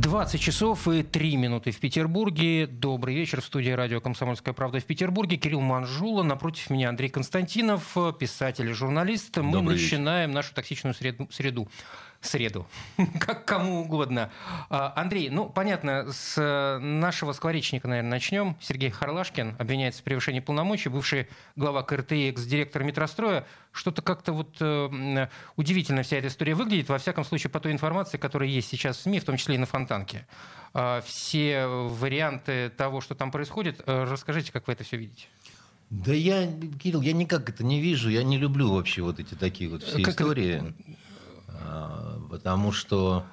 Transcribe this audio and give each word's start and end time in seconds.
20 0.00 0.40
часов 0.40 0.88
и 0.88 1.02
3 1.02 1.36
минуты 1.36 1.70
в 1.70 1.80
Петербурге. 1.80 2.66
Добрый 2.66 3.14
вечер. 3.14 3.40
В 3.40 3.44
студии 3.46 3.70
радио 3.70 4.00
«Комсомольская 4.00 4.52
правда» 4.52 4.78
в 4.78 4.84
Петербурге. 4.84 5.38
Кирилл 5.38 5.62
Манжула. 5.62 6.22
Напротив 6.22 6.68
меня 6.68 6.90
Андрей 6.90 7.08
Константинов, 7.08 7.96
писатель 8.18 8.68
и 8.68 8.72
журналист. 8.72 9.38
Мы 9.38 9.52
Добрый 9.52 9.76
начинаем 9.76 10.32
нашу 10.32 10.54
токсичную 10.54 10.94
среду. 10.94 11.68
Среду 12.26 12.66
как 13.20 13.44
кому 13.44 13.82
угодно. 13.82 14.30
А, 14.68 14.92
Андрей, 14.96 15.30
ну, 15.30 15.48
понятно, 15.48 16.10
с 16.12 16.78
нашего 16.80 17.32
скворечника, 17.32 17.88
наверное, 17.88 18.10
начнем. 18.10 18.56
Сергей 18.60 18.90
Харлашкин 18.90 19.56
обвиняется 19.58 20.00
в 20.00 20.04
превышении 20.04 20.40
полномочий, 20.40 20.88
бывший 20.88 21.28
глава 21.56 21.82
КРТИ, 21.82 22.30
экс-директор 22.30 22.82
метростроя. 22.84 23.46
Что-то 23.72 24.02
как-то 24.02 24.32
вот 24.32 24.56
э, 24.60 25.28
удивительно 25.56 26.02
вся 26.02 26.16
эта 26.16 26.28
история 26.28 26.54
выглядит, 26.54 26.88
во 26.88 26.98
всяком 26.98 27.24
случае, 27.24 27.50
по 27.50 27.60
той 27.60 27.72
информации, 27.72 28.16
которая 28.16 28.48
есть 28.48 28.68
сейчас 28.68 28.96
в 28.96 29.00
СМИ, 29.02 29.20
в 29.20 29.24
том 29.24 29.36
числе 29.36 29.56
и 29.56 29.58
на 29.58 29.66
Фонтанке. 29.66 30.26
А, 30.72 31.00
все 31.02 31.66
варианты 31.66 32.70
того, 32.70 33.00
что 33.00 33.14
там 33.14 33.30
происходит, 33.30 33.82
э, 33.86 34.04
расскажите, 34.04 34.52
как 34.52 34.66
вы 34.66 34.72
это 34.72 34.84
все 34.84 34.96
видите. 34.96 35.26
Да 35.90 36.12
я, 36.12 36.46
Кирилл, 36.82 37.00
я 37.00 37.12
никак 37.12 37.48
это 37.48 37.62
не 37.64 37.80
вижу. 37.80 38.08
Я 38.10 38.24
не 38.24 38.38
люблю 38.38 38.72
вообще 38.72 39.02
вот 39.02 39.20
эти 39.20 39.34
такие 39.34 39.70
вот 39.70 39.82
все 39.84 40.02
Как- 40.02 40.14
истории. 40.14 40.56
А, 40.56 40.72
Потому 42.30 42.72
что 42.72 43.24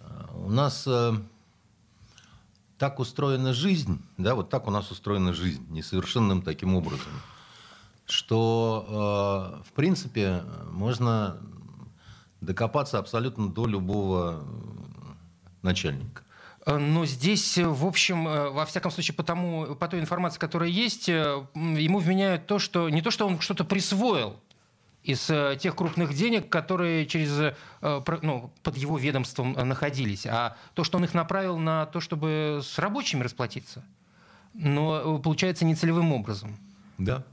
а, 0.00 0.30
у 0.34 0.50
нас 0.50 0.84
э, 0.86 1.12
так 2.78 2.98
устроена 2.98 3.52
жизнь, 3.52 4.02
да, 4.18 4.34
вот 4.34 4.50
так 4.50 4.66
у 4.66 4.70
нас 4.70 4.90
устроена 4.90 5.32
жизнь, 5.32 5.64
несовершенным 5.70 6.42
таким 6.42 6.74
образом, 6.74 7.12
что, 8.06 9.62
э, 9.62 9.68
в 9.68 9.72
принципе, 9.72 10.42
можно 10.70 11.38
докопаться 12.40 12.98
абсолютно 12.98 13.48
до 13.48 13.66
любого 13.66 14.44
начальника. 15.62 16.22
Э, 16.66 16.78
Но 16.78 17.06
здесь, 17.06 17.56
в 17.56 17.86
общем, 17.86 18.24
во 18.24 18.66
всяком 18.66 18.90
случае, 18.90 19.14
по, 19.14 19.22
тому, 19.22 19.76
по 19.76 19.88
той 19.88 20.00
информации, 20.00 20.38
которая 20.38 20.68
есть, 20.68 21.08
ему 21.08 21.98
вменяют 22.00 22.46
то, 22.46 22.58
что 22.58 22.90
не 22.90 23.02
то, 23.02 23.10
что 23.10 23.26
он 23.26 23.40
что-то 23.40 23.64
присвоил 23.64 24.36
из 25.02 25.30
э, 25.30 25.56
тех 25.58 25.74
крупных 25.74 26.14
денег, 26.14 26.48
которые 26.50 27.06
через, 27.06 27.54
э, 27.80 28.02
ну, 28.22 28.52
под 28.62 28.76
его 28.76 28.98
ведомством 28.98 29.56
э, 29.56 29.64
находились, 29.64 30.26
а 30.26 30.56
то, 30.74 30.84
что 30.84 30.98
он 30.98 31.04
их 31.04 31.14
направил 31.14 31.58
на 31.58 31.86
то, 31.86 32.00
чтобы 32.00 32.60
с 32.62 32.78
рабочими 32.78 33.22
расплатиться. 33.22 33.82
Но 34.52 35.18
получается 35.18 35.64
нецелевым 35.64 36.12
образом. 36.12 36.58
Да. 36.98 37.24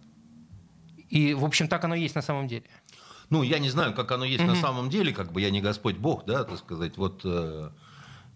И, 1.09 1.33
в 1.33 1.43
общем, 1.43 1.67
так 1.67 1.83
оно 1.83 1.95
и 1.95 2.01
есть 2.01 2.15
на 2.15 2.21
самом 2.21 2.47
деле. 2.47 2.65
Ну, 3.29 3.43
я 3.43 3.59
не 3.59 3.69
знаю, 3.69 3.93
как 3.93 4.11
оно 4.11 4.23
есть 4.23 4.45
на 4.45 4.53
Мгм. 4.53 4.61
самом 4.61 4.89
деле, 4.89 5.11
как 5.11 5.33
бы 5.33 5.41
я 5.41 5.49
не 5.49 5.59
Господь 5.59 5.97
Бог, 5.97 6.25
да, 6.25 6.43
так 6.45 6.57
сказать, 6.59 6.97
вот 6.97 7.21
э, 7.25 7.69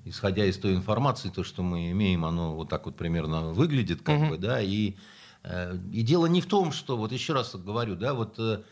исходя 0.03 0.45
из 0.45 0.57
той 0.57 0.73
информации, 0.75 1.29
то, 1.29 1.43
что 1.43 1.63
мы 1.63 1.91
имеем, 1.91 2.25
оно 2.25 2.55
вот 2.55 2.69
так 2.69 2.85
вот 2.85 2.97
примерно 2.97 3.51
выглядит, 3.53 4.01
как 4.01 4.19
Мгм. 4.19 4.29
бы, 4.29 4.37
да, 4.37 4.61
и, 4.61 4.95
э, 5.43 5.77
и 5.93 6.01
дело 6.01 6.25
не 6.25 6.41
в 6.41 6.47
том, 6.47 6.73
что, 6.73 6.97
вот 6.97 7.13
еще 7.13 7.33
раз 7.33 7.55
говорю, 7.55 7.95
да, 7.95 8.13
вот, 8.13 8.35
э, 8.39 8.63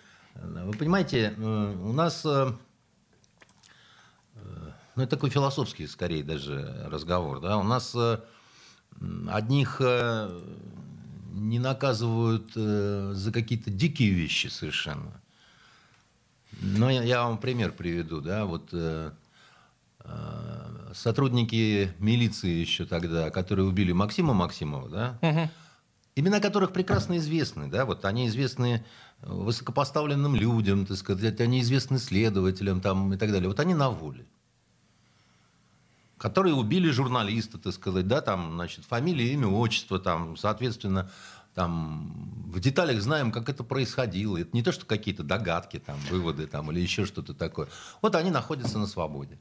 вы 0.42 0.73
понимаете, 0.73 1.34
э, 1.36 1.76
у 1.84 1.94
нас, 1.94 2.26
э, 2.26 2.52
э, 4.36 4.72
ну, 4.95 5.04
это 5.04 5.16
такой 5.16 5.30
философский, 5.30 5.88
скорее, 5.88 6.23
даже 6.23 6.88
разговор, 6.90 7.40
да, 7.40 7.58
у 7.58 7.64
нас 7.64 7.95
одних 9.30 9.80
не 11.32 11.60
наказывают 11.60 12.54
за 12.54 13.32
какие-то 13.32 13.70
дикие 13.70 14.10
вещи 14.11 14.48
совершенно, 14.48 15.22
ну, 16.52 16.89
я, 16.89 17.23
вам 17.23 17.38
пример 17.38 17.71
приведу, 17.71 18.20
да, 18.20 18.45
вот 18.45 18.73
сотрудники 20.94 21.94
милиции 22.00 22.50
еще 22.50 22.86
тогда, 22.86 23.30
которые 23.30 23.67
убили 23.67 23.92
Максима 23.92 24.33
Максимова, 24.33 24.89
да, 24.89 25.20
Мгм. 25.21 25.50
имена 26.16 26.39
которых 26.39 26.73
прекрасно 26.73 27.17
известны, 27.17 27.67
да, 27.70 27.86
вот 27.86 28.04
они 28.06 28.27
известны 28.27 28.83
высокопоставленным 29.22 30.36
людям, 30.36 30.86
так 30.86 30.98
сказать, 30.98 31.40
они 31.42 31.62
известны 31.62 32.00
следователям 32.00 32.82
там 32.82 33.14
и 33.14 33.18
так 33.18 33.32
далее. 33.32 33.50
Вот 33.50 33.60
они 33.60 33.74
на 33.74 33.90
воле. 33.90 34.26
Которые 36.18 36.54
убили 36.54 36.90
журналиста, 36.90 37.58
так 37.58 37.74
сказать, 37.74 38.08
да, 38.08 38.22
там, 38.22 38.54
значит, 38.54 38.86
фамилия, 38.86 39.32
имя, 39.34 39.48
отчество, 39.48 40.00
там, 40.00 40.36
соответственно, 40.36 41.10
там, 41.56 42.14
в 42.48 42.60
деталях 42.60 43.02
знаем, 43.02 43.32
как 43.32 43.50
это 43.50 43.64
происходило. 43.64 44.38
Это 44.38 44.50
не 44.54 44.64
то, 44.64 44.72
что 44.72 44.86
какие-то 44.86 45.24
догадки, 45.24 45.80
там, 45.80 45.98
выводы, 46.10 46.48
там, 46.48 46.72
или 46.72 46.80
еще 46.80 47.06
что-то 47.06 47.34
такое. 47.34 47.68
Вот 48.02 48.16
они 48.16 48.32
находятся 48.32 48.80
на 48.80 48.88
свободе. 48.88 49.40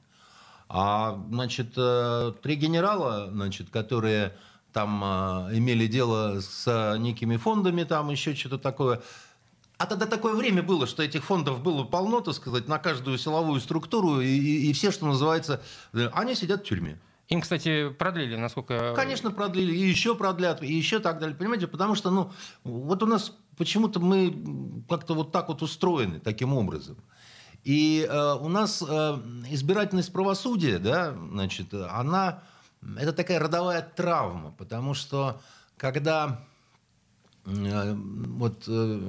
А, 0.69 1.19
значит, 1.31 1.73
э, 1.77 2.33
три 2.43 2.57
генерала, 2.57 3.29
значит, 3.31 3.71
которые 3.71 4.37
там 4.73 5.03
э, 5.03 5.57
имели 5.57 5.87
дело 5.87 6.41
с 6.41 6.65
э, 6.67 6.99
некими 6.99 7.37
фондами, 7.37 7.85
там 7.85 8.11
еще 8.11 8.35
что-то 8.35 8.59
такое. 8.59 9.01
А 9.79 9.87
тогда 9.87 10.07
такое 10.07 10.35
время 10.35 10.63
было, 10.63 10.87
что 10.89 11.03
этих 11.05 11.25
фондов 11.25 11.63
было 11.63 11.85
полно, 11.85 12.21
так 12.21 12.35
сказать, 12.35 12.67
на 12.67 12.79
каждую 12.79 13.17
силовую 13.17 13.61
структуру, 13.61 14.21
и, 14.21 14.27
и- 14.27 14.71
и 14.71 14.73
все, 14.73 14.91
что 14.91 15.07
называется, 15.07 15.63
э, 15.93 16.09
они 16.13 16.35
сидят 16.35 16.63
в 16.63 16.65
тюрьме. 16.65 17.01
Им, 17.29 17.41
кстати, 17.43 17.91
продлили, 17.91 18.35
насколько... 18.37 18.95
Конечно, 18.97 19.31
продлили, 19.31 19.73
и 19.75 19.87
еще 19.89 20.15
продлят, 20.17 20.63
и 20.63 20.73
еще 20.73 20.99
так 20.99 21.21
далее. 21.21 21.37
Понимаете, 21.37 21.69
потому 21.69 21.95
что, 21.95 22.11
ну, 22.11 22.33
вот 22.65 23.03
у 23.03 23.07
нас 23.07 23.33
почему-то 23.57 24.01
мы 24.01 24.83
как-то 24.89 25.15
вот 25.15 25.31
так 25.31 25.49
вот 25.49 25.63
устроены, 25.63 26.19
таким 26.21 26.55
образом. 26.55 26.97
И 27.65 28.05
э, 28.09 28.35
у 28.35 28.49
нас 28.49 28.83
э, 28.83 28.85
избирательность 29.51 30.13
правосудия, 30.13 30.79
да, 30.79 31.15
значит, 31.31 31.73
она, 31.75 32.43
это 32.97 33.13
такая 33.13 33.39
родовая 33.39 33.83
травма, 33.83 34.53
потому 34.59 34.95
что 34.95 35.41
когда 35.77 36.41
э, 37.45 37.95
вот 37.95 38.65
э, 38.67 39.01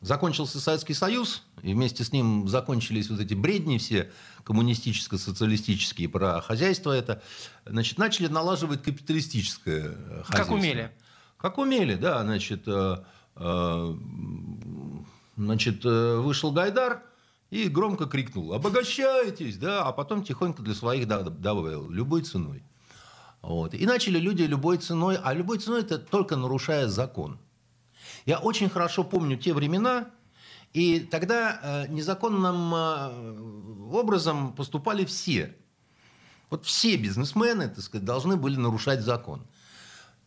закончился 0.00 0.60
Советский 0.60 0.94
Союз, 0.94 1.42
и 1.62 1.74
вместе 1.74 2.04
с 2.04 2.12
ним 2.12 2.48
закончились 2.48 3.10
вот 3.10 3.20
эти 3.20 3.34
бредни 3.34 3.78
все 3.78 4.10
коммунистическо-социалистические 4.44 6.08
про 6.08 6.40
хозяйство 6.40 6.92
это, 6.92 7.22
значит, 7.66 7.98
начали 7.98 8.26
налаживать 8.28 8.82
капиталистическое 8.82 9.96
хозяйство. 10.24 10.32
Как 10.32 10.50
умели. 10.50 10.92
Как 11.36 11.58
умели, 11.58 11.94
да, 11.94 12.22
значит, 12.22 12.64
э, 12.66 12.96
э, 13.36 13.94
значит, 15.36 15.84
э, 15.84 16.16
вышел 16.16 16.52
Гайдар 16.52 17.02
и 17.50 17.68
громко 17.68 18.06
крикнул 18.06 18.52
«Обогащайтесь!», 18.52 19.56
да, 19.56 19.84
а 19.84 19.92
потом 19.92 20.22
тихонько 20.22 20.62
для 20.62 20.74
своих 20.74 21.08
добавил 21.08 21.90
«любой 21.90 22.22
ценой». 22.22 22.62
Вот. 23.42 23.74
И 23.74 23.86
начали 23.86 24.18
люди 24.18 24.42
любой 24.42 24.76
ценой, 24.76 25.16
а 25.16 25.32
любой 25.32 25.58
ценой 25.58 25.80
это 25.80 25.98
только 25.98 26.36
нарушая 26.36 26.88
закон. 26.88 27.38
Я 28.26 28.38
очень 28.38 28.68
хорошо 28.68 29.04
помню 29.04 29.36
те 29.36 29.52
времена, 29.52 30.10
и 30.72 31.00
тогда 31.00 31.60
э, 31.62 31.88
незаконным 31.88 32.74
э, 32.74 33.92
образом 33.92 34.52
поступали 34.52 35.04
все. 35.04 35.56
Вот 36.48 36.64
все 36.64 36.96
бизнесмены, 36.96 37.68
так 37.68 37.80
сказать, 37.80 38.04
должны 38.04 38.36
были 38.36 38.56
нарушать 38.56 39.00
закон. 39.00 39.46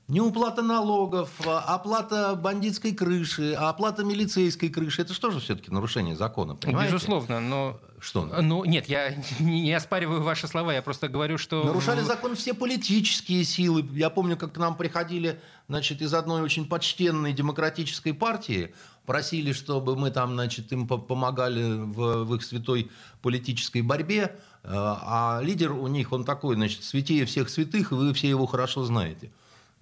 Неуплата 0.10 0.62
налогов, 0.62 1.30
а, 1.48 1.60
оплата 1.76 2.36
бандитской 2.36 2.92
крыши, 2.92 3.54
а 3.58 3.70
оплата 3.70 4.04
милицейской 4.04 4.68
крыши. 4.70 5.02
Это 5.02 5.14
что 5.14 5.32
же 5.32 5.40
все-таки 5.40 5.72
нарушение 5.72 6.16
закона, 6.16 6.56
понимаете? 6.56 6.94
Безусловно, 6.94 7.40
но... 7.40 7.80
Что? 8.00 8.26
Ну, 8.26 8.66
нет, 8.66 8.90
я 8.90 9.16
не 9.40 9.72
оспариваю 9.72 10.22
ваши 10.24 10.46
слова, 10.50 10.74
я 10.74 10.82
просто 10.82 11.08
говорю, 11.08 11.38
что... 11.38 11.64
Нарушали 11.64 12.02
закон 12.02 12.36
все 12.36 12.54
политические 12.54 13.46
силы. 13.46 13.88
Я 13.94 14.10
помню, 14.10 14.36
как 14.36 14.52
к 14.52 14.58
нам 14.58 14.76
приходили 14.76 15.40
значит, 15.70 16.02
из 16.02 16.14
одной 16.14 16.42
очень 16.42 16.66
почтенной 16.68 17.32
демократической 17.32 18.12
партии, 18.12 18.76
просили, 19.06 19.54
чтобы 19.54 19.96
мы 19.96 20.12
там, 20.12 20.34
значит, 20.34 20.74
им 20.74 20.86
по- 20.86 20.98
помогали 20.98 21.64
в, 21.76 22.26
в 22.26 22.36
их 22.36 22.44
святой 22.44 22.92
политической 23.22 23.82
борьбе. 23.82 24.38
Э, 24.64 24.70
А 24.74 25.40
лидер 25.42 25.72
у 25.72 25.88
них, 25.88 26.12
он 26.12 26.26
такой, 26.26 26.56
значит, 26.56 26.84
святее 26.84 27.24
всех 27.26 27.48
святых, 27.50 27.94
и 27.94 27.96
вы 27.96 28.14
все 28.14 28.28
его 28.28 28.46
хорошо 28.48 28.84
знаете. 28.84 29.32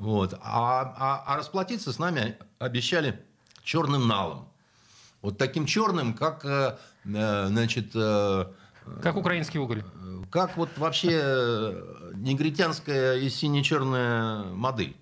Вот. 0.01 0.33
А, 0.41 0.95
а- 0.97 1.23
а 1.27 1.37
расплатиться 1.37 1.93
с 1.93 1.99
нами 1.99 2.35
обещали 2.57 3.23
черным 3.63 4.07
налом. 4.07 4.47
Вот 5.21 5.37
таким 5.37 5.67
черным, 5.67 6.15
как, 6.15 6.43
э, 6.43 6.75
э, 7.05 7.45
значит, 7.45 7.91
э, 7.93 8.45
Как 9.03 9.15
украинский 9.15 9.59
уголь. 9.59 9.83
как 10.31 10.57
вот 10.57 10.69
вообще 10.77 11.83
негритянская 12.15 13.17
и 13.17 13.29
сине-черная 13.29 14.45
модель, 14.45 14.97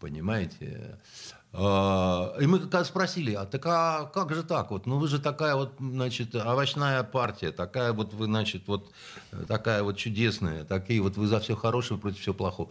понимаете? 0.00 0.98
А, 1.54 2.34
и 2.38 2.46
мы 2.46 2.58
как 2.60 2.84
спросили, 2.84 3.32
а 3.32 3.46
так 3.46 3.64
а 3.66 4.04
как 4.04 4.34
же 4.34 4.42
так 4.42 4.70
вот? 4.70 4.84
Ну 4.86 4.98
вы 4.98 5.08
же 5.08 5.18
такая 5.18 5.54
вот, 5.54 5.72
значит, 5.78 6.34
овощная 6.34 7.02
партия, 7.04 7.52
такая 7.52 7.94
вот 7.94 8.12
вы, 8.12 8.26
значит, 8.26 8.64
вот 8.66 8.90
такая 9.48 9.82
вот 9.82 9.96
чудесная, 9.96 10.64
такие 10.64 11.00
вот 11.00 11.16
вы 11.16 11.26
за 11.26 11.40
все 11.40 11.56
хорошее 11.56 11.98
против 11.98 12.20
всего 12.20 12.34
плохого. 12.34 12.70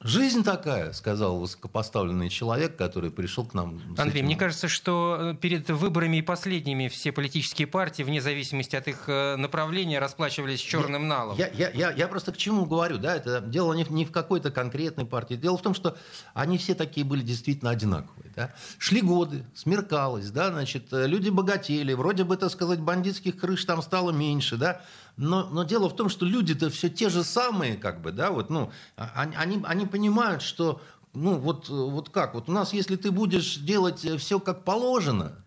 Жизнь 0.00 0.44
такая, 0.44 0.92
сказал 0.92 1.38
высокопоставленный 1.38 2.28
человек, 2.28 2.76
который 2.76 3.10
пришел 3.10 3.44
к 3.44 3.52
нам. 3.52 3.80
Андрей, 3.98 4.22
мне 4.22 4.36
кажется, 4.36 4.68
что 4.68 5.18
э, 5.20 5.34
перед 5.34 5.68
выборами 5.70 6.18
и 6.18 6.22
последними 6.22 6.86
все 6.86 7.10
политические 7.10 7.66
партии, 7.66 8.04
вне 8.04 8.20
зависимости 8.20 8.76
от 8.76 8.86
их 8.86 9.08
э, 9.08 9.34
направления, 9.34 9.98
расплачивались 9.98 10.60
черным 10.60 11.08
налом. 11.08 11.36
Я, 11.36 11.48
я, 11.48 11.70
я, 11.70 11.90
я 11.90 12.06
просто 12.06 12.30
к 12.30 12.36
чему 12.36 12.64
говорю, 12.64 12.98
да, 12.98 13.16
это 13.16 13.40
дело 13.40 13.72
не 13.74 13.82
в, 13.82 13.90
не 13.90 14.04
в 14.04 14.12
какой-то 14.12 14.52
конкретной 14.52 15.04
партии. 15.04 15.34
Дело 15.34 15.58
в 15.58 15.62
том, 15.62 15.74
что 15.74 15.96
они 16.32 16.58
все 16.58 16.76
такие 16.76 17.04
были 17.04 17.22
действительно 17.22 17.72
одинаковые. 17.72 18.30
Да? 18.36 18.54
Шли 18.78 19.00
годы, 19.00 19.44
смеркалось, 19.52 20.30
да, 20.30 20.50
значит, 20.50 20.92
э, 20.92 21.08
люди 21.08 21.28
богатели, 21.28 21.92
вроде 21.94 22.22
бы, 22.22 22.36
так 22.36 22.52
сказать, 22.52 22.78
бандитских 22.78 23.36
крыш 23.36 23.64
там 23.64 23.82
стало 23.82 24.12
меньше, 24.12 24.56
да, 24.56 24.80
но, 25.18 25.48
но 25.48 25.64
дело 25.64 25.90
в 25.90 25.96
том, 25.96 26.08
что 26.08 26.24
люди-то 26.24 26.70
все 26.70 26.88
те 26.88 27.10
же 27.10 27.24
самые, 27.24 27.76
как 27.76 28.00
бы, 28.00 28.12
да, 28.12 28.30
вот, 28.30 28.50
ну, 28.50 28.70
а, 28.96 29.28
они, 29.36 29.60
они 29.64 29.84
понимают, 29.84 30.42
что, 30.42 30.80
ну, 31.12 31.38
вот, 31.38 31.68
вот 31.68 32.08
как, 32.08 32.34
вот 32.34 32.48
у 32.48 32.52
нас, 32.52 32.72
если 32.72 32.94
ты 32.94 33.10
будешь 33.10 33.56
делать 33.56 34.06
все 34.18 34.38
как 34.38 34.64
положено, 34.64 35.44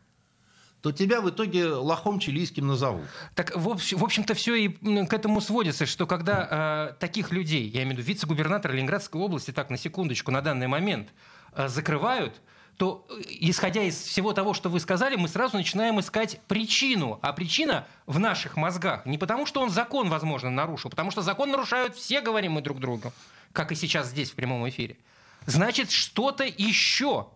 то 0.82 0.92
тебя 0.92 1.22
в 1.22 1.30
итоге 1.30 1.68
лохом 1.68 2.20
чилийским 2.20 2.68
назовут. 2.68 3.06
Так, 3.36 3.56
в, 3.56 4.04
общем-то, 4.04 4.34
все 4.34 4.56
и 4.56 4.68
к 5.06 5.14
этому 5.14 5.40
сводится, 5.40 5.86
что 5.86 6.06
когда 6.08 6.90
э, 6.92 7.00
таких 7.00 7.32
людей, 7.32 7.70
я 7.70 7.84
имею 7.84 7.96
в 7.96 8.00
виду 8.00 8.08
вице-губернатора 8.08 8.74
Ленинградской 8.74 9.22
области, 9.22 9.52
так, 9.52 9.70
на 9.70 9.78
секундочку, 9.78 10.32
на 10.32 10.42
данный 10.42 10.68
момент, 10.68 11.10
э, 11.54 11.68
закрывают, 11.68 12.42
то, 12.82 13.06
э, 13.10 13.22
исходя 13.42 13.84
из 13.84 13.96
всего 13.96 14.34
того, 14.34 14.56
что 14.56 14.68
вы 14.68 14.80
сказали, 14.80 15.16
мы 15.16 15.28
сразу 15.28 15.56
начинаем 15.56 16.00
искать 16.00 16.40
причину. 16.48 17.20
А 17.22 17.32
причина 17.32 17.86
в 18.08 18.18
наших 18.18 18.58
мозгах 18.58 19.06
не 19.06 19.20
потому, 19.20 19.46
что 19.46 19.62
он 19.62 19.70
закон, 19.70 20.10
возможно, 20.10 20.50
нарушил, 20.50 20.90
потому 20.90 21.12
что 21.12 21.22
закон 21.22 21.52
нарушают 21.52 21.96
все, 21.96 22.22
говорим 22.22 22.54
мы 22.54 22.64
друг 22.64 22.80
другу, 22.80 23.14
как 23.54 23.72
и 23.72 23.76
сейчас 23.76 24.08
здесь 24.08 24.32
в 24.32 24.34
прямом 24.34 24.68
эфире. 24.68 24.98
Значит, 25.46 25.92
что-то 25.92 26.44
еще. 26.44 27.28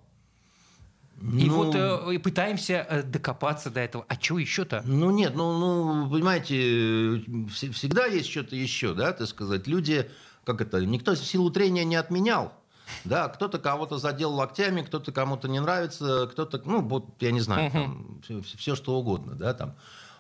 Ну, 1.18 1.38
и 1.38 1.48
вот 1.48 1.76
э, 1.76 2.18
пытаемся 2.18 2.88
э, 2.90 3.04
докопаться 3.04 3.70
до 3.70 3.82
этого. 3.82 4.04
А 4.10 4.16
что 4.20 4.40
еще-то? 4.40 4.82
Ну 4.84 5.12
нет, 5.12 5.36
ну, 5.36 5.60
ну 5.60 6.10
понимаете, 6.10 7.24
всегда 7.52 8.08
есть 8.08 8.32
что-то 8.32 8.56
еще, 8.56 8.96
да, 8.96 9.14
так 9.14 9.28
сказать. 9.28 9.68
Люди, 9.68 10.10
как 10.44 10.62
это, 10.62 10.84
никто 10.84 11.14
силу 11.14 11.52
трения 11.52 11.84
не 11.84 11.98
отменял. 11.98 12.52
Да, 13.04 13.28
кто-то 13.30 13.60
кого-то 13.60 13.98
задел 13.98 14.34
локтями, 14.34 14.82
кто-то 14.82 15.12
кому-то 15.12 15.48
не 15.48 15.60
нравится, 15.60 16.28
кто-то, 16.32 16.62
ну, 16.66 16.82
вот, 16.82 17.06
я 17.20 17.32
не 17.32 17.40
знаю, 17.40 17.72
там, 17.72 18.22
все, 18.24 18.42
все 18.58 18.76
что 18.76 18.98
угодно, 18.98 19.36
да, 19.36 19.54
там. 19.54 19.76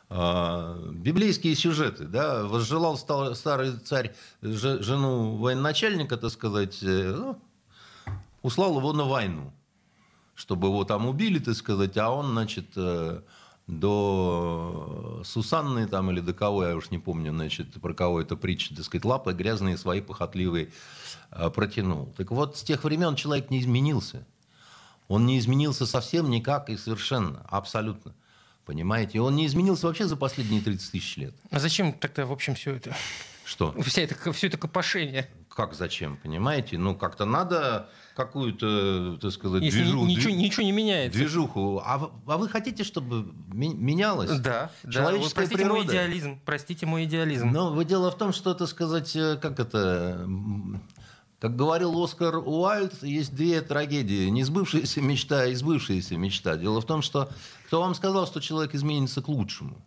А, 0.08 0.78
библейские 0.92 1.56
сюжеты, 1.56 2.06
да, 2.06 2.44
возжелал 2.44 2.98
старый 2.98 3.78
царь 3.78 4.14
жену 4.42 5.36
военачальника, 5.38 6.18
так 6.18 6.32
сказать, 6.32 6.78
э, 6.84 7.16
ну, 7.16 7.42
услал 8.44 8.78
его 8.78 8.94
на 8.94 9.06
войну, 9.06 9.52
чтобы 10.36 10.68
его 10.68 10.84
там 10.84 11.08
убили, 11.08 11.40
так 11.40 11.56
сказать, 11.56 11.98
а 11.98 12.12
он, 12.12 12.34
значит, 12.34 12.68
э, 12.76 13.22
до 13.68 15.22
Сусанны 15.24 15.88
там 15.88 16.12
или 16.12 16.20
до 16.20 16.34
кого, 16.34 16.66
я 16.66 16.76
уж 16.76 16.92
не 16.92 17.00
помню, 17.00 17.32
значит, 17.32 17.74
про 17.82 17.94
кого 17.94 18.22
это 18.22 18.36
притча, 18.36 18.76
так 18.76 18.86
сказать, 18.86 19.06
лапы 19.06 19.34
грязные 19.34 19.78
свои 19.78 20.02
похотливые 20.02 20.72
э, 21.32 21.50
протянул. 21.50 22.14
Так 22.18 22.32
вот, 22.32 22.58
с 22.58 22.64
тех 22.64 22.84
времен 22.84 23.16
человек 23.16 23.50
не 23.50 23.60
изменился. 23.60 24.26
Он 25.08 25.26
не 25.26 25.40
изменился 25.40 25.86
совсем 25.86 26.30
никак 26.30 26.70
и 26.70 26.78
совершенно, 26.78 27.46
абсолютно. 27.50 28.14
Понимаете? 28.66 29.22
Он 29.22 29.36
не 29.36 29.46
изменился 29.46 29.86
вообще 29.86 30.06
за 30.08 30.16
последние 30.16 30.62
30 30.62 30.92
тысяч 30.92 31.18
лет. 31.18 31.36
А 31.52 31.60
зачем 31.60 31.94
тогда, 31.94 32.26
в 32.26 32.32
общем, 32.32 32.56
все 32.56 32.76
это? 32.76 32.96
Что? 33.46 33.80
Вся 33.84 34.02
это, 34.02 34.32
все 34.32 34.48
это 34.48 34.58
копошение. 34.58 35.30
Как 35.50 35.76
зачем, 35.76 36.18
понимаете? 36.18 36.80
Ну, 36.80 36.96
как-то 36.96 37.26
надо 37.26 37.90
какую-то, 38.16 39.18
так 39.22 39.32
сказать, 39.32 39.62
Если 39.62 39.84
движуху. 39.84 40.06
Ничего, 40.06 40.34
ничего 40.34 40.64
не 40.64 40.72
меняется. 40.72 41.20
Движуху. 41.20 41.82
А, 41.86 42.10
а 42.26 42.38
вы 42.38 42.48
хотите, 42.48 42.84
чтобы 42.84 43.34
менялось? 43.54 44.40
Да. 44.40 44.72
Человеческая 44.90 45.02
да. 45.02 45.20
Вы 45.20 45.30
простите 45.30 45.56
природа. 45.56 45.74
мой 45.74 45.86
идеализм. 45.86 46.40
Простите 46.46 46.86
мой 46.86 47.04
идеализм. 47.04 47.52
Но 47.52 47.74
вы 47.74 47.84
дело 47.84 48.10
в 48.12 48.18
том, 48.18 48.32
что, 48.32 48.54
так 48.54 48.68
сказать, 48.68 49.16
э, 49.16 49.38
как 49.42 49.60
это... 49.60 50.28
Как 51.40 51.58
говорил 51.58 52.02
Оскар 52.02 52.38
Уайльд, 52.38 53.04
есть 53.04 53.36
две 53.36 53.62
трагедии. 53.62 54.30
Не 54.30 54.44
сбывшаяся 54.44 55.02
мечта, 55.02 55.42
а 55.42 55.52
избывшаяся 55.52 56.16
мечта. 56.16 56.56
Дело 56.56 56.80
в 56.80 56.86
том, 56.86 57.02
что 57.02 57.30
кто 57.68 57.82
вам 57.82 57.94
сказал, 57.94 58.26
что 58.26 58.40
человек 58.40 58.74
изменится 58.74 59.22
к 59.22 59.28
лучшему? 59.28 59.86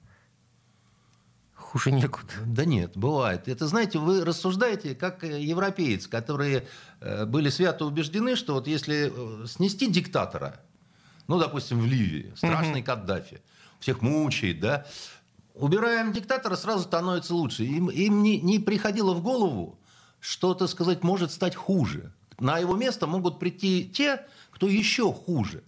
Хуже 1.69 1.93
некуда. 1.93 2.33
Да 2.47 2.65
нет, 2.65 2.97
бывает. 2.97 3.47
Это, 3.47 3.67
знаете, 3.67 3.99
вы 3.99 4.25
рассуждаете 4.25 4.95
как 4.95 5.23
европеец, 5.23 6.07
которые 6.07 6.67
э, 7.01 7.27
были 7.27 7.51
свято 7.51 7.85
убеждены, 7.85 8.37
что 8.37 8.55
вот 8.55 8.67
если 8.67 9.13
э, 9.15 9.47
снести 9.47 9.87
диктатора, 9.87 10.61
ну, 11.27 11.39
допустим, 11.39 11.81
в 11.81 11.87
Ливии, 11.87 12.33
страшный 12.37 12.83
Каддафи, 12.83 13.43
всех 13.81 14.01
мучает, 14.01 14.61
да, 14.61 14.87
убираем 15.55 16.13
диктатора, 16.13 16.57
сразу 16.57 16.85
становится 16.85 17.35
лучше. 17.35 17.65
Им, 17.65 17.91
им 17.91 18.23
не, 18.23 18.41
не 18.41 18.59
приходило 18.59 19.13
в 19.13 19.23
голову, 19.23 19.79
что, 20.21 20.55
так 20.55 20.71
сказать, 20.71 21.03
может 21.03 21.33
стать 21.33 21.55
хуже. 21.55 22.15
На 22.41 22.59
его 22.59 22.77
место 22.77 23.07
могут 23.07 23.39
прийти 23.39 23.91
те, 23.95 24.27
кто 24.53 24.69
еще 24.69 25.13
хуже. 25.13 25.63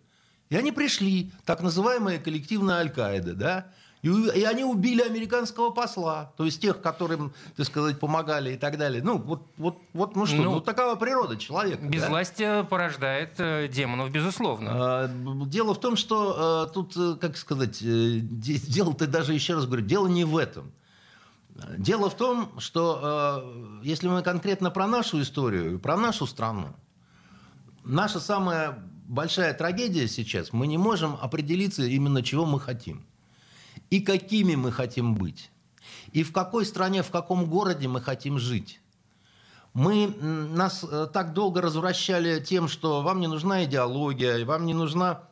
И 0.49 0.57
они 0.57 0.73
пришли, 0.73 1.31
так 1.45 1.61
называемая 1.61 2.19
коллективная 2.19 2.77
Аль-Каида, 2.77 3.35
да, 3.35 3.67
и, 4.03 4.09
и 4.09 4.45
они 4.45 4.65
убили 4.65 5.03
американского 5.03 5.71
посла, 5.71 6.33
то 6.37 6.45
есть 6.45 6.61
тех, 6.61 6.81
которым, 6.81 7.33
так 7.57 7.67
сказать, 7.67 7.99
помогали 7.99 8.55
и 8.55 8.57
так 8.57 8.79
далее. 8.79 9.03
Ну, 9.03 9.19
вот, 9.19 9.43
вот, 9.59 9.79
вот 9.93 10.17
ну 10.17 10.25
что, 10.25 10.37
ну, 10.37 10.55
ну 10.55 10.61
такова 10.61 10.95
природа 10.95 11.37
человека. 11.37 11.85
Безвластие 11.85 12.63
да? 12.63 12.65
порождает 12.65 13.35
э, 13.39 13.69
демонов, 13.69 14.11
безусловно. 14.11 14.71
А, 14.73 15.11
дело 15.47 15.75
в 15.75 15.81
том, 15.81 15.97
что 15.97 16.35
а, 16.37 16.67
тут, 16.67 16.97
э, 16.97 17.17
как 17.21 17.37
сказать, 17.37 17.83
э, 17.83 18.21
дело-то 18.21 19.07
даже, 19.07 19.35
еще 19.35 19.55
раз 19.55 19.67
говорю, 19.67 19.85
дело 19.85 20.07
не 20.07 20.25
в 20.25 20.37
этом. 20.37 20.73
Дело 21.77 22.09
в 22.09 22.17
том, 22.17 22.59
что 22.59 23.43
э, 23.83 23.85
если 23.85 24.09
мы 24.09 24.23
конкретно 24.23 24.71
про 24.71 24.87
нашу 24.87 25.21
историю, 25.21 25.79
про 25.79 25.99
нашу 25.99 26.27
страну, 26.27 26.69
наша 27.85 28.19
самая 28.19 28.79
большая 29.07 29.53
трагедия 29.53 30.09
сейчас, 30.09 30.55
мы 30.55 30.67
не 30.67 30.79
можем 30.79 31.19
определиться 31.21 31.83
именно 31.83 32.23
чего 32.23 32.47
мы 32.47 32.59
хотим 32.59 33.05
и 33.91 34.01
какими 34.01 34.55
мы 34.55 34.73
хотим 34.73 35.15
быть, 35.15 35.51
и 36.13 36.23
в 36.23 36.33
какой 36.33 36.65
стране, 36.65 37.03
в 37.03 37.11
каком 37.11 37.47
городе 37.47 37.89
мы 37.89 38.01
хотим 38.01 38.39
жить. 38.39 38.81
Мы, 39.73 40.09
нас 40.09 40.85
э, 40.85 41.07
так 41.13 41.33
долго 41.33 41.61
развращали 41.61 42.41
тем, 42.41 42.67
что 42.67 43.03
вам 43.03 43.21
не 43.21 43.29
нужна 43.29 43.65
идеология, 43.65 44.45
вам 44.45 44.67
не 44.67 44.75
нужна 44.75 45.29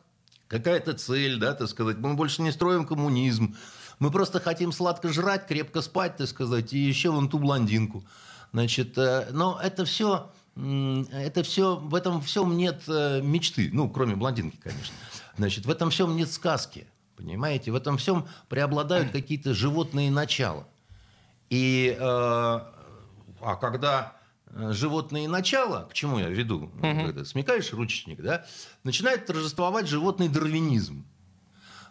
какая-то 0.47 0.93
цель, 0.93 1.37
да, 1.37 1.53
так 1.53 1.67
сказать. 1.67 1.97
Мы 1.97 2.13
больше 2.13 2.41
не 2.41 2.51
строим 2.51 2.85
коммунизм. 2.85 3.55
Мы 3.99 4.11
просто 4.11 4.39
хотим 4.39 4.71
сладко 4.71 5.11
жрать, 5.11 5.45
крепко 5.45 5.81
спать, 5.81 6.15
так 6.15 6.27
сказать, 6.27 6.71
и 6.71 6.77
еще 6.77 7.09
вон 7.09 7.29
ту 7.29 7.37
блондинку. 7.37 8.05
Значит, 8.53 8.97
э, 8.97 9.27
но 9.31 9.59
это 9.61 9.83
все, 9.83 10.31
это 10.55 11.43
все, 11.43 11.75
в 11.75 11.93
этом 11.93 12.21
всем 12.21 12.55
нет 12.55 12.83
э, 12.87 13.21
мечты. 13.21 13.69
Ну, 13.73 13.89
кроме 13.89 14.15
блондинки, 14.15 14.57
конечно. 14.57 14.95
Значит, 15.37 15.65
в 15.65 15.69
этом 15.69 15.89
всем 15.89 16.15
нет 16.15 16.31
сказки. 16.31 16.87
Понимаете, 17.19 17.71
в 17.71 17.75
этом 17.75 17.97
всем 17.97 18.29
преобладают 18.47 19.11
какие-то 19.11 19.53
животные 19.53 20.09
начала. 20.09 20.65
И, 21.49 21.93
э, 21.99 22.01
а 22.01 23.55
когда 23.59 24.15
э, 24.47 24.71
животные 24.71 25.27
начала, 25.27 25.83
к 25.89 25.93
чему 25.93 26.17
я 26.19 26.29
веду, 26.29 26.71
угу. 26.73 26.81
когда 26.81 27.25
смекаешь 27.25 27.73
ручечник, 27.73 28.21
да, 28.21 28.45
начинает 28.85 29.25
торжествовать 29.25 29.87
животный 29.87 30.29
дарвинизм. 30.29 31.05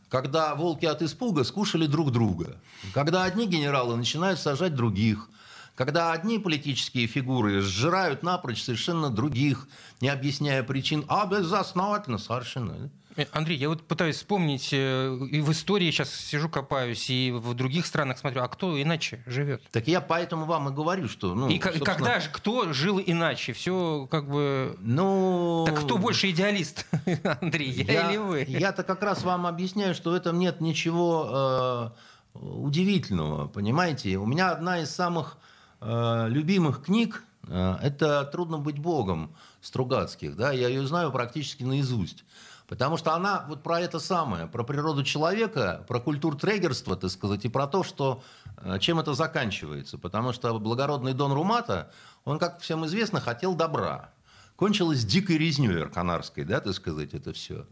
Когда 0.09 0.55
волки 0.55 0.87
от 0.87 1.03
испуга 1.03 1.45
скушали 1.45 1.87
друг 1.87 2.11
друга. 2.11 2.59
Когда 2.95 3.25
одни 3.25 3.47
генералы 3.47 3.97
начинают 3.97 4.41
сажать 4.41 4.75
других. 4.75 5.29
Когда 5.75 6.13
одни 6.13 6.39
политические 6.39 7.07
фигуры 7.07 7.61
сжирают 7.61 8.23
напрочь 8.23 8.63
совершенно 8.63 9.11
других, 9.11 9.69
не 10.01 10.09
объясняя 10.09 10.63
причин, 10.63 11.05
а 11.07 11.27
безосновательно 11.27 12.17
совершенно. 12.17 12.73
Э, 12.73 12.89
Андрей, 13.33 13.59
я 13.59 13.69
вот 13.69 13.87
пытаюсь 13.87 14.17
вспомнить, 14.17 14.71
э, 14.73 15.19
и 15.31 15.41
в 15.41 15.51
истории 15.51 15.91
сейчас 15.91 16.15
сижу, 16.15 16.49
копаюсь, 16.49 17.11
и 17.11 17.33
в 17.33 17.55
других 17.55 17.87
странах 17.87 18.19
смотрю, 18.19 18.43
а 18.43 18.49
кто 18.49 18.81
иначе 18.81 19.23
живет? 19.27 19.63
Так 19.71 19.89
я 19.89 20.01
поэтому 20.01 20.47
вам 20.47 20.69
и 20.69 20.73
говорю, 20.73 21.09
что... 21.09 21.35
Ну, 21.35 21.49
и 21.49 21.61
собственно... 21.61 21.85
когда 21.85 22.21
же, 22.21 22.31
кто 22.31 22.73
жил 22.73 23.01
иначе? 23.05 23.53
Все 23.53 24.07
как 24.11 24.29
бы... 24.29 24.77
Ну... 24.81 25.65
Так 25.67 25.81
кто 25.85 25.99
больше 25.99 26.31
идеалист, 26.31 26.87
Андрей, 27.41 27.71
я, 27.71 27.93
я 27.93 28.11
или 28.11 28.17
вы? 28.19 28.45
Я-то 28.47 28.85
как 28.85 29.03
раз 29.03 29.23
вам 29.23 29.47
объясняю, 29.47 29.95
что 29.95 30.11
в 30.11 30.15
этом 30.15 30.39
нет 30.39 30.61
ничего 30.61 31.95
э, 32.35 32.39
удивительного, 32.39 33.49
понимаете? 33.49 34.17
У 34.19 34.27
меня 34.27 34.51
одна 34.51 34.81
из 34.81 34.91
самых 34.91 35.39
э, 35.81 36.27
любимых 36.29 36.85
книг 36.85 37.25
э, 37.47 37.77
это 37.83 38.25
«Трудно 38.25 38.59
быть 38.59 38.79
Богом» 38.79 39.35
Стругацких. 39.61 40.37
Да? 40.37 40.53
Я 40.53 40.69
ее 40.69 40.87
знаю 40.87 41.11
практически 41.11 41.65
наизусть. 41.65 42.25
Потому 42.69 42.99
что 42.99 43.15
она 43.15 43.47
вот 43.49 43.63
про 43.63 43.81
это 43.81 43.99
самое, 43.99 44.47
про 44.47 44.63
природу 44.63 45.03
человека, 45.03 45.85
про 45.89 46.01
культуртрегерство, 46.01 46.97
так 46.97 47.11
сказать, 47.11 47.47
и 47.47 47.49
про 47.49 47.67
то, 47.67 47.83
что, 47.83 48.23
э, 48.59 48.79
чем 48.79 49.01
это 49.01 49.15
заканчивается. 49.15 49.97
Потому 49.97 50.35
что 50.35 50.57
благородный 50.59 51.15
Дон 51.15 51.33
Румата, 51.33 51.91
он, 52.27 52.39
как 52.39 52.61
всем 52.61 52.85
известно, 52.85 53.21
хотел 53.23 53.55
добра. 53.55 54.11
Кончилось 54.55 55.03
дикой 55.07 55.39
резней 55.39 55.81
арканарской, 55.81 56.45
да, 56.45 56.61
так 56.61 56.75
сказать, 56.75 57.15
это 57.15 57.33
все. 57.33 57.67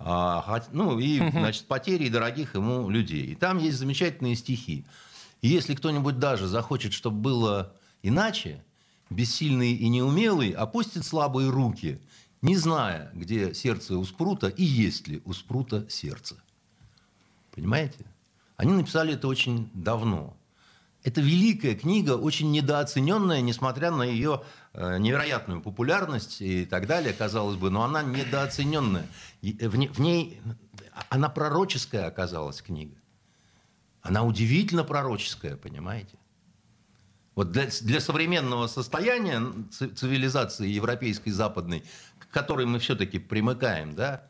А, 0.00 0.60
ну, 0.72 0.98
и, 0.98 1.30
значит, 1.30 1.66
потери 1.66 2.08
дорогих 2.08 2.56
ему 2.56 2.90
людей. 2.90 3.26
И 3.26 3.34
там 3.36 3.58
есть 3.58 3.78
замечательные 3.78 4.34
стихи. 4.34 4.84
И 5.42 5.48
если 5.48 5.76
кто-нибудь 5.76 6.18
даже 6.18 6.48
захочет, 6.48 6.92
чтобы 6.92 7.18
было 7.18 7.72
иначе, 8.02 8.64
бессильный 9.10 9.74
и 9.74 9.88
неумелый 9.88 10.50
опустит 10.50 11.04
слабые 11.04 11.50
руки– 11.50 12.00
не 12.44 12.56
зная, 12.56 13.10
где 13.14 13.54
сердце 13.54 13.96
у 13.96 14.04
Спрута 14.04 14.48
и 14.48 14.62
есть 14.62 15.08
ли 15.08 15.22
у 15.24 15.32
Спрута 15.32 15.86
сердце. 15.88 16.36
Понимаете? 17.52 18.04
Они 18.56 18.72
написали 18.72 19.14
это 19.14 19.28
очень 19.28 19.70
давно. 19.72 20.36
Это 21.02 21.22
великая 21.22 21.74
книга, 21.74 22.12
очень 22.12 22.50
недооцененная, 22.50 23.40
несмотря 23.40 23.90
на 23.90 24.02
ее 24.02 24.42
э, 24.74 24.98
невероятную 24.98 25.62
популярность 25.62 26.42
и 26.42 26.66
так 26.66 26.86
далее, 26.86 27.14
казалось 27.14 27.56
бы, 27.56 27.70
но 27.70 27.82
она 27.82 28.02
недооцененная. 28.02 29.06
Э, 29.42 29.68
в 29.68 30.00
ней 30.00 30.40
она 31.08 31.30
пророческая 31.30 32.06
оказалась 32.06 32.60
книга. 32.60 32.96
Она 34.02 34.22
удивительно 34.22 34.84
пророческая, 34.84 35.56
понимаете? 35.56 36.18
Вот 37.34 37.50
для, 37.50 37.66
для 37.82 38.00
современного 38.00 38.68
состояния 38.68 39.42
цивилизации 39.70 40.68
европейской, 40.68 41.30
западной, 41.30 41.82
которой 42.34 42.66
мы 42.66 42.78
все-таки 42.78 43.18
примыкаем, 43.18 43.94
да, 43.94 44.24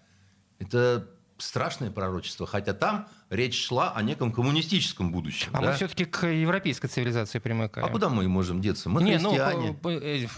это 0.59 1.09
страшное 1.39 1.91
пророчество, 1.91 2.47
хотя 2.47 2.75
там 2.75 3.09
речь 3.31 3.67
шла 3.67 3.93
о 3.93 4.03
неком 4.03 4.33
коммунистическом 4.33 5.11
будущем. 5.11 5.51
А 5.53 5.61
да? 5.61 5.69
мы 5.69 5.73
все-таки 5.75 6.05
к 6.05 6.27
европейской 6.27 6.87
цивилизации 6.87 7.39
примыкаем. 7.41 7.87
А 7.87 7.91
куда 7.91 8.09
мы 8.09 8.29
можем 8.29 8.61
деться? 8.61 8.89
Мы 8.89 9.03
Не, 9.03 9.19
ну, 9.19 9.31
христиане. 9.31 9.77
Ну, 9.83 10.29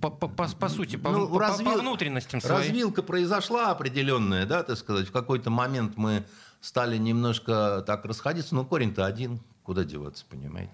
по, 0.00 0.10
по, 0.10 0.26
по, 0.28 0.48
по 0.48 0.68
сути, 0.68 0.96
по, 0.96 1.10
ну, 1.10 1.28
по, 1.28 1.38
развил... 1.38 1.74
по 1.74 1.78
внутренностям 1.78 2.40
своей. 2.40 2.68
Развилка 2.68 3.02
произошла 3.02 3.70
определенная, 3.70 4.46
да, 4.46 4.62
так 4.62 4.78
сказать. 4.78 5.06
В 5.06 5.12
какой-то 5.12 5.50
момент 5.50 5.96
мы 5.96 6.24
стали 6.60 6.96
немножко 6.96 7.84
так 7.86 8.04
расходиться, 8.06 8.54
но 8.54 8.64
корень-то 8.64 9.04
один. 9.04 9.40
Куда 9.62 9.84
деваться, 9.84 10.24
понимаете? 10.28 10.72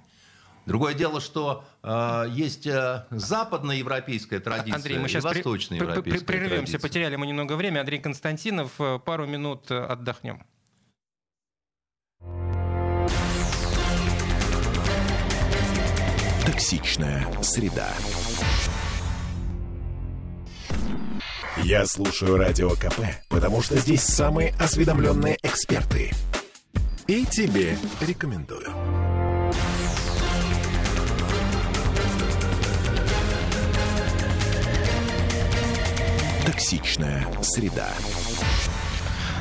Другое 0.66 0.94
дело, 0.94 1.20
что 1.20 1.64
э, 1.82 2.26
есть 2.30 2.66
э, 2.66 3.04
западноевропейская 3.10 4.38
традиция 4.40 4.76
Андрей, 4.76 4.98
мы 4.98 5.08
сейчас 5.08 5.24
и 5.24 5.26
восточноевропейская 5.26 6.02
при, 6.02 6.18
при, 6.18 6.24
прервемся, 6.24 6.56
традиция. 6.56 6.80
потеряли 6.80 7.16
мы 7.16 7.26
немного 7.26 7.54
времени. 7.54 7.80
Андрей 7.80 7.98
Константинов, 7.98 8.72
э, 8.78 8.98
пару 9.04 9.26
минут 9.26 9.70
э, 9.70 9.84
отдохнем. 9.84 10.46
Токсичная 16.46 17.26
среда. 17.42 17.88
Я 21.64 21.86
слушаю 21.86 22.36
радио 22.36 22.70
КП, 22.70 23.00
потому 23.28 23.62
что 23.62 23.76
здесь 23.76 24.02
самые 24.02 24.54
осведомленные 24.60 25.38
эксперты. 25.42 26.12
И 27.06 27.26
тебе 27.26 27.76
рекомендую. 28.00 28.81
Токсичная 36.52 37.26
среда. 37.40 37.88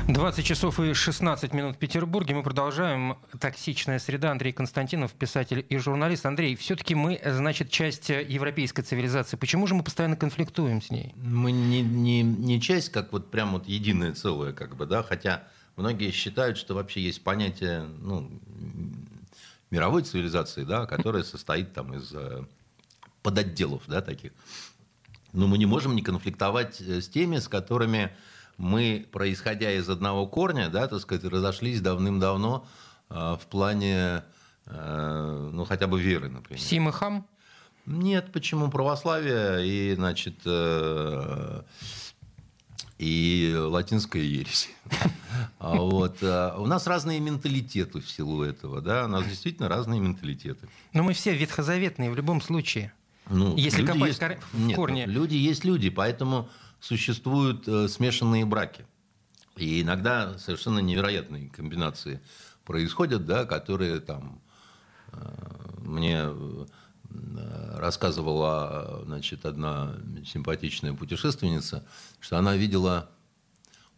20 0.07 0.45
часов 0.45 0.79
и 0.79 0.93
16 0.93 1.53
минут 1.53 1.75
в 1.75 1.77
Петербурге. 1.77 2.35
Мы 2.35 2.41
продолжаем. 2.41 3.17
Токсичная 3.37 3.99
среда. 3.99 4.31
Андрей 4.31 4.53
Константинов, 4.53 5.11
писатель 5.11 5.65
и 5.67 5.75
журналист. 5.75 6.25
Андрей, 6.25 6.55
все-таки 6.55 6.95
мы, 6.95 7.21
значит, 7.25 7.69
часть 7.69 8.07
европейской 8.07 8.83
цивилизации. 8.83 9.35
Почему 9.35 9.67
же 9.67 9.75
мы 9.75 9.83
постоянно 9.83 10.15
конфликтуем 10.15 10.81
с 10.81 10.89
ней? 10.89 11.13
Мы 11.17 11.51
не, 11.51 11.81
не, 11.81 12.23
не 12.23 12.61
часть, 12.61 12.93
как 12.93 13.11
вот 13.11 13.29
прям 13.29 13.51
вот 13.51 13.67
единое 13.67 14.13
целое, 14.13 14.53
как 14.53 14.77
бы, 14.77 14.85
да, 14.85 15.03
хотя 15.03 15.43
многие 15.75 16.11
считают, 16.11 16.57
что 16.57 16.75
вообще 16.75 17.01
есть 17.01 17.25
понятие, 17.25 17.89
ну, 17.99 18.31
мировой 19.69 20.03
цивилизации, 20.03 20.63
да, 20.63 20.85
которая 20.85 21.23
состоит 21.23 21.73
там 21.73 21.93
из 21.93 22.09
э, 22.13 22.45
подотделов, 23.21 23.83
да, 23.87 24.01
таких. 24.01 24.31
Но 25.33 25.47
мы 25.47 25.57
не 25.57 25.65
можем 25.65 25.95
не 25.95 26.01
конфликтовать 26.01 26.81
э, 26.81 27.01
с 27.01 27.07
теми, 27.07 27.37
с 27.37 27.47
которыми 27.47 28.11
мы, 28.61 29.07
происходя 29.11 29.71
из 29.71 29.89
одного 29.89 30.27
корня, 30.27 30.69
да, 30.69 30.87
так 30.87 30.99
сказать, 31.01 31.23
разошлись 31.25 31.81
давным-давно 31.81 32.65
э, 33.09 33.13
в 33.41 33.47
плане, 33.47 34.23
э, 34.67 35.49
ну, 35.51 35.65
хотя 35.65 35.87
бы 35.87 35.99
веры, 35.99 36.29
например. 36.29 36.61
Сим 36.61 36.89
и 36.89 36.91
хам? 36.91 37.27
Нет, 37.87 38.31
почему 38.31 38.69
православие 38.69 39.67
и, 39.67 39.95
значит, 39.95 40.35
э, 40.45 41.61
и 42.99 43.55
латинская 43.57 44.23
ересь. 44.23 44.69
А 45.57 45.75
вот. 45.75 46.21
У 46.21 46.65
нас 46.65 46.87
разные 46.87 47.19
менталитеты 47.19 48.01
в 48.01 48.09
силу 48.09 48.43
этого, 48.43 48.81
да, 48.81 49.05
у 49.05 49.07
нас 49.07 49.25
действительно 49.25 49.69
разные 49.69 49.99
менталитеты. 49.99 50.67
Но 50.93 51.03
мы 51.03 51.13
все 51.13 51.35
ветхозаветные 51.35 52.11
в 52.11 52.15
любом 52.15 52.41
случае. 52.41 52.93
Ну, 53.31 53.55
Если 53.55 53.85
копать 53.85 54.19
есть... 54.19 54.21
в 54.51 54.59
Нет, 54.59 54.75
корне. 54.75 55.05
Люди 55.05 55.35
есть 55.35 55.63
люди, 55.63 55.89
поэтому 55.89 56.49
существуют 56.79 57.67
э, 57.67 57.87
смешанные 57.87 58.45
браки. 58.45 58.85
И 59.55 59.81
иногда 59.81 60.37
совершенно 60.37 60.79
невероятные 60.79 61.49
комбинации 61.49 62.21
происходят, 62.65 63.25
да, 63.25 63.45
которые 63.45 63.99
там 63.99 64.41
э, 65.13 65.17
мне 65.79 66.25
э, 66.25 66.65
рассказывала 67.77 69.03
значит, 69.05 69.45
одна 69.45 69.95
симпатичная 70.25 70.93
путешественница, 70.93 71.85
что 72.19 72.37
она 72.37 72.55
видела 72.55 73.09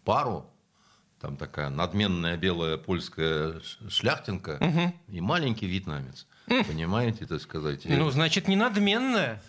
пару, 0.04 0.50
там 1.20 1.38
такая 1.38 1.70
надменная 1.70 2.36
белая 2.38 2.78
польская 2.78 3.62
шляхтинка 3.88 4.58
угу. 4.60 4.94
и 5.08 5.22
маленький 5.22 5.68
вьетнамец. 5.68 6.28
Понимаете, 6.48 7.26
так 7.26 7.42
сказать? 7.42 7.82
Ну, 7.86 8.10
значит, 8.12 8.48
не 8.48 8.56
надменная. 8.56 9.42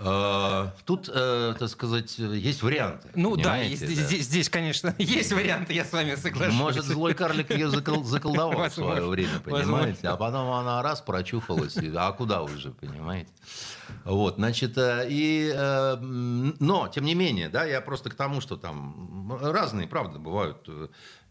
А, 0.00 0.72
тут, 0.84 1.10
э, 1.12 1.54
так 1.58 1.68
сказать, 1.68 2.18
есть 2.18 2.62
варианты. 2.62 3.08
Ну 3.16 3.34
да, 3.34 3.56
да. 3.56 3.64
Здесь, 3.64 4.26
здесь, 4.26 4.48
конечно, 4.48 4.94
есть 4.98 5.32
варианты, 5.32 5.72
я 5.72 5.84
с 5.84 5.92
вами 5.92 6.14
соглашусь. 6.14 6.54
Может, 6.54 6.84
злой 6.84 7.14
карлик 7.14 7.50
ее 7.50 7.68
закол, 7.68 8.04
заколдовал 8.04 8.68
в 8.68 8.72
свое 8.72 9.04
время, 9.06 9.40
понимаете? 9.40 10.08
А 10.08 10.16
потом 10.16 10.50
она 10.52 10.82
раз 10.82 11.00
прочухалась, 11.00 11.76
а 11.96 12.12
куда 12.12 12.42
уже, 12.42 12.70
понимаете? 12.70 13.30
Вот, 14.04 14.36
значит, 14.36 14.78
э, 14.78 15.06
и, 15.10 15.52
э, 15.52 15.96
но, 15.96 16.86
тем 16.86 17.04
не 17.04 17.16
менее, 17.16 17.48
да, 17.48 17.64
я 17.64 17.80
просто 17.80 18.10
к 18.10 18.14
тому, 18.14 18.40
что 18.40 18.56
там 18.56 19.36
разные, 19.40 19.88
правда, 19.88 20.20
бывают 20.20 20.68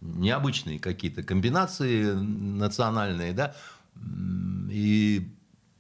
необычные 0.02 0.80
какие-то 0.80 1.24
комбинации 1.24 2.12
национальные, 2.12 3.32
да, 3.32 3.56
и 4.70 5.28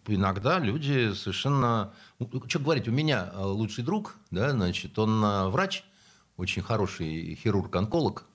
иногда 0.07 0.59
люди 0.59 1.13
совершенно... 1.13 1.93
Ну, 2.19 2.29
что 2.47 2.59
говорить, 2.59 2.87
у 2.87 2.91
меня 2.91 3.31
э, 3.33 3.43
лучший 3.43 3.83
друг, 3.83 4.15
да, 4.31 4.51
значит, 4.51 4.97
он 4.97 5.23
э, 5.23 5.49
врач, 5.49 5.83
очень 6.37 6.61
хороший 6.61 7.35
хирург-онколог. 7.35 8.25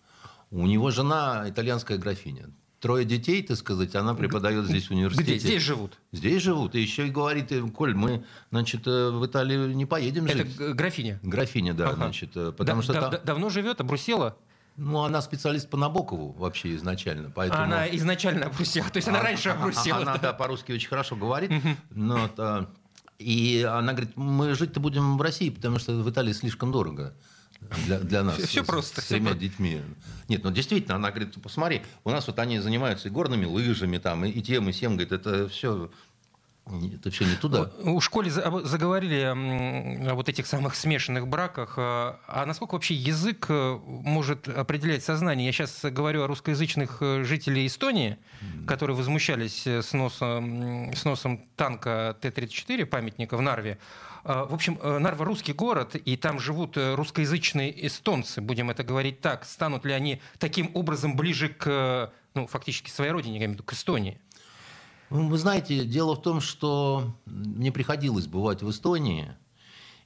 У 0.51 0.67
него 0.67 0.91
жена 0.91 1.45
итальянская 1.49 1.99
графиня. 1.99 2.51
Трое 2.79 3.05
детей, 3.05 3.43
так 3.43 3.57
сказать, 3.57 3.95
она 3.95 4.15
преподает 4.15 4.67
здесь 4.67 4.89
в 4.89 4.91
университете. 4.91 5.37
Где? 5.37 5.39
Здесь 5.39 5.63
живут? 5.63 5.99
Здесь 6.11 6.43
живут. 6.43 6.75
И 6.75 6.81
еще 6.81 7.07
и 7.07 7.11
говорит, 7.11 7.53
Коль, 7.75 7.95
мы, 7.95 8.25
значит, 8.51 8.87
э, 8.87 9.11
в 9.11 9.25
Италию 9.25 9.75
не 9.75 9.87
поедем 9.87 10.27
Это 10.27 10.39
жить. 10.39 10.57
графиня? 10.57 11.21
Графиня, 11.23 11.75
да, 11.75 11.89
ага. 11.89 11.97
значит. 11.97 12.33
Потому 12.33 12.81
да, 12.81 12.83
что 12.83 12.93
да, 12.93 13.09
там... 13.09 13.21
Давно 13.25 13.51
живет, 13.51 13.81
обрусела? 13.81 14.37
Ну, 14.77 15.03
она 15.03 15.21
специалист 15.21 15.69
по 15.69 15.77
Набокову 15.77 16.33
вообще 16.33 16.75
изначально. 16.77 17.31
Поэтому... 17.31 17.63
Она 17.63 17.89
изначально 17.97 18.47
обрусела, 18.47 18.89
то 18.89 18.97
есть 18.97 19.09
она 19.09 19.21
а, 19.21 19.23
раньше 19.23 19.51
обрусела. 19.51 20.03
Она, 20.03 20.17
да, 20.17 20.33
по-русски 20.33 20.73
очень 20.73 20.89
хорошо 20.89 21.15
говорит. 21.15 21.51
Но, 21.91 22.29
то, 22.29 22.71
и 23.19 23.63
она 23.63 23.93
говорит, 23.93 24.17
мы 24.17 24.55
жить-то 24.55 24.81
будем 24.81 25.19
в 25.19 25.23
России, 25.23 25.51
потому 25.51 25.79
что 25.79 25.93
в 25.93 26.11
Италии 26.11 26.33
слишком 26.33 26.73
дорого 26.73 27.15
для, 27.87 27.99
для 27.99 28.23
нас. 28.23 28.37
Все, 28.39 28.65
просто. 28.65 29.01
С 29.01 29.07
тремя 29.07 29.35
детьми. 29.35 29.81
Нет, 30.29 30.45
ну 30.45 30.51
действительно, 30.51 30.97
она 30.97 31.11
говорит, 31.11 31.41
посмотри, 31.43 31.83
у 32.05 32.11
нас 32.11 32.27
вот 32.27 32.39
они 32.39 32.59
занимаются 32.59 33.09
и 33.09 33.11
горными 33.11 33.45
лыжами, 33.45 33.99
там, 33.99 34.25
и, 34.25 34.31
и 34.31 34.43
тем, 34.43 34.69
и 34.69 34.73
всем, 34.73 34.93
говорит, 34.93 35.13
это 35.13 35.49
все 35.49 35.91
Это 36.65 37.11
все 37.11 37.25
не 37.25 37.35
туда. 37.35 37.71
У 37.83 38.01
школе 38.01 38.31
заговорили 38.31 39.23
о 40.09 40.15
вот 40.15 40.29
этих 40.29 40.47
самых 40.47 40.77
смешанных 40.77 41.27
браках. 41.27 41.75
А, 41.77 42.21
а 42.27 42.47
насколько 42.47 42.75
вообще 42.75 42.95
язык 42.95 43.47
э, 43.49 43.79
может 43.85 44.49
определять 44.49 45.03
сознание? 45.03 45.47
Я 45.47 45.53
сейчас 45.53 45.81
говорю 45.83 46.23
о 46.23 46.29
русскоязычных 46.29 46.99
э, 47.01 47.25
жителей 47.25 47.67
Эстонии, 47.67 48.17
которые 48.67 48.97
возмущались 48.97 49.67
э, 49.67 49.83
сносом, 49.83 50.95
сносом 50.95 51.45
танка 51.57 52.17
Т-34, 52.21 52.87
памятника 52.87 53.37
в 53.37 53.43
Нарве. 53.43 53.79
В 54.25 54.55
общем, 54.55 54.79
Нарва 54.85 55.25
русский 55.25 55.53
город, 55.53 55.97
и 55.97 56.17
там 56.17 56.39
живут 56.39 56.77
русскоязычные 56.77 57.89
эстонцы, 57.89 58.41
будем 58.41 58.71
это 58.71 58.85
говорить 58.85 59.21
так. 59.21 59.45
Станут 59.45 59.85
ли 59.85 59.93
они 59.93 60.23
таким 60.39 60.71
образом 60.75 61.17
ближе 61.17 61.49
к, 61.49 62.13
ну, 62.35 62.47
фактически 62.47 62.89
своей 62.89 63.11
родине, 63.11 63.35
я 63.35 63.39
имею 63.39 63.51
в 63.51 63.55
виду, 63.55 63.65
к 63.65 63.73
Эстонии? 63.73 64.21
Ну, 65.13 65.29
вы 65.29 65.37
знаете, 65.37 65.85
дело 65.85 66.15
в 66.15 66.23
том, 66.23 66.41
что 66.41 67.15
мне 67.27 67.71
приходилось 67.71 68.27
бывать 68.27 68.63
в 68.63 68.71
Эстонии, 68.71 69.35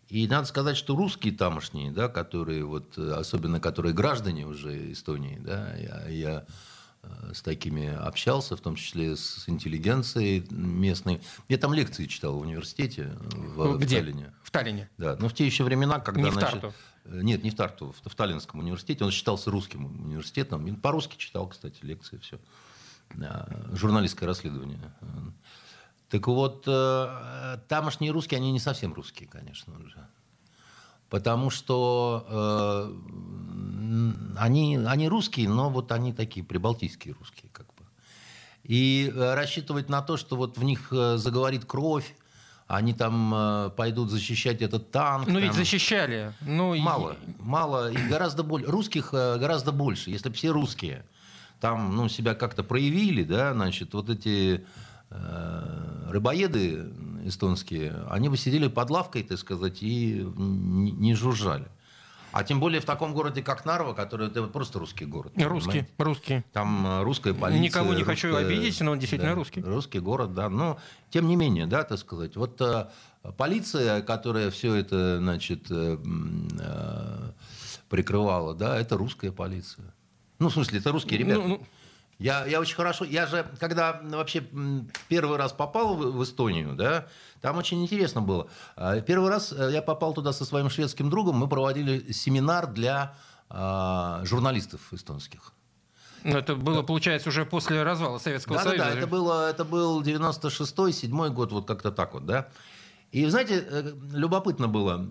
и 0.09 0.27
надо 0.27 0.49
сказать, 0.49 0.77
что 0.77 0.97
русские 0.97 1.33
тамошние, 1.33 1.93
да, 1.93 2.09
которые 2.09 2.65
вот, 2.65 2.99
особенно 2.99 3.61
которые 3.61 3.95
граждане 3.95 4.47
уже 4.47 4.91
Эстонии, 4.91 5.39
да, 5.39 5.75
я, 5.77 6.09
я 6.09 6.47
э, 7.05 7.33
с 7.35 7.41
такими 7.41 7.87
общался, 7.87 8.57
в 8.57 8.61
том 8.61 8.75
числе 8.75 9.15
с 9.15 9.49
интеллигенцией 9.49 10.45
местной. 10.51 11.21
Я 11.49 11.59
там 11.59 11.73
лекции 11.73 12.07
читал 12.07 12.35
в 12.39 12.41
университете 12.41 13.17
в, 13.21 13.79
Где? 13.79 13.99
в 13.99 14.01
Таллине. 14.01 14.35
В 14.43 14.51
Таллине. 14.51 14.91
Да, 14.99 15.17
но 15.21 15.29
в 15.29 15.35
те 15.35 15.47
еще 15.47 15.63
времена, 15.63 16.01
когда... 16.01 16.23
Не 16.23 16.31
в 16.31 16.33
значит, 16.33 16.61
Тарту. 16.61 16.75
Нет, 17.05 17.45
не 17.45 17.51
в 17.51 17.55
Тарту, 17.55 17.95
в, 18.03 18.11
в 18.11 18.15
Таллинском 18.17 18.59
университете. 18.59 19.05
Он 19.05 19.13
считался 19.13 19.53
русским 19.53 19.87
университетом. 19.87 20.75
По-русски 20.77 21.17
читал, 21.17 21.49
кстати, 21.49 21.79
лекции, 21.85 22.19
все 22.19 22.41
журналистское 23.73 24.27
расследование. 24.27 24.81
Так 26.09 26.29
вот, 26.29 26.65
э, 26.67 27.59
тамошние 27.69 28.13
русские, 28.13 28.39
они 28.39 28.53
не 28.53 28.61
совсем 28.61 28.95
русские, 28.95 29.29
конечно 29.29 29.75
же. 29.89 30.07
Потому 31.09 31.51
что 31.51 32.27
э, 32.29 32.95
они, 34.39 34.77
они 34.77 35.09
русские, 35.09 35.49
но 35.49 35.69
вот 35.69 35.91
они 35.93 36.13
такие 36.13 36.45
прибалтийские 36.45 37.15
русские, 37.15 37.51
как 37.53 37.67
бы. 37.75 37.85
И 38.63 39.13
э, 39.15 39.35
рассчитывать 39.35 39.89
на 39.89 40.01
то, 40.03 40.17
что 40.17 40.37
вот 40.37 40.59
в 40.59 40.65
них 40.65 40.93
э, 40.93 41.17
заговорит 41.17 41.65
кровь, 41.65 42.15
они 42.67 42.93
там 42.93 43.33
э, 43.35 43.71
пойдут 43.77 44.11
защищать 44.11 44.63
этот 44.63 44.91
танк. 44.91 45.29
Ну 45.29 45.35
там... 45.35 45.43
ведь 45.43 45.55
защищали. 45.55 46.33
Ну, 46.41 46.77
мало, 46.77 47.13
и... 47.13 47.17
мало. 47.39 47.93
И 47.93 48.09
гораздо 48.09 48.43
больше. 48.43 48.69
Русских 48.69 49.11
э, 49.13 49.39
гораздо 49.39 49.71
больше. 49.71 50.11
Если 50.11 50.29
бы 50.29 50.35
все 50.35 50.51
русские 50.51 51.05
там 51.61 51.97
ну, 51.97 52.09
себя 52.09 52.35
как-то 52.35 52.63
проявили, 52.63 53.23
да, 53.23 53.53
значит, 53.53 53.95
вот 53.95 54.11
эти 54.11 54.65
э, 55.11 56.09
рыбоеды 56.11 56.93
эстонские, 57.25 58.05
они 58.09 58.29
бы 58.29 58.37
сидели 58.37 58.69
под 58.69 58.91
лавкой, 58.91 59.23
так 59.23 59.39
сказать, 59.39 59.83
и 59.83 60.27
не, 60.37 60.93
не 60.93 61.15
жужжали. 61.15 61.69
А 62.37 62.45
тем 62.45 62.61
более 62.61 62.83
в 62.83 62.85
таком 62.85 63.15
городе, 63.15 63.43
как 63.43 63.65
Нарва, 63.65 63.95
который 63.95 64.27
это 64.29 64.43
просто 64.43 64.79
русский 64.79 65.07
город. 65.07 65.33
Русский, 65.37 65.71
понимаете? 65.71 65.95
русский. 65.99 66.45
Там 66.53 66.87
э, 66.87 67.03
русская 67.03 67.33
полиция. 67.33 67.63
Никого 67.63 67.95
не 67.95 68.03
русская, 68.03 68.15
хочу 68.15 68.37
обидеть, 68.37 68.79
но 68.83 68.93
он 68.93 68.99
действительно 68.99 69.31
да, 69.31 69.37
русский. 69.37 69.63
Русский 69.63 70.01
город, 70.01 70.35
да. 70.35 70.51
Но 70.51 70.79
тем 71.09 71.29
не 71.29 71.37
менее, 71.37 71.67
да, 71.67 71.83
так 71.83 71.99
сказать. 71.99 72.37
Вот 72.37 72.61
э, 72.61 72.89
полиция, 73.39 74.03
которая 74.03 74.51
все 74.51 74.75
это, 74.75 75.17
значит, 75.17 75.69
э, 75.71 75.97
прикрывала, 77.89 78.55
да, 78.55 78.79
это 78.79 78.99
русская 78.99 79.33
полиция. 79.33 79.95
Ну, 80.39 80.49
в 80.49 80.53
смысле, 80.53 80.81
это 80.81 80.93
русские 80.93 81.19
ребята. 81.19 81.41
Ну, 81.41 81.49
ну... 81.49 81.67
Я, 82.19 82.47
я 82.47 82.61
очень 82.61 82.77
хорошо, 82.77 83.05
я 83.05 83.27
же, 83.27 83.47
когда 83.61 84.01
вообще 84.03 84.43
первый 85.09 85.37
раз 85.37 85.53
попал 85.53 85.97
в, 85.97 86.17
в 86.17 86.25
Эстонию, 86.25 86.75
да, 86.75 87.09
там 87.43 87.59
очень 87.59 87.83
интересно 87.83 88.23
было. 88.23 88.49
А, 88.75 89.01
первый 89.03 89.29
раз 89.29 89.53
э, 89.53 89.71
я 89.73 89.83
попал 89.83 90.15
туда 90.15 90.33
со 90.33 90.47
своим 90.47 90.71
шведским 90.71 91.11
другом, 91.11 91.37
мы 91.37 91.47
проводили 91.47 92.13
семинар 92.13 92.69
для 92.69 93.15
а, 93.51 94.23
журналистов 94.25 94.81
эстонских. 94.93 95.53
Ну, 96.25 96.39
это 96.39 96.57
было, 96.57 96.83
получается, 96.83 97.29
уже 97.29 97.45
после 97.45 97.83
развала 97.83 98.19
Советского 98.19 98.57
да, 98.57 98.65
Союза. 98.65 98.85
Да, 98.85 98.91
да, 98.93 98.99
это, 98.99 99.07
было, 99.07 99.51
это 99.51 99.65
был 99.67 100.03
96-й, 100.03 100.93
7 100.93 101.29
год, 101.35 101.53
вот 101.53 101.67
как-то 101.67 101.93
так 101.93 102.15
вот, 102.15 102.25
да. 102.25 102.49
И, 103.13 103.27
знаете, 103.27 103.65
э, 103.69 103.93
любопытно 104.13 104.69
было, 104.69 105.07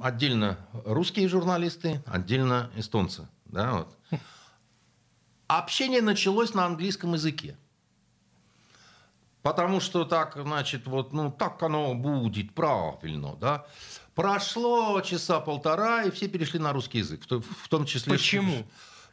отдельно 0.00 0.56
русские 0.84 1.28
журналисты, 1.28 2.02
отдельно 2.06 2.70
эстонцы, 2.76 3.28
да, 3.46 3.72
вот. 4.10 4.20
Общение 5.58 6.02
началось 6.02 6.52
на 6.52 6.66
английском 6.66 7.12
языке. 7.12 7.56
Потому 9.42 9.78
что 9.78 10.04
так, 10.04 10.36
значит, 10.36 10.86
вот, 10.86 11.12
ну, 11.12 11.30
так 11.30 11.62
оно 11.62 11.94
будет 11.94 12.54
правильно, 12.54 13.36
да. 13.36 13.66
Прошло 14.14 15.00
часа 15.02 15.38
полтора, 15.40 16.04
и 16.04 16.10
все 16.10 16.28
перешли 16.28 16.58
на 16.58 16.72
русский 16.72 16.98
язык, 16.98 17.22
в 17.28 17.68
том 17.68 17.84
числе... 17.84 18.14
Почему? 18.14 18.66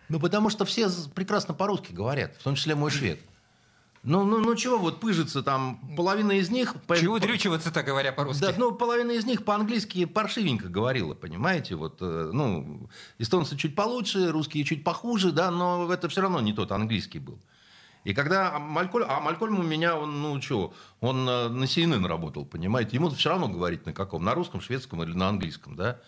Ну, 0.10 0.20
потому 0.20 0.50
что 0.50 0.66
все 0.66 0.90
прекрасно 1.14 1.54
по-русски 1.54 1.92
говорят, 1.92 2.36
в 2.38 2.44
том 2.44 2.56
числе 2.56 2.76
мой 2.76 2.92
швед. 2.92 3.20
Ну, 4.04 4.24
ну, 4.26 4.40
ну 4.40 4.56
чего 4.56 4.78
вот 4.78 5.00
пыжиться 5.00 5.44
там, 5.44 5.80
половина 5.96 6.32
из 6.32 6.50
них... 6.50 6.76
Чего 7.00 7.20
дрючиваться-то, 7.20 7.84
говоря 7.84 8.12
по-русски? 8.12 8.42
Да, 8.42 8.54
ну, 8.58 8.72
половина 8.72 9.12
из 9.12 9.26
них 9.26 9.46
по-английски 9.46 10.06
паршивенько 10.06 10.70
говорила, 10.70 11.14
понимаете? 11.14 11.76
Вот, 11.76 11.98
э, 12.02 12.32
ну, 12.34 12.90
эстонцы 13.20 13.56
чуть 13.58 13.76
получше, 13.76 14.32
русские 14.32 14.64
чуть 14.64 14.84
похуже, 14.84 15.32
да, 15.32 15.52
но 15.52 15.92
это 15.94 16.10
все 16.10 16.22
равно 16.22 16.42
не 16.42 16.52
тот 16.52 16.72
английский 16.72 17.20
был. 17.20 17.40
И 18.04 18.16
когда 18.16 18.58
Малькольм, 18.58 19.06
а 19.08 19.20
Малькольм 19.20 19.60
у 19.60 19.64
меня, 19.64 19.96
он, 19.96 20.24
ну 20.24 20.42
что, 20.42 20.74
он 21.00 21.30
э, 21.30 21.50
на 21.50 21.66
CNN 21.66 22.08
работал, 22.08 22.44
понимаете? 22.44 22.96
Ему 22.96 23.12
все 23.12 23.30
равно 23.30 23.48
говорить 23.50 23.86
на 23.86 23.94
каком, 23.94 24.24
на 24.24 24.34
русском, 24.34 24.62
шведском 24.62 25.04
или 25.04 25.14
на 25.14 25.30
английском, 25.30 25.76
да? 25.76 26.00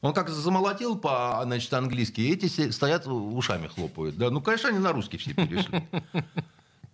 Он 0.00 0.14
как 0.14 0.30
замолотил 0.30 0.96
по, 0.96 1.40
значит, 1.44 1.72
английски, 1.74 2.22
и 2.22 2.32
эти 2.32 2.70
стоят 2.70 3.06
ушами 3.06 3.68
хлопают, 3.68 4.16
да? 4.16 4.30
Ну, 4.30 4.40
конечно, 4.40 4.70
они 4.70 4.78
на 4.78 4.92
русский 4.92 5.18
все 5.18 5.34
перешли. 5.34 5.86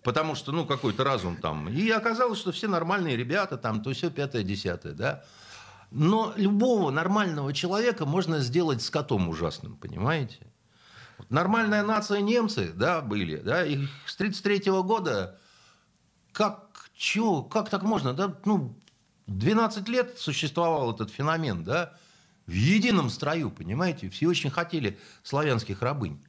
Потому 0.03 0.35
что, 0.35 0.53
ну, 0.53 0.65
какой-то 0.65 1.05
разум 1.05 1.37
там. 1.37 1.69
И 1.69 1.89
оказалось, 1.91 2.39
что 2.39 2.53
все 2.53 2.69
нормальные 2.69 3.17
ребята 3.17 3.57
там, 3.57 3.83
то 3.83 3.93
все 3.93 4.11
пятое, 4.11 4.43
десятое, 4.43 4.93
да. 4.93 5.25
Но 5.91 6.33
любого 6.37 6.91
нормального 6.91 7.53
человека 7.53 8.07
можно 8.07 8.39
сделать 8.39 8.83
скотом 8.83 9.29
ужасным, 9.29 9.77
понимаете? 9.77 10.39
Вот 11.19 11.31
нормальная 11.31 11.83
нация 11.83 12.21
немцы, 12.21 12.73
да, 12.73 13.01
были, 13.01 13.37
да, 13.37 13.67
и 13.67 13.87
с 14.07 14.17
33 14.17 14.71
года 14.83 15.39
как, 16.33 16.91
чё, 16.95 17.43
как 17.43 17.69
так 17.69 17.83
можно, 17.83 18.15
да, 18.15 18.35
ну, 18.45 18.75
12 19.27 19.89
лет 19.89 20.19
существовал 20.19 20.95
этот 20.95 21.11
феномен, 21.11 21.65
да, 21.65 21.93
в 22.47 22.53
едином 22.53 23.11
строю, 23.11 23.51
понимаете, 23.51 24.09
все 24.09 24.29
очень 24.29 24.51
хотели 24.51 24.99
славянских 25.23 25.83
рабынь. 25.83 26.25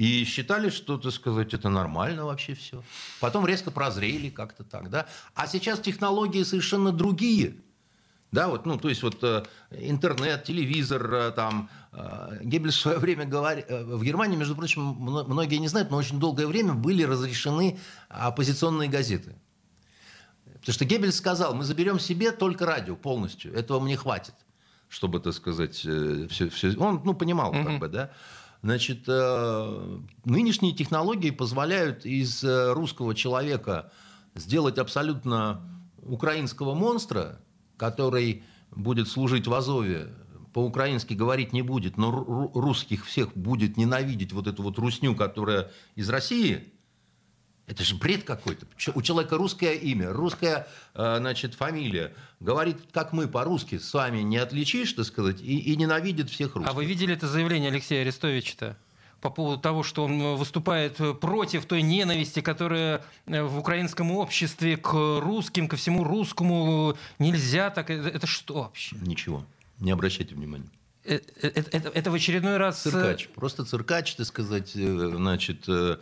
И 0.00 0.24
считали, 0.24 0.70
что, 0.70 0.96
так 0.96 1.12
сказать, 1.12 1.52
это 1.52 1.68
нормально 1.68 2.24
вообще 2.24 2.54
все. 2.54 2.82
Потом 3.20 3.46
резко 3.46 3.70
прозрели 3.70 4.30
как-то 4.30 4.64
так, 4.64 4.88
да. 4.88 5.06
А 5.34 5.46
сейчас 5.46 5.78
технологии 5.78 6.42
совершенно 6.42 6.90
другие. 6.90 7.56
Да, 8.32 8.48
вот, 8.48 8.64
ну, 8.64 8.78
то 8.78 8.88
есть 8.88 9.02
вот 9.02 9.22
э, 9.22 9.44
интернет, 9.72 10.44
телевизор, 10.44 11.12
э, 11.12 11.30
там, 11.32 11.68
э, 11.92 12.38
Геббельс 12.44 12.76
в 12.76 12.80
свое 12.80 12.96
время 12.96 13.26
говорил, 13.26 13.66
в 13.98 14.02
Германии, 14.02 14.38
между 14.38 14.56
прочим, 14.56 14.80
многие 14.80 15.56
не 15.56 15.68
знают, 15.68 15.90
но 15.90 15.98
очень 15.98 16.18
долгое 16.18 16.46
время 16.46 16.72
были 16.72 17.02
разрешены 17.02 17.78
оппозиционные 18.08 18.88
газеты. 18.88 19.34
Потому 20.46 20.74
что 20.74 20.86
Геббельс 20.86 21.16
сказал, 21.16 21.54
мы 21.54 21.64
заберем 21.64 22.00
себе 22.00 22.32
только 22.32 22.64
радио 22.64 22.96
полностью, 22.96 23.52
этого 23.52 23.80
мне 23.80 23.98
хватит, 23.98 24.34
чтобы, 24.88 25.20
так 25.20 25.34
сказать, 25.34 25.74
все, 25.74 26.48
все... 26.48 26.74
он, 26.78 27.02
ну, 27.04 27.12
понимал, 27.12 27.52
mm-hmm. 27.52 27.64
как 27.66 27.78
бы, 27.80 27.88
да. 27.88 28.10
Значит, 28.62 29.04
э, 29.08 29.98
нынешние 30.24 30.74
технологии 30.74 31.30
позволяют 31.30 32.04
из 32.04 32.44
э, 32.44 32.72
русского 32.72 33.14
человека 33.14 33.90
сделать 34.34 34.78
абсолютно 34.78 35.62
украинского 36.02 36.74
монстра, 36.74 37.40
который 37.76 38.44
будет 38.70 39.08
служить 39.08 39.46
в 39.46 39.54
Азове, 39.54 40.08
по-украински 40.52 41.14
говорить 41.14 41.52
не 41.52 41.62
будет, 41.62 41.96
но 41.96 42.10
русских 42.54 43.06
всех 43.06 43.34
будет 43.36 43.76
ненавидеть 43.76 44.32
вот 44.32 44.46
эту 44.46 44.62
вот 44.62 44.78
русню, 44.78 45.14
которая 45.14 45.70
из 45.94 46.08
России– 46.08 46.72
это 47.70 47.84
же 47.84 47.94
бред 47.94 48.24
какой-то. 48.24 48.66
У 48.94 49.00
человека 49.00 49.36
русское 49.36 49.74
имя, 49.74 50.12
русская, 50.12 50.66
э, 50.94 51.16
значит, 51.18 51.54
фамилия. 51.54 52.12
Говорит, 52.40 52.78
как 52.92 53.12
мы 53.12 53.28
по-русски 53.28 53.78
с 53.78 53.94
вами 53.94 54.22
не 54.22 54.38
отличишь, 54.38 54.92
так 54.92 55.06
сказать, 55.06 55.40
и, 55.40 55.58
и 55.58 55.76
ненавидит 55.76 56.30
всех 56.30 56.56
русских. 56.56 56.68
А 56.68 56.74
вы 56.74 56.84
видели 56.84 57.14
это 57.14 57.28
заявление 57.28 57.70
Алексея 57.70 58.02
Арестовича-то? 58.02 58.76
по 59.20 59.28
поводу 59.28 59.60
того, 59.60 59.82
что 59.82 60.04
он 60.04 60.36
выступает 60.36 60.96
против 61.20 61.66
той 61.66 61.82
ненависти, 61.82 62.40
которая 62.40 63.04
э, 63.26 63.42
в 63.42 63.58
украинском 63.58 64.12
обществе 64.12 64.78
к 64.78 64.92
русским, 65.20 65.68
ко 65.68 65.76
всему 65.76 66.04
русскому 66.04 66.96
нельзя 67.18 67.68
так. 67.68 67.90
Это, 67.90 68.26
что 68.26 68.62
вообще? 68.62 68.96
Ничего. 68.96 69.44
Не 69.78 69.90
обращайте 69.90 70.34
внимания. 70.34 70.70
Это, 71.04 71.26
это, 71.42 71.88
это 71.90 72.10
в 72.10 72.14
очередной 72.14 72.56
раз... 72.56 72.80
Циркач. 72.80 73.28
Просто 73.28 73.66
циркач, 73.66 74.14
так 74.14 74.26
сказать, 74.26 74.70
значит, 74.70 75.68
Э, 75.68 75.98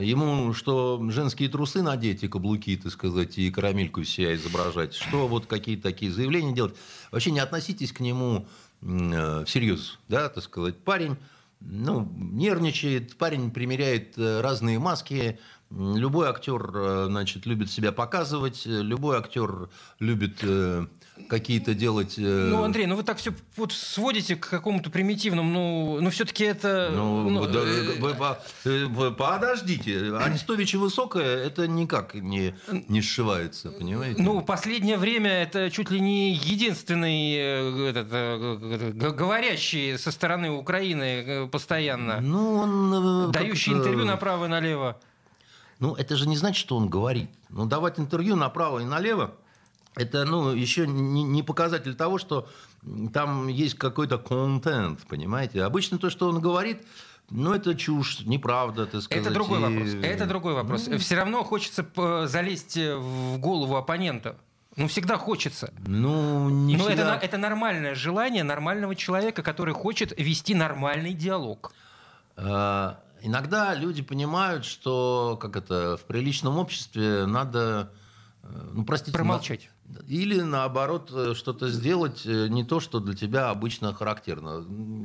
ему 0.00 0.52
что 0.52 1.02
женские 1.10 1.48
трусы 1.48 1.82
надеть 1.82 2.22
и 2.22 2.28
каблуки, 2.28 2.76
так 2.76 2.92
сказать, 2.92 3.38
и 3.38 3.50
карамельку 3.50 4.04
себя 4.04 4.34
изображать, 4.34 4.94
что 4.94 5.26
вот 5.26 5.46
какие-то 5.46 5.84
такие 5.84 6.12
заявления 6.12 6.52
делать. 6.52 6.74
Вообще 7.10 7.30
не 7.30 7.40
относитесь 7.40 7.92
к 7.92 8.00
нему 8.00 8.46
э, 8.82 9.44
всерьез, 9.46 9.98
да, 10.08 10.28
так 10.28 10.44
сказать. 10.44 10.78
Парень 10.78 11.16
ну, 11.60 12.10
нервничает, 12.16 13.16
парень 13.16 13.50
примеряет 13.50 14.18
э, 14.18 14.40
разные 14.40 14.78
маски, 14.78 15.38
Любой 15.74 16.28
актер, 16.28 17.06
значит, 17.06 17.46
любит 17.46 17.70
себя 17.70 17.92
показывать, 17.92 18.66
любой 18.66 19.16
актер 19.16 19.70
любит 20.00 20.44
какие-то 21.28 21.74
делать... 21.74 22.14
Э... 22.18 22.48
Ну, 22.50 22.62
Андрей, 22.62 22.86
ну 22.86 22.96
вы 22.96 23.02
так 23.02 23.18
все 23.18 23.32
вот 23.56 23.72
сводите 23.72 24.36
к 24.36 24.48
какому-то 24.48 24.90
примитивному, 24.90 25.50
ну, 25.50 26.00
ну 26.00 26.10
все-таки 26.10 26.44
это... 26.44 26.90
Ну, 26.94 27.28
ну 27.28 27.46
да, 27.46 27.60
э... 27.60 28.00
Вы, 28.00 28.14
э, 28.64 28.84
вы, 28.86 29.12
подождите, 29.12 30.14
Арестовича 30.16 30.78
высокая, 30.78 31.36
это 31.44 31.68
никак 31.68 32.14
не, 32.14 32.54
не 32.88 33.02
сшивается, 33.02 33.70
понимаете? 33.70 34.22
Ну, 34.22 34.40
последнее 34.42 34.96
время 34.96 35.30
это 35.30 35.70
чуть 35.70 35.90
ли 35.90 36.00
не 36.00 36.32
единственный 36.32 37.34
э, 37.34 37.90
этот, 37.90 38.08
э, 38.10 39.10
говорящий 39.12 39.98
со 39.98 40.10
стороны 40.10 40.50
Украины 40.50 41.48
постоянно. 41.48 42.20
Ну, 42.20 42.56
он... 42.56 43.32
Дающий 43.32 43.72
интервью 43.72 44.04
направо 44.04 44.46
и 44.46 44.48
налево. 44.48 44.98
Ну, 45.78 45.94
это 45.94 46.16
же 46.16 46.28
не 46.28 46.36
значит, 46.36 46.58
что 46.58 46.76
он 46.76 46.88
говорит. 46.88 47.28
Ну, 47.48 47.66
давать 47.66 47.98
интервью 47.98 48.36
направо 48.36 48.78
и 48.78 48.84
налево 48.84 49.34
это 49.94 50.24
ну, 50.24 50.52
еще 50.52 50.86
не 50.86 51.42
показатель 51.42 51.94
того, 51.94 52.18
что 52.18 52.48
там 53.12 53.48
есть 53.48 53.74
какой-то 53.74 54.18
контент, 54.18 55.00
понимаете? 55.06 55.62
Обычно 55.62 55.98
то, 55.98 56.10
что 56.10 56.28
он 56.28 56.40
говорит, 56.40 56.82
ну, 57.30 57.54
это 57.54 57.74
чушь, 57.74 58.20
неправда, 58.20 58.86
так 58.86 59.02
сказать. 59.02 59.24
Это 59.24 59.34
другой 59.34 59.58
и... 59.58 59.62
вопрос. 59.62 59.88
Это 60.02 60.26
другой 60.26 60.54
вопрос. 60.54 60.86
Ну... 60.86 60.98
Все 60.98 61.16
равно 61.16 61.44
хочется 61.44 61.86
залезть 62.26 62.76
в 62.76 63.38
голову 63.38 63.76
оппонента. 63.76 64.36
Ну, 64.76 64.88
всегда 64.88 65.18
хочется. 65.18 65.72
Ну, 65.86 66.48
не 66.48 66.76
Но 66.76 66.84
всегда. 66.84 67.16
Это, 67.16 67.26
это 67.26 67.38
нормальное 67.38 67.94
желание 67.94 68.42
нормального 68.42 68.94
человека, 68.94 69.42
который 69.42 69.74
хочет 69.74 70.18
вести 70.18 70.54
нормальный 70.54 71.12
диалог. 71.12 71.72
А, 72.36 72.98
иногда 73.20 73.74
люди 73.74 74.02
понимают, 74.02 74.64
что 74.64 75.38
как 75.40 75.56
это, 75.56 75.98
в 75.98 76.04
приличном 76.04 76.56
обществе 76.56 77.26
надо 77.26 77.92
э, 78.42 78.70
ну, 78.72 78.84
простите, 78.84 79.12
промолчать. 79.12 79.68
Или 80.08 80.40
наоборот 80.40 81.10
э, 81.12 81.34
что-то 81.34 81.68
сделать 81.68 82.22
э, 82.24 82.48
не 82.48 82.64
то, 82.64 82.80
что 82.80 83.00
для 83.00 83.14
тебя 83.14 83.50
обычно 83.50 83.94
характерно. 83.94 84.64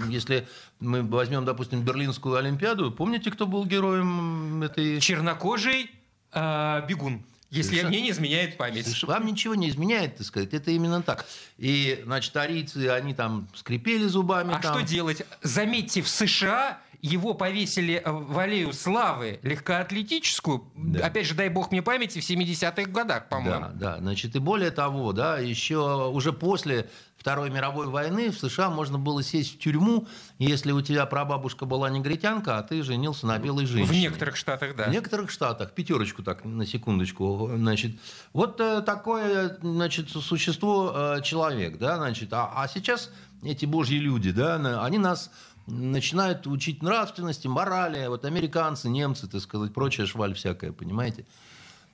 Если 0.09 0.47
мы 0.79 1.03
возьмем, 1.03 1.45
допустим, 1.45 1.83
Берлинскую 1.83 2.35
Олимпиаду, 2.35 2.91
помните, 2.91 3.31
кто 3.31 3.47
был 3.47 3.65
героем 3.65 4.63
этой... 4.63 4.99
Чернокожий 4.99 5.91
э, 6.31 6.85
бегун. 6.87 7.23
Если 7.49 7.69
Совершенно... 7.69 7.89
мне 7.89 8.01
не 8.01 8.11
изменяет 8.11 8.57
память. 8.57 9.03
Вам 9.03 9.25
ничего 9.25 9.55
не 9.55 9.69
изменяет, 9.69 10.17
так 10.17 10.27
сказать. 10.27 10.53
Это 10.53 10.71
именно 10.71 11.01
так. 11.01 11.25
И, 11.57 12.01
значит, 12.03 12.35
арийцы, 12.35 12.89
они 12.89 13.13
там 13.13 13.47
скрипели 13.55 14.05
зубами. 14.05 14.53
А 14.53 14.59
там. 14.59 14.73
что 14.75 14.85
делать? 14.85 15.23
Заметьте, 15.41 16.01
в 16.01 16.09
США 16.09 16.81
его 17.01 17.33
повесили 17.33 18.01
в 18.05 18.37
аллею 18.39 18.73
славы 18.73 19.39
легкоатлетическую, 19.43 20.63
да. 20.75 21.05
опять 21.05 21.27
же, 21.27 21.35
дай 21.35 21.49
бог 21.49 21.71
мне 21.71 21.81
памяти, 21.81 22.19
в 22.19 22.29
70-х 22.29 22.89
годах, 22.89 23.29
по-моему. 23.29 23.67
Да, 23.73 23.95
да, 23.95 23.97
значит, 23.99 24.35
и 24.35 24.39
более 24.39 24.71
того, 24.71 25.13
да, 25.13 25.37
еще 25.37 26.09
уже 26.09 26.33
после 26.33 26.89
Второй 27.17 27.49
мировой 27.49 27.87
войны 27.87 28.31
в 28.31 28.39
США 28.39 28.69
можно 28.69 28.97
было 28.97 29.23
сесть 29.23 29.55
в 29.55 29.59
тюрьму, 29.59 30.07
если 30.37 30.71
у 30.71 30.81
тебя 30.81 31.05
прабабушка 31.05 31.65
была 31.65 31.89
негритянка, 31.89 32.59
а 32.59 32.63
ты 32.63 32.83
женился 32.83 33.25
на 33.25 33.37
белой 33.39 33.65
женщине. 33.65 33.91
В 33.91 34.01
некоторых 34.01 34.37
штатах, 34.37 34.75
да. 34.75 34.85
В 34.85 34.91
некоторых 34.91 35.31
штатах. 35.31 35.71
Пятерочку 35.71 36.23
так, 36.23 36.45
на 36.45 36.65
секундочку. 36.65 37.51
Значит, 37.55 37.97
вот 38.33 38.61
э, 38.61 38.81
такое 38.81 39.57
значит, 39.61 40.09
существо 40.09 40.93
э, 41.17 41.21
человек. 41.23 41.79
Да, 41.79 41.97
значит, 41.97 42.31
а, 42.31 42.53
а 42.55 42.67
сейчас 42.67 43.11
эти 43.43 43.65
божьи 43.65 43.97
люди, 43.97 44.31
да, 44.31 44.83
они 44.83 44.99
нас 44.99 45.31
начинают 45.67 46.47
учить 46.47 46.81
нравственности, 46.81 47.47
морали. 47.47 48.07
Вот 48.07 48.25
американцы, 48.25 48.89
немцы, 48.89 49.27
так 49.27 49.41
сказать, 49.41 49.73
прочая 49.73 50.05
шваль 50.05 50.33
всякая, 50.33 50.71
понимаете? 50.71 51.25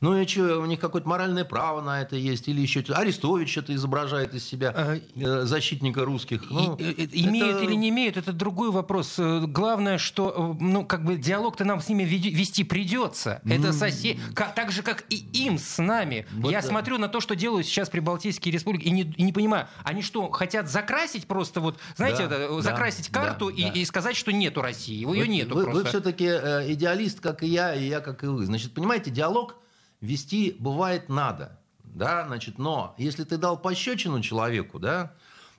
Ну 0.04 0.18
и 0.18 0.28
что, 0.28 0.60
у 0.60 0.66
них 0.66 0.82
какое-то 0.82 1.08
моральное 1.08 1.46
право 1.46 1.80
на 1.80 2.02
это 2.02 2.18
есть, 2.18 2.50
или 2.50 2.60
еще. 2.60 2.82
Арестович 2.90 3.50
что-то 3.50 3.74
изображает 3.74 4.34
из 4.34 4.44
себя 4.44 4.74
а, 4.76 5.00
э, 5.16 5.46
защитника 5.46 6.04
русских. 6.04 6.44
Ну, 6.50 6.76
и, 6.76 6.84
и, 6.84 7.26
имеют 7.26 7.56
это... 7.56 7.64
или 7.64 7.74
не 7.74 7.88
имеют, 7.88 8.18
это 8.18 8.34
другой 8.34 8.72
вопрос. 8.72 9.16
Э, 9.18 9.46
главное, 9.48 9.98
что 9.98 10.58
э, 10.60 10.62
ну, 10.62 10.84
как 10.86 11.06
бы 11.06 11.16
диалог-то 11.16 11.64
нам 11.64 11.80
с 11.80 11.88
ними 11.88 12.04
вести 12.04 12.66
придется. 12.66 13.42
Это 13.46 13.72
сосед... 13.72 14.18
так 14.36 14.74
же, 14.74 14.84
как 14.84 15.06
и 15.10 15.16
им 15.16 15.58
с 15.58 15.82
нами. 15.82 16.28
Вот 16.34 16.52
Я 16.52 16.62
да. 16.62 16.68
смотрю 16.68 16.98
на 16.98 17.08
то, 17.08 17.22
что 17.22 17.34
делают 17.34 17.66
сейчас 17.66 17.90
Прибалтийские 17.90 18.52
республики, 18.52 18.84
и 18.84 18.92
не, 18.92 19.04
и 19.04 19.24
не 19.24 19.32
понимаю, 19.32 19.70
они 19.86 20.02
что, 20.02 20.30
хотят 20.32 20.70
закрасить 20.70 21.28
просто, 21.28 21.62
вот, 21.62 21.80
знаете, 21.96 22.28
да, 22.28 22.40
это, 22.40 22.62
закрасить 22.62 23.10
да, 23.10 23.22
карту 23.22 23.50
да, 23.50 23.56
и, 23.56 23.64
да. 23.64 23.70
и 23.70 23.86
сказать, 23.86 24.18
что 24.18 24.34
нету 24.34 24.62
России, 24.62 24.96
ее 24.96 25.06
вот, 25.06 25.28
нету 25.28 25.56
вы, 25.56 25.64
просто. 25.64 25.84
Вы 25.84 25.88
все-таки 25.88 26.26
идеалист, 26.26 27.22
как 27.22 27.42
и 27.44 27.48
я, 27.48 27.74
и 27.74 27.88
я, 27.88 28.02
как 28.02 28.26
и 28.26 28.28
вы. 28.28 28.46
Значит, 28.46 28.74
понимаете, 28.74 29.10
диалог 29.10 29.63
вести 30.04 30.56
бывает 30.60 31.10
надо, 31.10 31.60
да, 31.84 32.26
значит, 32.28 32.60
но 32.60 32.94
если 32.98 33.24
ты 33.24 33.38
дал 33.38 33.58
пощечину 33.58 34.22
человеку, 34.22 34.78
да, 34.80 35.14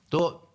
то 0.09 0.51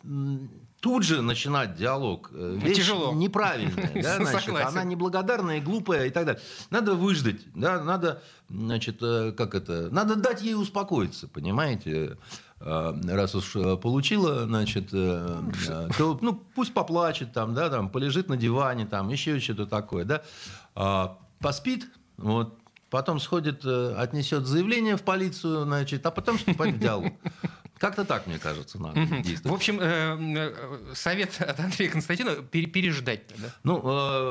тут 0.81 1.03
же 1.03 1.23
начинать 1.23 1.75
диалог 1.75 2.31
э, 2.33 2.59
вещь 2.63 2.79
Тяжело. 2.79 3.13
неправильная, 3.13 3.91
да, 4.03 4.25
значит, 4.25 4.55
она 4.55 4.85
неблагодарная 4.85 5.59
и 5.59 5.61
глупая 5.61 6.07
и 6.07 6.11
так 6.11 6.25
далее. 6.25 6.43
Надо 6.71 6.95
выждать, 6.95 7.41
да, 7.55 7.83
надо, 7.83 8.23
значит, 8.49 8.99
э, 9.03 9.33
как 9.37 9.57
это, 9.57 9.91
надо 9.91 10.15
дать 10.15 10.41
ей 10.41 10.55
успокоиться, 10.55 11.27
понимаете, 11.27 12.17
э, 12.61 12.93
раз 13.09 13.35
уж 13.35 13.53
получила, 13.83 14.45
значит, 14.45 14.91
то, 14.91 16.19
ну, 16.21 16.41
пусть 16.55 16.73
поплачет 16.73 17.33
там, 17.33 17.55
да, 17.55 17.69
там, 17.71 17.91
полежит 17.91 18.29
на 18.29 18.37
диване, 18.37 18.87
там, 18.87 19.09
еще 19.09 19.41
что-то 19.41 19.67
такое, 19.67 20.05
да, 20.05 20.23
а, 20.77 21.19
поспит, 21.41 21.87
вот, 22.17 22.60
потом 22.91 23.21
сходит, 23.21 23.65
э, 23.65 23.95
отнесет 23.97 24.47
заявление 24.47 24.97
в 24.97 25.03
полицию, 25.03 25.65
значит, 25.65 26.05
а 26.05 26.11
потом 26.11 26.37
вступать 26.39 26.75
в 26.75 26.79
диалог. 26.79 27.13
Как-то 27.79 28.05
так, 28.05 28.27
мне 28.27 28.39
кажется, 28.39 28.79
надо 28.79 29.01
действовать. 29.23 29.45
В 29.45 29.55
общем, 29.55 29.79
э, 29.81 30.19
э, 30.37 30.95
совет 30.95 31.41
от 31.41 31.59
Андрея 31.61 31.91
Константинова 31.91 32.43
переждать. 32.43 33.23
Да? 33.39 33.49
Ну, 33.63 33.81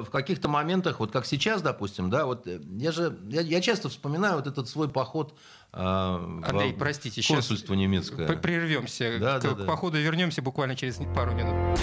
в 0.04 0.10
каких-то 0.12 0.50
моментах, 0.50 1.00
вот 1.00 1.12
как 1.12 1.26
сейчас, 1.26 1.64
допустим, 1.64 2.12
да, 2.12 2.26
вот 2.26 2.46
я 2.46 2.92
же, 2.92 3.18
я, 3.28 3.42
я 3.42 3.62
часто 3.62 3.90
вспоминаю 3.90 4.36
вот 4.36 4.46
этот 4.46 4.70
свой 4.70 4.88
поход 4.88 5.36
Андрей, 5.72 6.74
в 6.74 6.78
простите, 6.78 7.26
консульство 7.28 7.74
немецкое. 7.74 8.28
Прервемся. 8.38 9.18
Да, 9.20 9.40
к, 9.40 9.44
да, 9.44 9.54
да. 9.54 9.64
походу 9.66 9.98
вернемся 9.98 10.42
буквально 10.42 10.76
через 10.76 11.00
пару 11.16 11.32
минут. 11.34 11.80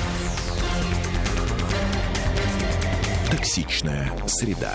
Токсичная 3.30 4.12
среда. 4.28 4.74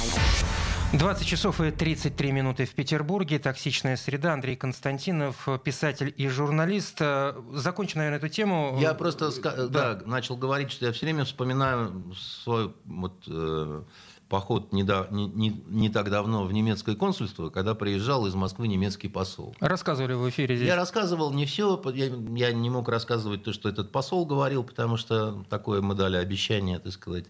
20 0.93 1.25
часов 1.25 1.61
и 1.61 1.71
33 1.71 2.31
минуты 2.33 2.65
в 2.65 2.71
Петербурге. 2.71 3.39
Токсичная 3.39 3.95
среда. 3.95 4.33
Андрей 4.33 4.57
Константинов, 4.57 5.47
писатель 5.63 6.13
и 6.17 6.27
журналист. 6.27 6.97
Э, 6.99 7.33
закончу, 7.53 7.97
наверное, 7.97 8.17
эту 8.17 8.27
тему. 8.27 8.77
Я 8.79 8.93
просто 8.93 9.31
да. 9.41 9.67
Да, 9.67 10.01
начал 10.05 10.35
говорить, 10.35 10.69
что 10.69 10.85
я 10.85 10.91
все 10.91 11.05
время 11.05 11.23
вспоминаю 11.23 12.13
свой 12.13 12.73
вот, 12.83 13.23
э, 13.27 13.83
поход 14.27 14.73
не, 14.73 14.83
да, 14.83 15.07
не, 15.11 15.27
не, 15.27 15.63
не 15.67 15.89
так 15.89 16.09
давно 16.09 16.43
в 16.43 16.51
немецкое 16.51 16.95
консульство, 16.95 17.49
когда 17.49 17.73
приезжал 17.73 18.27
из 18.27 18.35
Москвы 18.35 18.67
немецкий 18.67 19.07
посол. 19.07 19.55
Рассказывали 19.61 20.13
в 20.13 20.29
эфире 20.29 20.57
здесь? 20.57 20.67
Я 20.67 20.75
рассказывал 20.75 21.31
не 21.31 21.45
все. 21.45 21.81
Я, 21.93 22.07
я 22.35 22.51
не 22.51 22.69
мог 22.69 22.89
рассказывать 22.89 23.43
то, 23.43 23.53
что 23.53 23.69
этот 23.69 23.93
посол 23.93 24.25
говорил, 24.25 24.65
потому 24.65 24.97
что 24.97 25.45
такое 25.49 25.81
мы 25.81 25.95
дали 25.95 26.17
обещание, 26.17 26.79
так 26.79 26.91
сказать. 26.91 27.27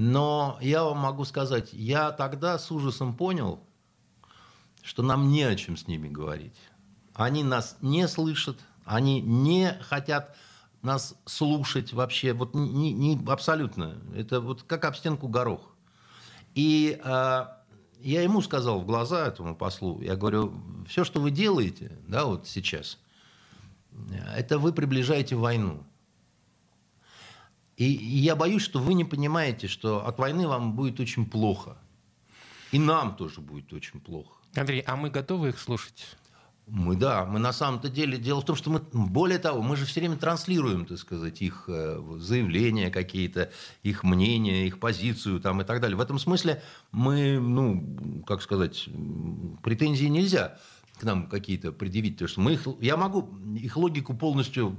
Но 0.00 0.58
я 0.60 0.84
вам 0.84 0.98
могу 0.98 1.24
сказать, 1.24 1.72
я 1.72 2.12
тогда 2.12 2.56
с 2.56 2.70
ужасом 2.70 3.16
понял, 3.16 3.58
что 4.80 5.02
нам 5.02 5.28
не 5.28 5.42
о 5.42 5.56
чем 5.56 5.76
с 5.76 5.88
ними 5.88 6.08
говорить. 6.08 6.54
Они 7.14 7.42
нас 7.42 7.76
не 7.80 8.06
слышат, 8.06 8.60
они 8.84 9.20
не 9.20 9.76
хотят 9.80 10.36
нас 10.82 11.16
слушать 11.24 11.92
вообще, 11.92 12.32
вот 12.32 12.54
не, 12.54 12.92
не 12.92 13.20
абсолютно. 13.26 13.98
Это 14.14 14.40
вот 14.40 14.62
как 14.62 14.84
об 14.84 14.94
стенку 14.94 15.26
горох. 15.26 15.74
И 16.54 17.00
э, 17.02 17.46
я 17.98 18.22
ему 18.22 18.40
сказал 18.40 18.78
в 18.78 18.86
глаза 18.86 19.26
этому 19.26 19.56
послу, 19.56 20.00
я 20.00 20.14
говорю, 20.14 20.54
все, 20.86 21.02
что 21.02 21.20
вы 21.20 21.32
делаете, 21.32 21.90
да, 22.06 22.24
вот 22.24 22.46
сейчас, 22.46 22.98
это 24.36 24.60
вы 24.60 24.72
приближаете 24.72 25.34
войну. 25.34 25.82
И 27.78 27.84
я 27.84 28.34
боюсь, 28.34 28.62
что 28.62 28.80
вы 28.80 28.94
не 28.94 29.04
понимаете, 29.04 29.68
что 29.68 30.04
от 30.04 30.18
войны 30.18 30.48
вам 30.48 30.72
будет 30.72 30.98
очень 30.98 31.24
плохо. 31.24 31.78
И 32.72 32.78
нам 32.78 33.14
тоже 33.14 33.40
будет 33.40 33.72
очень 33.72 34.00
плохо. 34.00 34.34
Андрей, 34.56 34.80
а 34.80 34.96
мы 34.96 35.10
готовы 35.10 35.50
их 35.50 35.60
слушать? 35.60 36.16
Мы, 36.66 36.96
да, 36.96 37.24
мы 37.24 37.38
на 37.38 37.52
самом-то 37.52 37.88
деле, 37.88 38.18
дело 38.18 38.40
в 38.40 38.44
том, 38.44 38.56
что 38.56 38.70
мы, 38.70 38.80
более 38.92 39.38
того, 39.38 39.62
мы 39.62 39.76
же 39.76 39.86
все 39.86 40.00
время 40.00 40.16
транслируем, 40.16 40.86
так 40.86 40.98
сказать, 40.98 41.40
их 41.40 41.64
э, 41.68 42.02
заявления 42.18 42.90
какие-то, 42.90 43.52
их 43.84 44.02
мнения, 44.02 44.66
их 44.66 44.80
позицию 44.80 45.40
там 45.40 45.62
и 45.62 45.64
так 45.64 45.80
далее. 45.80 45.96
В 45.96 46.00
этом 46.00 46.18
смысле 46.18 46.60
мы, 46.90 47.38
ну, 47.38 48.22
как 48.26 48.42
сказать, 48.42 48.88
претензий 49.62 50.10
нельзя 50.10 50.58
к 50.98 51.04
нам 51.04 51.28
какие-то 51.28 51.72
предъявить, 51.72 52.14
потому 52.14 52.28
что 52.28 52.40
мы 52.40 52.52
их, 52.54 52.66
я 52.80 52.96
могу 52.96 53.28
их 53.56 53.76
логику 53.76 54.14
полностью 54.14 54.76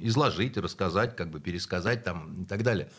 изложить, 0.00 0.56
рассказать, 0.56 1.16
как 1.16 1.30
бы 1.30 1.40
пересказать 1.40 2.04
там 2.04 2.42
и 2.42 2.46
так 2.46 2.62
далее. 2.62 2.90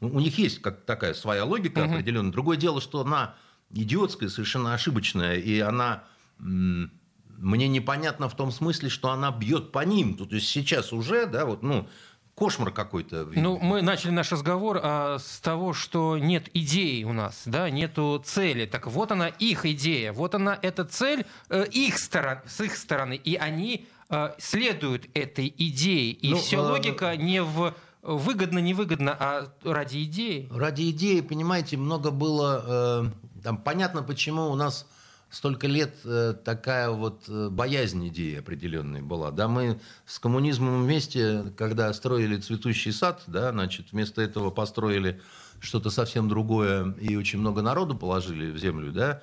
У 0.00 0.20
них 0.20 0.36
есть 0.38 0.60
как 0.60 0.84
такая 0.84 1.14
своя 1.14 1.44
логика 1.44 1.80
угу. 1.80 1.94
определенная. 1.94 2.32
Другое 2.32 2.56
дело, 2.56 2.80
что 2.80 3.00
она 3.00 3.34
идиотская, 3.70 4.28
совершенно 4.28 4.74
ошибочная, 4.74 5.36
и 5.36 5.58
она 5.60 6.04
мне 6.38 7.68
непонятно 7.68 8.28
в 8.28 8.36
том 8.36 8.50
смысле, 8.50 8.88
что 8.88 9.10
она 9.10 9.30
бьет 9.30 9.72
по 9.72 9.84
ним. 9.84 10.16
То 10.16 10.26
есть 10.34 10.48
сейчас 10.48 10.92
уже, 10.92 11.26
да, 11.26 11.46
вот, 11.46 11.62
ну, 11.62 11.88
кошмар 12.36 12.70
какой-то. 12.70 13.28
Ну, 13.34 13.58
мы 13.58 13.82
начали 13.82 14.10
наш 14.10 14.30
разговор 14.30 14.78
а, 14.82 15.18
с 15.18 15.40
того, 15.40 15.72
что 15.72 16.18
нет 16.18 16.48
идеи 16.54 17.02
у 17.02 17.12
нас, 17.12 17.42
да, 17.46 17.70
нету 17.70 18.22
цели. 18.24 18.66
Так 18.66 18.86
вот 18.86 19.10
она 19.10 19.28
их 19.28 19.64
идея, 19.64 20.12
вот 20.12 20.34
она 20.34 20.58
эта 20.60 20.84
цель 20.84 21.24
э, 21.48 21.64
их 21.72 21.98
сторон, 21.98 22.38
с 22.46 22.60
их 22.60 22.76
стороны, 22.76 23.14
и 23.14 23.36
они 23.36 23.88
э, 24.10 24.34
следуют 24.38 25.06
этой 25.14 25.52
идее. 25.56 26.12
И 26.12 26.30
ну, 26.30 26.36
все 26.36 26.58
э, 26.58 26.60
логика 26.60 27.16
не 27.16 27.42
в 27.42 27.74
выгодно, 28.02 28.58
невыгодно, 28.58 29.16
а 29.18 29.48
ради 29.64 30.04
идеи. 30.04 30.48
Ради 30.52 30.90
идеи, 30.90 31.20
понимаете, 31.20 31.76
много 31.76 32.10
было. 32.10 32.64
Э, 32.66 33.40
там 33.42 33.56
понятно, 33.56 34.02
почему 34.02 34.50
у 34.50 34.54
нас 34.54 34.86
столько 35.30 35.66
лет 35.66 35.94
э, 36.04 36.34
такая 36.44 36.90
вот 36.90 37.24
э, 37.28 37.48
боязнь 37.50 38.06
идеи 38.08 38.38
определенной 38.38 39.02
была. 39.02 39.30
Да, 39.30 39.48
мы 39.48 39.80
с 40.06 40.18
коммунизмом 40.18 40.84
вместе, 40.84 41.52
когда 41.56 41.92
строили 41.92 42.36
цветущий 42.38 42.92
сад, 42.92 43.22
да, 43.26 43.50
значит, 43.50 43.92
вместо 43.92 44.22
этого 44.22 44.50
построили 44.50 45.20
что-то 45.60 45.90
совсем 45.90 46.28
другое 46.28 46.94
и 47.00 47.16
очень 47.16 47.38
много 47.38 47.62
народу 47.62 47.96
положили 47.96 48.50
в 48.50 48.58
землю, 48.58 48.92
да, 48.92 49.22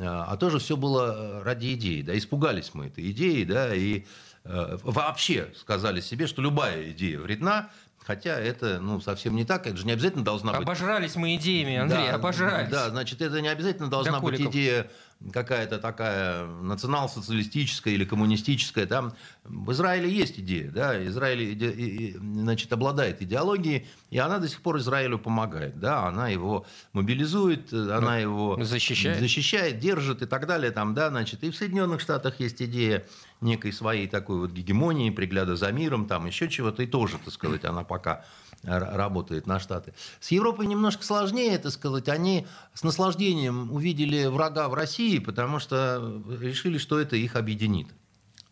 а 0.00 0.36
тоже 0.36 0.58
все 0.58 0.76
было 0.76 1.42
ради 1.44 1.72
идеи, 1.74 2.02
да, 2.02 2.16
испугались 2.18 2.74
мы 2.74 2.86
этой 2.86 3.10
идеи, 3.10 3.44
да, 3.44 3.74
и 3.74 4.04
э, 4.44 4.78
вообще 4.82 5.52
сказали 5.56 6.00
себе, 6.00 6.26
что 6.26 6.42
любая 6.42 6.90
идея 6.90 7.20
вредна, 7.20 7.70
Хотя 8.08 8.40
это 8.40 8.80
ну, 8.80 9.02
совсем 9.02 9.36
не 9.36 9.44
так, 9.44 9.66
это 9.66 9.76
же 9.76 9.84
не 9.84 9.92
обязательно 9.92 10.24
должна 10.24 10.52
быть... 10.52 10.62
Обожрались 10.62 11.14
мы 11.14 11.34
идеями, 11.34 11.76
Андрей, 11.76 12.06
да, 12.08 12.14
обожрались. 12.14 12.70
Да, 12.70 12.88
значит, 12.88 13.20
это 13.20 13.42
не 13.42 13.48
обязательно 13.48 13.90
должна 13.90 14.18
быть 14.18 14.40
идея 14.40 14.90
какая-то 15.32 15.78
такая 15.78 16.46
национал-социалистическая 16.46 17.92
или 17.92 18.04
коммунистическая. 18.04 18.86
Там 18.86 19.14
в 19.44 19.72
Израиле 19.72 20.10
есть 20.10 20.38
идея, 20.38 20.70
да, 20.70 21.04
Израиль 21.06 21.54
иде, 21.54 22.16
значит, 22.18 22.72
обладает 22.72 23.20
идеологией, 23.20 23.88
и 24.10 24.18
она 24.18 24.38
до 24.38 24.48
сих 24.48 24.62
пор 24.62 24.78
Израилю 24.78 25.18
помогает, 25.18 25.80
да, 25.80 26.06
она 26.06 26.28
его 26.28 26.66
мобилизует, 26.92 27.72
она 27.72 28.12
ну, 28.12 28.20
его 28.20 28.64
защищает. 28.64 29.18
защищает, 29.18 29.78
держит 29.80 30.22
и 30.22 30.26
так 30.26 30.46
далее, 30.46 30.70
там, 30.70 30.94
да, 30.94 31.10
значит, 31.10 31.42
и 31.42 31.50
в 31.50 31.56
Соединенных 31.56 32.00
Штатах 32.00 32.38
есть 32.38 32.62
идея 32.62 33.04
некой 33.40 33.72
своей 33.72 34.06
такой 34.06 34.38
вот 34.38 34.52
гегемонии, 34.52 35.10
пригляда 35.10 35.56
за 35.56 35.72
миром, 35.72 36.06
там 36.06 36.26
еще 36.26 36.48
чего-то, 36.48 36.82
и 36.82 36.86
тоже, 36.86 37.18
так 37.24 37.34
сказать, 37.34 37.64
она 37.64 37.82
пока 37.82 38.24
работает 38.62 39.46
на 39.46 39.60
Штаты. 39.60 39.94
С 40.20 40.30
Европой 40.30 40.66
немножко 40.66 41.04
сложнее, 41.04 41.54
это 41.54 41.70
сказать. 41.70 42.08
Они 42.08 42.46
с 42.74 42.82
наслаждением 42.82 43.72
увидели 43.72 44.26
врага 44.26 44.68
в 44.68 44.74
России, 44.74 45.18
потому 45.18 45.58
что 45.58 46.22
решили, 46.40 46.78
что 46.78 46.98
это 46.98 47.16
их 47.16 47.36
объединит. 47.36 47.88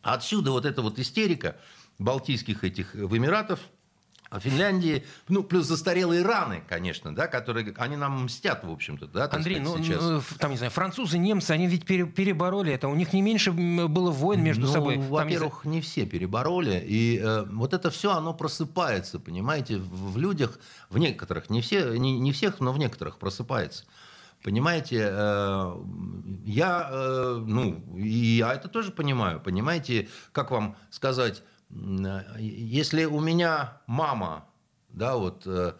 Отсюда 0.03 0.53
вот 0.53 0.65
эта 0.65 0.83
вот 0.83 0.99
истерика 0.99 1.57
балтийских 1.99 2.65
этих 2.65 2.95
в 2.95 3.17
Эмиратов– 3.17 3.61
Финляндии, 4.41 5.05
ну, 5.29 5.43
плюс 5.43 5.67
застарелые 5.67 6.23
раны, 6.23 6.63
конечно, 6.69 7.15
да, 7.15 7.27
которые, 7.29 7.73
они 7.77 7.97
нам 7.97 8.25
мстят, 8.25 8.65
в 8.65 8.71
общем-то, 8.71 9.07
да, 9.07 9.29
Андрей, 9.31 9.61
сказать, 9.61 9.79
ну, 9.79 9.85
сейчас. 9.85 10.03
ну, 10.03 10.23
там, 10.39 10.51
не 10.51 10.57
знаю, 10.57 10.73
французы, 10.73 11.19
немцы, 11.19 11.53
они 11.53 11.67
ведь 11.67 11.87
перебороли 11.87 12.73
это, 12.73 12.89
у 12.89 12.95
них 12.95 13.13
не 13.13 13.23
меньше 13.23 13.53
было 13.53 14.11
войн 14.11 14.43
между 14.43 14.67
ну, 14.67 14.73
собой. 14.73 14.99
Во-первых, 14.99 15.65
не... 15.65 15.77
не 15.77 15.81
все 15.81 16.07
перебороли, 16.07 16.79
и 16.85 17.21
э, 17.23 17.45
вот 17.51 17.73
это 17.73 17.91
все, 17.91 18.13
оно 18.13 18.35
просыпается, 18.35 19.21
понимаете, 19.21 19.79
в, 19.79 20.13
в 20.13 20.19
людях, 20.19 20.59
в 20.91 20.99
некоторых, 20.99 21.49
не, 21.49 21.61
все, 21.61 21.97
не, 21.97 22.19
не 22.19 22.33
всех, 22.33 22.61
но 22.61 22.73
в 22.73 22.79
некоторых 22.79 23.19
просыпается. 23.19 23.85
Понимаете, 24.43 25.09
э, 25.11 25.77
я, 26.45 26.89
э, 26.91 27.43
ну, 27.45 27.83
и 27.97 28.37
я 28.39 28.55
это 28.55 28.69
тоже 28.69 28.93
понимаю, 28.93 29.41
понимаете, 29.41 30.09
как 30.33 30.51
вам 30.51 30.77
сказать, 30.91 31.43
если 32.39 33.05
у 33.05 33.21
меня 33.21 33.81
мама, 33.87 34.47
да, 34.89 35.17
вот, 35.17 35.43
э, 35.47 35.75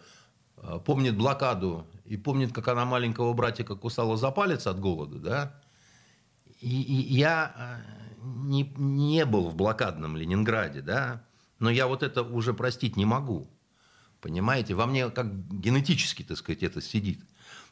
помнит 0.85 1.17
блокаду 1.17 1.87
и 2.05 2.17
помнит, 2.17 2.53
как 2.53 2.67
она 2.67 2.85
маленького 2.85 3.33
братика 3.33 3.75
кусала 3.75 4.17
за 4.17 4.31
палец 4.31 4.67
от 4.67 4.79
голода, 4.79 5.19
да, 5.19 5.61
и, 6.59 6.81
и 6.81 7.15
я 7.15 7.53
э, 7.57 8.17
не, 8.21 8.71
не 8.77 9.25
был 9.25 9.49
в 9.49 9.55
блокадном 9.55 10.17
Ленинграде, 10.17 10.81
да, 10.81 11.23
но 11.59 11.69
я 11.69 11.87
вот 11.87 12.03
это 12.03 12.21
уже 12.21 12.53
простить 12.53 12.97
не 12.97 13.05
могу. 13.05 13.49
Понимаете, 14.21 14.73
во 14.73 14.87
мне 14.87 15.09
как 15.09 15.47
генетически, 15.49 16.23
так 16.23 16.37
сказать, 16.37 16.63
это 16.63 16.81
сидит. 16.81 17.21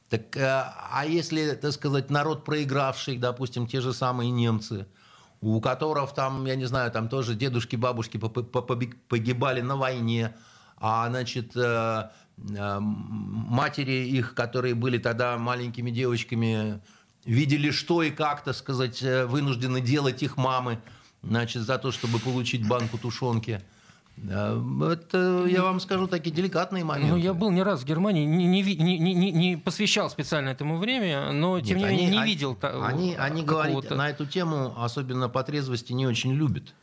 Так, 0.10 0.38
э, 0.38 0.42
а 0.44 1.06
если, 1.06 1.52
так 1.56 1.74
сказать, 1.74 2.10
народ 2.10 2.46
проигравший, 2.46 3.18
допустим, 3.18 3.68
те 3.68 3.82
же 3.82 3.94
самые 3.94 4.32
немцы– 4.32 4.88
у 5.46 5.62
которых 5.62 6.14
там, 6.14 6.46
я 6.46 6.56
не 6.56 6.66
знаю, 6.66 6.92
там 6.92 7.08
тоже 7.08 7.36
дедушки, 7.36 7.76
бабушки 7.76 8.18
погибали 8.18 9.62
на 9.62 9.76
войне, 9.76 10.36
а, 10.78 11.08
значит, 11.08 11.56
э, 11.56 12.10
э, 12.38 12.80
матери 12.80 14.08
их, 14.08 14.34
которые 14.34 14.74
были 14.74 14.98
тогда 14.98 15.38
маленькими 15.38 15.92
девочками, 15.92 16.82
видели, 17.26 17.70
что 17.70 18.02
и 18.02 18.10
как, 18.10 18.44
так 18.44 18.56
сказать, 18.56 19.04
э, 19.04 19.28
вынуждены 19.28 19.82
делать 19.82 20.24
их 20.24 20.36
мамы, 20.38 20.80
значит, 21.22 21.62
за 21.62 21.78
то, 21.78 21.92
чтобы 21.92 22.18
получить 22.18 22.68
банку 22.68 22.98
тушенки– 22.98 23.62
это, 24.18 25.46
я 25.48 25.64
вам 25.64 25.80
скажу, 25.80 26.08
такие 26.08 26.34
деликатные 26.34 26.84
моменты. 26.84 27.12
Ну, 27.12 27.18
я 27.18 27.34
был 27.34 27.52
не 27.52 27.64
раз 27.64 27.82
в 27.82 27.86
Германии, 27.86 28.26
не, 28.26 28.48
не, 28.48 28.62
не, 28.76 28.98
не, 28.98 29.32
не 29.32 29.58
посвящал 29.58 30.10
специально 30.10 30.50
этому 30.50 30.78
время, 30.78 31.32
но, 31.32 31.60
тем 31.60 31.78
Нет, 31.78 31.90
не 31.90 31.96
менее, 31.96 32.12
не 32.12 32.18
они, 32.20 32.32
видел 32.32 32.58
Они, 32.62 33.16
они 33.16 33.44
говорить 33.44 33.90
на 33.90 34.10
эту 34.10 34.26
тему, 34.26 34.74
особенно 34.78 35.30
по 35.30 35.44
трезвости, 35.44 35.94
не 35.94 36.08
очень 36.08 36.34
любят. 36.34 36.74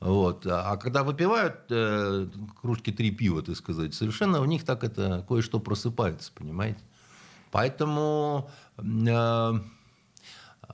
Вот. 0.00 0.46
А 0.46 0.76
когда 0.76 1.04
выпивают 1.04 1.60
э, 1.70 2.26
кружки 2.60 2.92
три 2.92 3.10
пива, 3.10 3.42
так 3.42 3.56
сказать, 3.56 3.94
совершенно 3.94 4.40
в 4.40 4.46
них 4.46 4.64
так 4.64 4.84
это 4.84 5.24
кое-что 5.26 5.58
просыпается, 5.58 6.32
понимаете? 6.34 6.80
Поэтому... 7.50 8.50
Э, 8.76 8.82
а, 9.08 9.60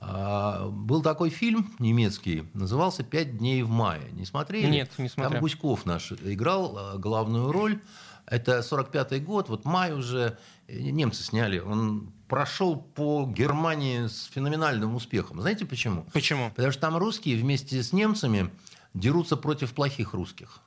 был 0.01 1.01
такой 1.01 1.29
фильм 1.29 1.73
немецкий, 1.79 2.47
назывался 2.53 3.03
«Пять 3.03 3.37
дней 3.37 3.63
в 3.63 3.69
мае». 3.69 4.11
Не 4.11 4.25
смотрели? 4.25 4.67
Нет, 4.67 4.91
не 4.97 5.09
смотрел. 5.09 5.31
Там 5.31 5.41
Гуськов 5.41 5.85
наш 5.85 6.11
играл 6.11 6.77
а, 6.77 6.97
главную 6.97 7.51
роль. 7.51 7.79
Это 8.25 8.59
45-й 8.59 9.19
год, 9.19 9.49
вот 9.49 9.65
май 9.65 9.93
уже, 9.93 10.37
немцы 10.67 11.23
сняли. 11.23 11.59
Он 11.59 12.11
прошел 12.27 12.75
по 12.75 13.25
Германии 13.25 14.07
с 14.07 14.25
феноменальным 14.25 14.95
успехом. 14.95 15.41
Знаете 15.41 15.65
почему? 15.65 16.05
Почему? 16.13 16.49
Потому 16.49 16.71
что 16.71 16.81
там 16.81 16.97
русские 16.97 17.37
вместе 17.37 17.83
с 17.83 17.93
немцами 17.93 18.49
дерутся 18.93 19.37
против 19.37 19.73
плохих 19.73 20.13
русских. 20.13 20.59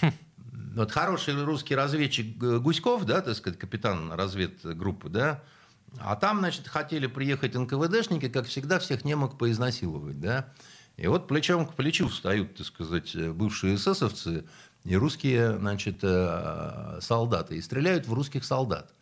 Хм. 0.00 0.12
Вот 0.74 0.92
хороший 0.92 1.42
русский 1.44 1.74
разведчик 1.74 2.36
Гуськов, 2.36 3.04
да, 3.04 3.20
так 3.20 3.34
сказать, 3.34 3.58
капитан 3.58 4.12
разведгруппы, 4.12 5.08
да, 5.08 5.42
а 5.98 6.16
там, 6.16 6.38
значит, 6.38 6.68
хотели 6.68 7.06
приехать 7.06 7.54
НКВДшники, 7.54 8.28
как 8.28 8.46
всегда, 8.46 8.78
всех 8.78 9.04
немок 9.04 9.38
поизнасиловать, 9.38 10.20
да. 10.20 10.52
И 10.96 11.06
вот 11.06 11.28
плечом 11.28 11.66
к 11.66 11.74
плечу 11.74 12.08
встают, 12.08 12.56
так 12.56 12.66
сказать, 12.66 13.14
бывшие 13.32 13.76
эсэсовцы 13.76 14.44
и 14.84 14.96
русские, 14.96 15.58
значит, 15.58 15.98
э, 16.02 16.98
солдаты, 17.00 17.56
и 17.56 17.62
стреляют 17.62 18.06
в 18.06 18.12
русских 18.12 18.44
солдат. 18.44 18.92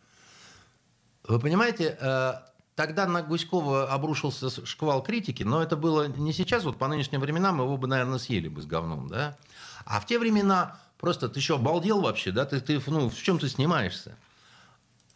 Вы 1.27 1.40
понимаете, 1.40 1.96
э, 2.01 2.35
тогда 2.75 3.07
на 3.07 3.22
Гуськова 3.22 3.92
обрушился 3.92 4.64
шквал 4.66 5.03
критики, 5.03 5.42
но 5.42 5.62
это 5.62 5.77
было 5.77 6.07
не 6.07 6.33
сейчас, 6.33 6.64
вот 6.64 6.79
по 6.79 6.87
нынешним 6.87 7.20
временам 7.20 7.61
его 7.61 7.77
бы, 7.77 7.88
наверное, 7.88 8.18
съели 8.18 8.49
бы 8.49 8.62
с 8.62 8.66
говном, 8.66 9.09
да. 9.09 9.37
А 9.85 10.01
в 10.01 10.07
те 10.07 10.18
времена 10.18 10.79
просто 10.99 11.29
ты 11.29 11.40
еще 11.40 11.57
обалдел 11.57 12.01
вообще, 12.01 12.31
да, 12.31 12.44
ты, 12.44 12.61
ты 12.61 12.81
ну, 12.87 13.09
в 13.09 13.22
чем 13.22 13.38
ты 13.38 13.49
снимаешься? 13.49 14.16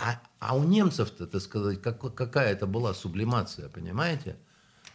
А, 0.00 0.18
а 0.38 0.56
у 0.56 0.64
немцев-то, 0.64 1.26
так 1.26 1.42
сказать, 1.42 1.82
как, 1.82 2.14
какая 2.14 2.52
это 2.52 2.66
была 2.66 2.94
сублимация, 2.94 3.68
понимаете? 3.68 4.36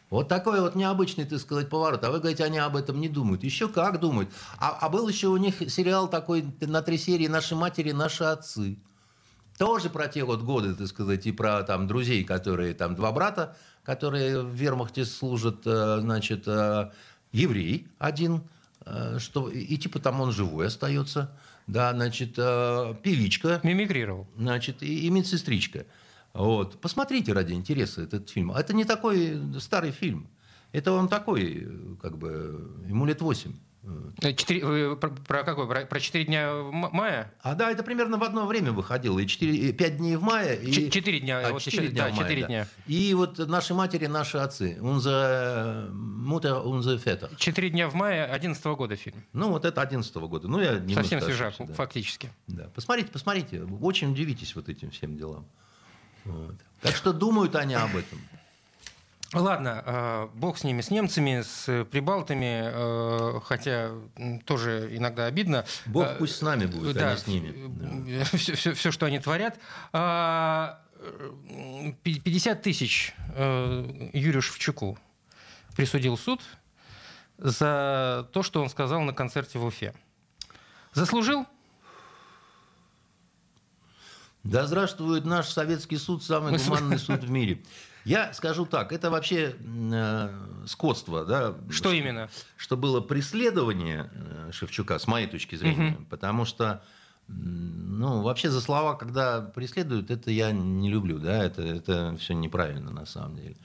Вот 0.09 0.27
такой 0.27 0.61
вот 0.61 0.75
необычный, 0.75 1.25
так 1.25 1.39
сказать, 1.39 1.69
поворот. 1.69 2.03
А 2.03 2.11
вы 2.11 2.19
говорите, 2.19 2.43
они 2.43 2.57
об 2.57 2.75
этом 2.75 2.99
не 2.99 3.09
думают. 3.09 3.43
Еще 3.43 3.67
как 3.67 3.99
думают. 3.99 4.29
А, 4.57 4.77
а 4.79 4.89
был 4.89 5.07
еще 5.07 5.27
у 5.27 5.37
них 5.37 5.55
сериал 5.69 6.07
такой 6.07 6.45
на 6.61 6.81
три 6.81 6.97
серии 6.97 7.27
«Наши 7.27 7.55
матери, 7.55 7.91
наши 7.91 8.23
отцы». 8.23 8.77
Тоже 9.57 9.89
про 9.89 10.07
те 10.07 10.23
вот 10.23 10.41
годы, 10.41 10.75
так 10.75 10.87
сказать, 10.87 11.25
и 11.25 11.31
про 11.31 11.63
там 11.63 11.87
друзей, 11.87 12.23
которые 12.23 12.73
там 12.73 12.95
два 12.95 13.11
брата, 13.11 13.55
которые 13.83 14.41
в 14.41 14.53
вермахте 14.53 15.05
служат, 15.05 15.61
э, 15.65 15.99
значит, 16.01 16.43
э, 16.47 16.91
еврей 17.31 17.87
один, 17.97 18.43
э, 18.85 19.17
что 19.19 19.49
и 19.49 19.77
типа 19.77 19.99
там 19.99 20.19
он 20.19 20.33
живой 20.33 20.67
остается, 20.67 21.31
да, 21.67 21.93
значит, 21.93 22.35
певичка. 22.35 23.59
Мимикрировал. 23.63 24.27
Значит, 24.37 24.83
и, 24.83 25.07
и 25.07 25.09
медсестричка. 25.09 25.85
Вот. 26.33 26.79
Посмотрите 26.81 27.33
ради 27.33 27.53
интереса 27.53 28.01
этот 28.01 28.29
фильм. 28.29 28.51
Это 28.51 28.73
не 28.73 28.85
такой 28.85 29.39
старый 29.59 29.91
фильм. 29.91 30.27
Это 30.71 30.91
он 30.91 31.07
такой, 31.07 31.67
как 32.01 32.17
бы, 32.17 32.83
ему 32.87 33.05
лет 33.05 33.21
восемь. 33.21 33.53
Э, 34.21 34.33
четыре, 34.33 34.95
про, 34.95 35.09
про 35.09 35.43
какой? 35.43 35.67
Про, 35.67 35.85
про 35.85 35.99
4 35.99 36.25
дня 36.25 36.53
мая? 36.71 37.33
А 37.41 37.55
да, 37.55 37.69
это 37.69 37.83
примерно 37.83 38.17
в 38.17 38.23
одно 38.23 38.45
время 38.45 38.71
выходило. 38.71 39.19
И 39.19 39.27
4, 39.27 39.73
5 39.73 39.97
дней 39.97 40.15
в 40.15 40.23
мае. 40.23 40.61
И... 40.61 40.89
4 40.89 41.19
дня. 41.19 41.47
А, 41.47 41.51
вот 41.53 41.61
4 41.61 41.83
еще, 41.83 41.93
дня 41.93 42.05
да, 42.05 42.09
в 42.09 42.15
мае, 42.15 42.23
4 42.23 42.41
да. 42.41 42.47
дня. 42.47 42.67
И 42.87 43.13
вот 43.13 43.37
наши 43.37 43.73
матери, 43.73 44.07
наши 44.07 44.37
отцы. 44.37 44.77
Unser 44.79 45.91
Mutter, 45.91 46.63
unser 46.65 47.03
Väter. 47.03 47.35
4 47.35 47.69
дня 47.69 47.89
в 47.89 47.93
мае 47.93 48.25
11 48.25 48.63
года 48.65 48.95
фильм. 48.95 49.23
Ну, 49.33 49.49
вот 49.49 49.65
это 49.65 49.81
11 49.81 50.15
года. 50.15 50.47
Ну, 50.47 50.59
я 50.59 50.81
Совсем 50.93 51.21
свежак, 51.21 51.53
да. 51.59 51.73
фактически. 51.73 52.31
Да. 52.47 52.69
Посмотрите, 52.73 53.11
посмотрите. 53.11 53.63
Очень 53.81 54.11
удивитесь 54.11 54.55
вот 54.55 54.69
этим 54.69 54.91
всем 54.91 55.17
делам. 55.17 55.45
Вот. 56.23 56.55
Так 56.81 56.95
что 56.95 57.13
думают 57.13 57.55
они 57.55 57.75
об 57.75 57.95
этом. 57.95 58.19
Ладно, 59.35 59.83
э, 59.85 60.27
бог 60.33 60.57
с 60.57 60.63
ними, 60.63 60.81
с 60.81 60.89
немцами, 60.89 61.41
с 61.41 61.85
прибалтами, 61.85 62.63
э, 62.63 63.39
хотя 63.43 63.91
тоже 64.45 64.89
иногда 64.95 65.25
обидно. 65.25 65.65
Бог 65.85 66.07
э, 66.07 66.15
пусть 66.17 66.37
с 66.37 66.41
нами 66.41 66.65
будет, 66.65 66.95
да, 66.95 67.09
а 67.09 67.11
не 67.11 67.17
с 67.17 67.27
ними. 67.27 68.23
Все, 68.23 68.55
все, 68.55 68.73
все, 68.73 68.91
что 68.91 69.05
они 69.05 69.19
творят. 69.19 69.59
50 69.91 72.61
тысяч 72.61 73.13
Юрию 73.35 74.41
Шевчуку 74.41 74.97
присудил 75.75 76.17
суд 76.17 76.41
за 77.37 78.29
то, 78.31 78.41
что 78.41 78.61
он 78.61 78.69
сказал 78.69 79.01
на 79.01 79.11
концерте 79.13 79.59
в 79.59 79.65
Уфе. 79.65 79.93
Заслужил? 80.93 81.45
Да 84.43 84.65
здравствует 84.65 85.25
наш 85.25 85.49
советский 85.49 85.97
суд, 85.97 86.23
самый 86.23 86.57
гуманный 86.57 86.99
суд 86.99 87.21
в 87.23 87.29
мире. 87.29 87.61
Я 88.05 88.33
скажу 88.33 88.65
так, 88.65 88.91
это 88.93 89.09
вообще 89.09 89.55
э, 89.59 90.29
скотство, 90.67 91.25
да? 91.25 91.55
Что, 91.69 91.73
что 91.73 91.91
именно? 91.91 92.29
Что 92.55 92.77
было 92.77 93.01
преследование 93.01 94.09
э, 94.13 94.51
Шевчука, 94.53 94.99
с 94.99 95.07
моей 95.07 95.27
точки 95.27 95.55
зрения, 95.55 95.95
угу. 95.95 96.05
потому 96.05 96.45
что 96.45 96.83
ну, 97.27 98.21
вообще 98.21 98.51
за 98.51 98.61
слова, 98.61 98.95
когда 98.95 99.41
преследуют, 99.41 100.11
это 100.11 100.29
я 100.29 100.51
не 100.51 100.89
люблю, 100.89 101.17
да, 101.17 101.43
это, 101.43 101.63
это 101.63 102.15
все 102.19 102.33
неправильно 102.33 102.91
на 102.91 103.05
самом 103.05 103.37
деле. 103.37 103.57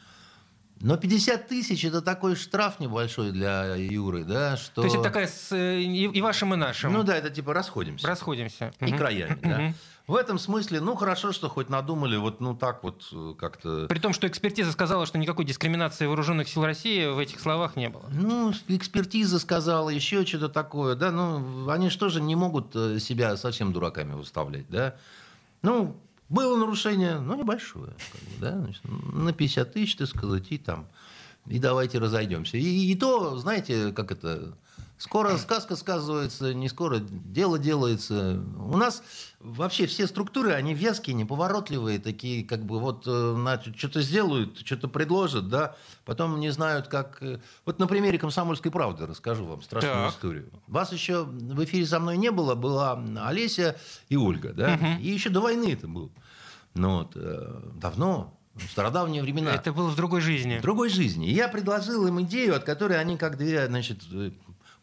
Но 0.81 0.96
50 0.96 1.46
тысяч 1.46 1.85
это 1.85 2.00
такой 2.00 2.37
штраф 2.37 2.81
небольшой 2.81 3.33
для 3.33 3.74
Юры, 3.74 4.24
да, 4.24 4.57
что... 4.57 4.76
То 4.76 4.85
есть 4.85 4.94
это 4.94 5.05
такая 5.05 5.26
с, 5.26 5.53
э, 5.53 5.83
и, 5.83 6.07
и 6.07 6.20
вашим, 6.22 6.55
и 6.55 6.57
нашим. 6.57 6.94
Ну 6.94 7.03
да, 7.03 7.16
это 7.16 7.29
типа 7.29 7.53
расходимся. 7.53 8.07
Расходимся. 8.07 8.72
И 8.81 8.87
угу. 8.87 8.96
краями, 8.96 9.38
да. 9.42 9.74
В 10.10 10.16
этом 10.16 10.40
смысле, 10.40 10.80
ну 10.80 10.96
хорошо, 10.96 11.30
что 11.30 11.48
хоть 11.48 11.68
надумали 11.68 12.16
вот 12.16 12.40
ну 12.40 12.56
так 12.56 12.82
вот 12.82 13.08
э, 13.12 13.34
как-то... 13.38 13.86
При 13.88 14.00
том, 14.00 14.12
что 14.12 14.26
экспертиза 14.26 14.72
сказала, 14.72 15.06
что 15.06 15.18
никакой 15.18 15.44
дискриминации 15.44 16.06
вооруженных 16.06 16.48
сил 16.48 16.64
России 16.64 17.06
в 17.06 17.16
этих 17.20 17.38
словах 17.38 17.76
не 17.76 17.88
было. 17.88 18.02
Ну, 18.10 18.52
экспертиза 18.66 19.38
сказала, 19.38 19.88
еще 19.88 20.26
что-то 20.26 20.48
такое, 20.48 20.96
да, 20.96 21.12
ну 21.12 21.70
они 21.70 21.90
что 21.90 22.08
же 22.08 22.20
не 22.20 22.34
могут 22.34 22.74
э, 22.74 22.98
себя 22.98 23.36
совсем 23.36 23.72
дураками 23.72 24.14
выставлять, 24.14 24.68
да. 24.68 24.96
Ну, 25.62 25.96
было 26.28 26.56
нарушение, 26.58 27.20
но 27.20 27.36
небольшое, 27.36 27.92
как 28.10 28.20
бы, 28.20 28.36
да, 28.40 28.58
значит, 28.58 28.82
на 29.12 29.32
50 29.32 29.72
тысяч, 29.72 29.94
так 29.94 30.08
сказать, 30.08 30.46
и 30.50 30.58
там, 30.58 30.88
и 31.46 31.60
давайте 31.60 32.00
разойдемся. 32.00 32.56
И, 32.56 32.90
и 32.90 32.96
то, 32.96 33.38
знаете, 33.38 33.92
как 33.92 34.10
это, 34.10 34.54
скоро 35.00 35.36
сказка 35.38 35.74
сказывается, 35.74 36.54
не 36.54 36.68
скоро 36.68 36.98
дело 37.00 37.58
делается. 37.58 38.40
У 38.58 38.76
нас 38.76 39.02
вообще 39.40 39.86
все 39.86 40.06
структуры, 40.06 40.52
они 40.52 40.74
вязкие, 40.74 41.14
неповоротливые, 41.14 41.98
такие, 41.98 42.44
как 42.44 42.64
бы 42.64 42.78
вот 42.78 43.04
э, 43.06 43.58
что-то 43.76 44.02
сделают, 44.02 44.60
что-то 44.64 44.86
предложат, 44.86 45.48
да, 45.48 45.76
потом 46.04 46.38
не 46.38 46.50
знают, 46.50 46.86
как... 46.88 47.18
Э, 47.22 47.40
вот 47.64 47.78
на 47.78 47.86
примере 47.86 48.18
«Комсомольской 48.18 48.70
правды» 48.70 49.06
расскажу 49.06 49.46
вам 49.46 49.62
страшную 49.62 50.06
так. 50.06 50.14
историю. 50.14 50.50
Вас 50.68 50.92
еще 50.92 51.24
в 51.24 51.64
эфире 51.64 51.86
со 51.86 51.98
мной 51.98 52.18
не 52.18 52.30
было, 52.30 52.54
была 52.54 53.02
Олеся 53.26 53.76
и 54.08 54.16
Ольга, 54.16 54.52
да, 54.52 54.74
угу. 54.74 55.02
и 55.02 55.08
еще 55.08 55.30
до 55.30 55.40
войны 55.40 55.72
это 55.72 55.88
было. 55.88 56.10
Ну, 56.74 56.98
вот, 56.98 57.12
э, 57.16 57.60
давно, 57.74 58.36
в 58.54 58.70
стародавние 58.70 59.22
времена. 59.22 59.54
Это 59.54 59.72
было 59.72 59.88
в 59.88 59.96
другой 59.96 60.20
жизни. 60.20 60.58
В 60.58 60.62
другой 60.62 60.90
жизни. 60.90 61.28
И 61.28 61.32
я 61.32 61.48
предложил 61.48 62.06
им 62.06 62.20
идею, 62.22 62.54
от 62.54 62.64
которой 62.64 63.00
они 63.00 63.16
как 63.16 63.38
две, 63.38 63.66
значит, 63.66 63.98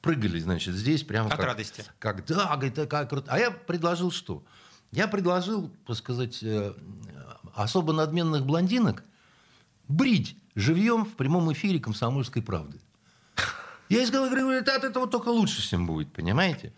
прыгали, 0.02 0.40
значит, 0.40 0.76
здесь 0.76 1.04
прямо. 1.04 1.30
От 1.30 1.38
как, 1.38 1.46
радости. 1.46 1.84
Как, 2.00 2.26
да, 2.26 2.56
говорит, 2.56 2.76
такая 2.76 3.06
круто. 3.06 3.32
А 3.32 3.40
я 3.40 3.52
предложил 3.52 4.12
что? 4.12 4.44
Я 4.92 5.08
предложил, 5.08 5.72
так 5.86 5.98
сказать, 5.98 6.40
э, 6.42 6.74
особо 7.54 7.94
надменных 7.94 8.46
блондинок 8.46 9.04
брить 9.88 10.38
живьем 10.56 11.06
в 11.06 11.16
прямом 11.16 11.52
эфире 11.54 11.80
«Комсомольской 11.80 12.42
правды». 12.42 12.80
Я 13.90 14.00
ей 14.00 14.08
сказал, 14.08 14.30
говорю, 14.30 14.50
от 14.50 14.68
этого 14.68 15.08
только 15.08 15.30
лучше 15.30 15.62
всем 15.62 15.88
будет, 15.88 16.12
понимаете? 16.12 16.74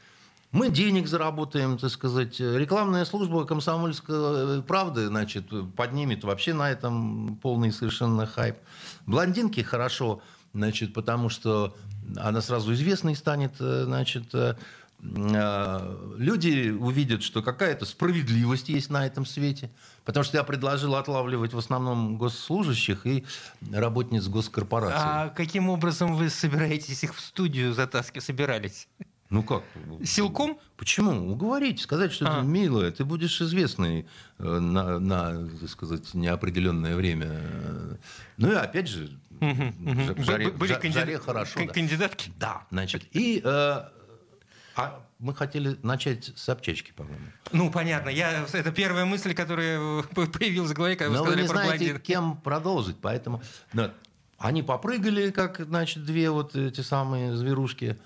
Мы 0.51 0.69
денег 0.69 1.08
заработаем, 1.08 1.77
так 1.77 1.91
сказать. 1.91 2.39
Рекламная 2.39 3.05
служба 3.05 3.45
«Комсомольской 3.45 4.63
правды» 4.63 5.08
значит, 5.08 5.45
поднимет 5.75 6.23
вообще 6.23 6.53
на 6.53 6.71
этом 6.71 7.38
полный 7.41 7.71
совершенно 7.71 8.25
хайп. 8.25 8.58
Блондинки 9.05 9.62
хорошо, 9.62 10.21
значит, 10.53 10.93
потому 10.93 11.29
что 11.29 11.75
она 12.17 12.41
сразу 12.41 12.74
известной 12.74 13.15
станет, 13.15 13.56
значит, 13.58 14.34
а, 15.02 16.15
люди 16.17 16.69
увидят, 16.69 17.24
что 17.24 17.41
какая-то 17.41 17.86
справедливость 17.86 18.69
есть 18.69 18.89
на 18.89 19.06
этом 19.06 19.26
свете. 19.26 19.69
Потому 20.04 20.24
что 20.24 20.38
я 20.38 20.43
предложил 20.43 20.95
отлавливать 20.95 21.54
в 21.54 21.58
основном 21.58 22.17
госслужащих 22.17 23.06
и 23.06 23.26
работниц 23.72 24.28
госкорпораций. 24.28 24.98
А 25.00 25.30
каким 25.30 25.69
образом 25.69 26.15
вы 26.15 26.30
собираетесь 26.30 27.04
их 27.04 27.15
в 27.15 27.19
студию 27.19 27.74
затаскивать? 27.74 28.26
Собирались? 28.26 28.88
Ну 29.30 29.43
как? 29.43 29.63
Силком? 30.04 30.60
Почему? 30.76 31.32
Уговорить, 31.32 31.80
сказать, 31.80 32.12
что 32.12 32.26
а. 32.26 32.41
ты 32.41 32.48
милая, 32.48 32.91
ты 32.91 33.06
будешь 33.06 33.39
известной 33.39 34.08
э, 34.39 34.43
на, 34.43 34.98
на, 34.98 35.48
так 35.60 35.69
сказать, 35.69 36.13
неопределенное 36.15 36.95
время. 36.95 38.00
Ну 38.38 38.52
и 38.52 38.56
опять 38.56 38.88
же, 38.88 39.12
в 39.39 40.23
жаре, 40.23 40.49
Были 40.52 40.73
в 40.73 40.93
жаре 40.93 41.19
хорошо. 41.19 41.60
Да. 41.65 41.73
Кандидатки? 41.73 42.32
Да, 42.38 42.65
значит. 42.71 43.04
И 43.12 43.41
э, 43.43 43.84
а 44.75 45.06
мы 45.19 45.36
хотели 45.36 45.78
начать 45.84 46.32
с 46.36 46.47
аптечки, 46.47 46.93
по-моему. 46.95 47.25
Ну, 47.52 47.69
понятно. 47.69 48.08
Я, 48.10 48.45
это 48.52 48.71
первая 48.71 49.04
мысль, 49.04 49.34
которая 49.34 50.04
появилась 50.04 50.71
в 50.71 50.73
голове, 50.73 50.95
когда 50.95 51.17
Но 51.17 51.23
вы 51.23 51.32
сказали 51.32 51.41
вы 51.41 51.47
не 51.47 51.54
про 51.54 51.62
знаете, 51.63 51.86
блондин. 51.86 52.02
кем 52.02 52.38
продолжить, 52.38 52.97
поэтому... 53.02 53.41
Да, 53.73 53.93
они 54.38 54.63
попрыгали, 54.63 55.32
как, 55.32 55.60
значит, 55.60 56.06
две 56.06 56.30
вот 56.30 56.56
эти 56.56 56.80
самые 56.80 57.36
зверушки. 57.36 57.99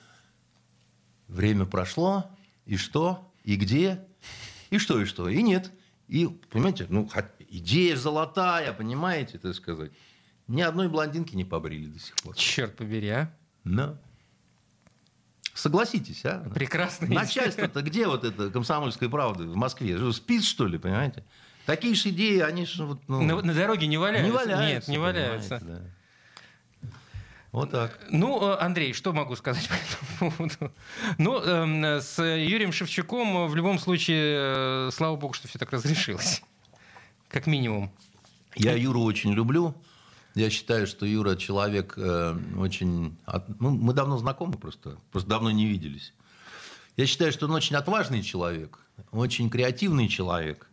Время 1.28 1.66
прошло, 1.66 2.26
и 2.66 2.76
что, 2.76 3.32
и 3.44 3.56
где, 3.56 4.04
и 4.72 4.80
что, 4.80 5.00
и 5.00 5.06
что, 5.06 5.30
и 5.30 5.44
нет. 5.44 5.72
И, 6.08 6.28
понимаете, 6.50 6.88
ну, 6.90 7.08
идея 7.50 7.96
золотая, 7.96 8.74
понимаете, 8.74 9.38
так 9.38 9.54
сказать. 9.54 9.92
Ни 10.54 10.62
одной 10.62 10.88
блондинки 10.88 11.36
не 11.36 11.46
побрили 11.46 11.88
до 11.88 11.98
сих 11.98 12.14
пор. 12.18 12.36
Черт 12.36 12.76
побери, 12.76 13.10
а? 13.10 13.34
Да. 13.64 13.98
Согласитесь, 15.56 16.24
а? 16.26 16.48
Прекрасно. 16.54 17.08
Начальство-то 17.08 17.82
где 17.82 18.06
вот 18.06 18.24
это 18.24 18.52
комсомольской 18.52 19.10
правды 19.10 19.46
в 19.46 19.56
Москве? 19.56 19.98
Спит, 20.14 20.44
что 20.44 20.68
ли, 20.68 20.78
понимаете? 20.78 21.24
Такие 21.66 21.96
же 21.96 22.10
идеи, 22.10 22.40
они 22.40 22.68
же... 22.68 22.86
Вот, 22.86 23.00
ну, 23.08 23.22
на, 23.24 23.42
на 23.42 23.54
дороге 23.54 23.88
не 23.88 23.98
валяются? 23.98 24.30
Не 24.30 24.32
валяются. 24.32 24.64
Нет, 24.64 24.88
не 24.88 24.98
валяются. 25.00 25.60
Да. 25.60 25.82
Вот 27.52 27.72
так. 27.72 28.00
Ну, 28.12 28.52
э, 28.52 28.58
Андрей, 28.60 28.94
что 28.94 29.12
могу 29.12 29.36
сказать 29.36 29.68
по 29.68 29.74
этому 29.74 30.32
поводу? 30.32 30.72
Ну, 31.18 31.40
эм, 31.40 31.84
с 32.00 32.22
Юрием 32.22 32.72
Шевчуком 32.72 33.48
в 33.48 33.56
любом 33.56 33.80
случае, 33.80 34.88
э, 34.88 34.90
слава 34.92 35.16
богу, 35.16 35.34
что 35.34 35.48
все 35.48 35.58
так 35.58 35.72
разрешилось. 35.72 36.44
Как 37.28 37.48
минимум. 37.48 37.92
Я 38.56 38.74
Юру 38.74 39.02
очень 39.02 39.34
люблю. 39.34 39.76
Я 40.36 40.50
считаю, 40.50 40.88
что 40.88 41.06
Юра 41.06 41.36
человек 41.36 41.94
э, 41.98 42.38
очень... 42.58 43.18
Ну, 43.60 43.70
мы 43.70 43.94
давно 43.94 44.18
знакомы 44.18 44.54
просто, 44.54 44.98
просто 45.12 45.30
давно 45.30 45.52
не 45.52 45.68
виделись. 45.68 46.14
Я 46.98 47.06
считаю, 47.06 47.32
что 47.32 47.46
он 47.46 47.52
очень 47.54 47.76
отважный 47.76 48.24
человек, 48.24 48.80
очень 49.12 49.50
креативный 49.50 50.08
человек. 50.08 50.68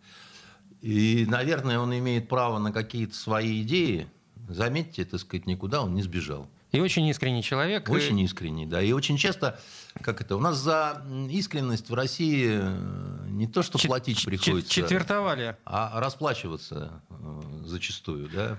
И, 0.81 1.27
наверное, 1.29 1.79
он 1.79 1.97
имеет 1.97 2.29
право 2.29 2.59
на 2.59 2.73
какие-то 2.73 3.15
свои 3.15 3.63
идеи, 3.63 4.09
заметьте, 4.49 5.05
так 5.05 5.21
сказать, 5.21 5.47
никуда 5.47 5.83
он 5.83 5.95
не 5.95 6.03
сбежал. 6.03 6.49
И 6.73 6.81
очень 6.81 7.07
искренний 7.09 7.43
человек. 7.43 7.91
Очень 7.91 8.21
и... 8.21 8.25
искренний, 8.25 8.65
да. 8.65 8.81
И 8.81 8.93
очень 8.93 9.17
часто, 9.17 9.59
как 10.01 10.21
это, 10.21 10.37
у 10.37 10.41
нас 10.41 10.57
за 10.57 11.05
искренность 11.29 11.91
в 11.91 11.95
России 11.95 12.49
э, 12.49 13.27
не 13.29 13.49
то, 13.49 13.63
что 13.63 13.79
платить 13.79 14.25
приходится. 14.25 14.73
Четвертовали. 14.73 15.57
А 15.65 16.01
расплачиваться 16.01 17.03
э, 17.11 17.43
зачастую, 17.65 18.31
да. 18.33 18.59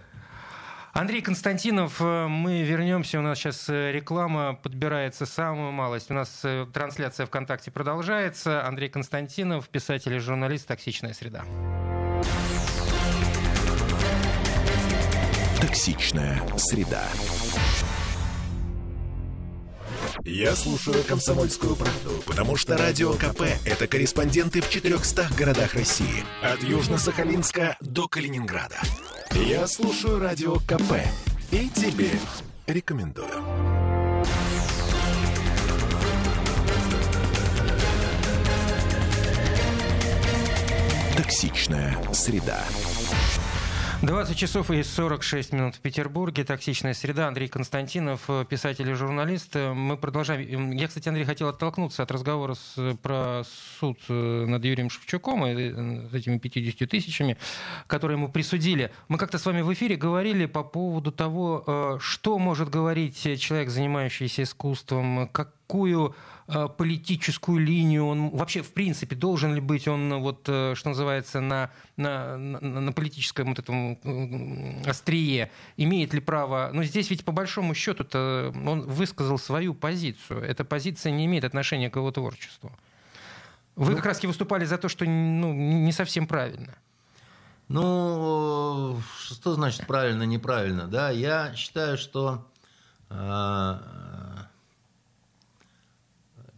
Андрей 0.94 1.22
Константинов, 1.22 2.02
э, 2.02 2.28
мы 2.28 2.64
вернемся. 2.64 3.20
У 3.20 3.22
нас 3.22 3.38
сейчас 3.38 3.70
реклама 3.70 4.56
подбирается 4.62 5.26
самую 5.26 5.72
малость. 5.72 6.12
У 6.12 6.14
нас 6.14 6.44
трансляция 6.74 7.26
ВКонтакте 7.26 7.72
продолжается. 7.72 8.66
Андрей 8.66 8.89
Константинов, 8.89 9.70
писатель 9.70 10.14
и 10.14 10.20
журналист 10.20 10.68
«Токсичная 10.68 11.14
среда». 11.14 11.44
Токсичная 15.62 16.42
среда. 16.58 17.04
Я 20.26 20.56
слушаю 20.56 21.04
«Комсомольскую 21.04 21.76
правду», 21.76 22.22
потому 22.28 22.56
что 22.56 22.78
«Радио 22.78 23.14
КП»— 23.14 23.42
это 23.66 23.88
корреспонденты 23.88 24.62
в 24.62 24.70
400 24.70 25.30
городах 25.38 25.74
России. 25.74 26.24
От 26.44 26.60
Южно-Сахалинска 26.60 27.76
до 27.80 28.08
Калининграда. 28.08 28.80
Я 29.34 29.66
слушаю 29.66 30.20
«Радио 30.20 30.56
КП» 30.56 30.94
и 31.52 31.70
тебе 31.70 32.10
рекомендую. 32.68 33.28
Токсичная 41.16 41.98
среда. 42.12 42.62
20 44.04 44.36
часов 44.36 44.72
и 44.72 44.82
46 44.82 45.54
минут 45.54 45.76
в 45.76 45.80
Петербурге. 45.80 46.43
Токсичная 46.43 46.95
среда. 46.95 47.28
Андрей 47.28 47.47
Константинов, 47.47 48.28
писатель 48.49 48.89
и 48.89 48.93
журналист. 48.93 49.54
Мы 49.54 49.95
продолжаем. 49.95 50.72
Я, 50.72 50.88
кстати, 50.88 51.08
Андрей, 51.08 51.24
хотел 51.24 51.49
оттолкнуться 51.49 52.02
от 52.02 52.10
разговора 52.10 52.56
с, 52.56 52.97
про 53.04 53.43
суд 53.80 53.99
э, 54.10 54.45
над 54.47 54.66
Юрием 54.66 54.89
Шевчуком 54.89 55.45
и 55.45 55.54
э, 55.54 56.18
этими 56.18 56.39
50 56.39 56.89
тысячами, 56.89 57.38
которые 57.86 58.18
ему 58.18 58.28
присудили. 58.28 58.91
Мы 59.08 59.20
как-то 59.20 59.38
с 59.38 59.45
вами 59.45 59.62
в 59.62 59.72
эфире 59.72 59.97
говорили 59.97 60.47
по 60.47 60.64
поводу 60.64 61.12
того, 61.12 61.64
э, 61.68 61.97
что 62.02 62.39
может 62.39 62.70
говорить 62.70 63.22
человек, 63.39 63.70
занимающийся 63.70 64.41
искусством, 64.41 65.30
какую 65.32 65.62
Э, 66.12 66.31
политическую 66.68 67.60
линию, 67.60 68.06
он 68.06 68.30
вообще, 68.30 68.62
в 68.62 68.72
принципе, 68.74 69.16
должен 69.16 69.54
ли 69.54 69.62
быть 69.62 69.88
он, 69.88 70.22
вот, 70.22 70.43
э, 70.47 70.74
что 70.76 70.89
называется, 70.89 71.39
на, 71.39 71.72
на, 71.97 72.38
на, 72.38 72.60
на 72.60 72.91
политическом 72.91 73.49
вот 73.49 73.60
этом 73.60 73.97
острие, 74.86 75.52
имеет 75.78 76.14
ли 76.14 76.20
право... 76.20 76.72
Но 76.74 76.84
здесь 76.84 77.10
ведь, 77.10 77.24
по 77.24 77.32
большому 77.32 77.74
счету, 77.74 78.06
он 78.14 78.82
высказал 78.82 79.38
свою 79.38 79.74
позицию. 79.74 80.43
Эта 80.43 80.66
позиция 80.66 81.12
не 81.12 81.26
имеет 81.26 81.43
отношения 81.43 81.89
к 81.89 81.95
его 81.95 82.12
творчеству. 82.12 82.72
Вы 83.76 83.91
ну, 83.91 83.97
как 83.97 84.06
раз 84.08 84.22
выступали 84.24 84.66
за 84.66 84.78
то, 84.78 84.89
что 84.89 85.06
ну, 85.06 85.54
не 85.54 85.91
совсем 85.91 86.28
правильно. 86.28 86.76
Ну, 87.70 88.99
что 89.26 89.54
значит 89.54 89.88
правильно, 89.88 90.24
неправильно? 90.24 90.88
Да, 90.88 91.10
я 91.10 91.56
считаю, 91.56 91.97
что 91.97 92.45
э, 93.10 93.78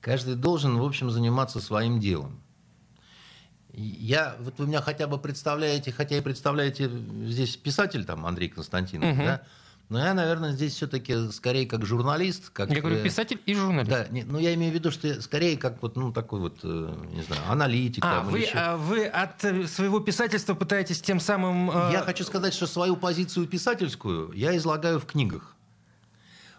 Каждый 0.04 0.36
должен, 0.36 0.78
в 0.78 0.84
общем, 0.84 1.10
заниматься 1.10 1.62
своим 1.62 2.02
делом. 2.02 2.42
Я, 3.72 4.36
вот 4.42 4.60
вы 4.60 4.68
меня 4.68 4.82
хотя 4.82 5.08
бы 5.08 5.18
представляете, 5.18 5.94
хотя 5.94 6.18
и 6.18 6.22
представляете 6.22 6.92
здесь 7.26 7.56
писатель, 7.56 8.04
там, 8.04 8.26
Андрей 8.26 8.50
Константинов, 8.50 9.14
угу. 9.14 9.24
да, 9.24 9.42
но 9.88 10.00
я, 10.00 10.14
наверное, 10.14 10.52
здесь 10.52 10.74
все-таки 10.74 11.32
скорее 11.32 11.66
как 11.66 11.86
журналист. 11.86 12.50
Как, 12.50 12.70
я 12.70 12.82
говорю, 12.82 12.98
э, 12.98 13.04
писатель 13.04 13.40
и 13.46 13.54
журналист. 13.54 13.90
Да, 13.90 14.08
не, 14.10 14.24
ну 14.24 14.40
я 14.40 14.54
имею 14.56 14.74
в 14.74 14.76
виду, 14.76 14.92
что 14.92 15.22
скорее 15.22 15.58
как 15.58 15.82
вот, 15.82 15.96
ну, 15.96 16.12
такой 16.12 16.42
вот, 16.42 16.60
э, 16.64 16.96
не 17.14 17.22
знаю, 17.22 17.42
аналитик. 17.48 18.04
А, 18.06 18.22
вы, 18.22 18.46
а 18.54 18.76
вы 18.76 19.06
от 19.06 19.44
э, 19.46 19.68
своего 19.68 20.02
писательства 20.02 20.54
пытаетесь 20.54 21.02
тем 21.02 21.22
самым... 21.22 21.68
Я 21.92 22.04
хочу 22.06 22.26
сказать, 22.26 22.54
что 22.54 22.68
свою 22.68 22.98
позицию 22.98 23.48
писательскую 23.48 24.34
я 24.34 24.56
излагаю 24.58 25.00
в 25.00 25.06
книгах. 25.06 25.53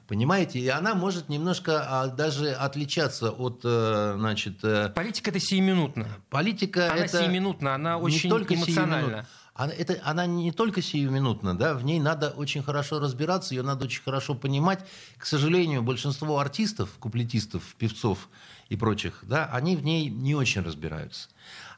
Понимаете, 0.06 0.58
и 0.58 0.68
она 0.68 0.94
может 0.94 1.30
немножко 1.30 1.84
а, 1.88 2.08
даже 2.08 2.52
отличаться 2.52 3.30
от, 3.30 3.62
э, 3.64 4.16
значит... 4.18 4.62
Э, 4.62 4.90
Политика 4.90 5.30
это 5.30 5.40
сиюминутно. 5.40 6.06
Политика 6.28 6.92
она 6.92 7.04
это... 7.06 7.18
сиюминутна, 7.18 7.74
она 7.74 7.96
очень 7.96 8.28
только 8.28 8.54
эмоциональна. 8.54 9.26
Она, 9.54 9.72
это, 9.72 9.98
она 10.04 10.26
не 10.26 10.52
только 10.52 10.82
сиюминутна, 10.82 11.56
да, 11.56 11.74
в 11.74 11.84
ней 11.84 12.00
надо 12.00 12.30
очень 12.30 12.62
хорошо 12.62 12.98
разбираться, 12.98 13.54
ее 13.54 13.62
надо 13.62 13.86
очень 13.86 14.02
хорошо 14.02 14.34
понимать. 14.34 14.84
К 15.16 15.24
сожалению, 15.24 15.80
большинство 15.80 16.38
артистов, 16.38 16.90
куплетистов, 16.98 17.62
певцов 17.78 18.28
и 18.68 18.76
прочих, 18.76 19.20
да, 19.22 19.48
они 19.52 19.76
в 19.76 19.84
ней 19.84 20.10
не 20.10 20.34
очень 20.34 20.62
разбираются 20.62 21.28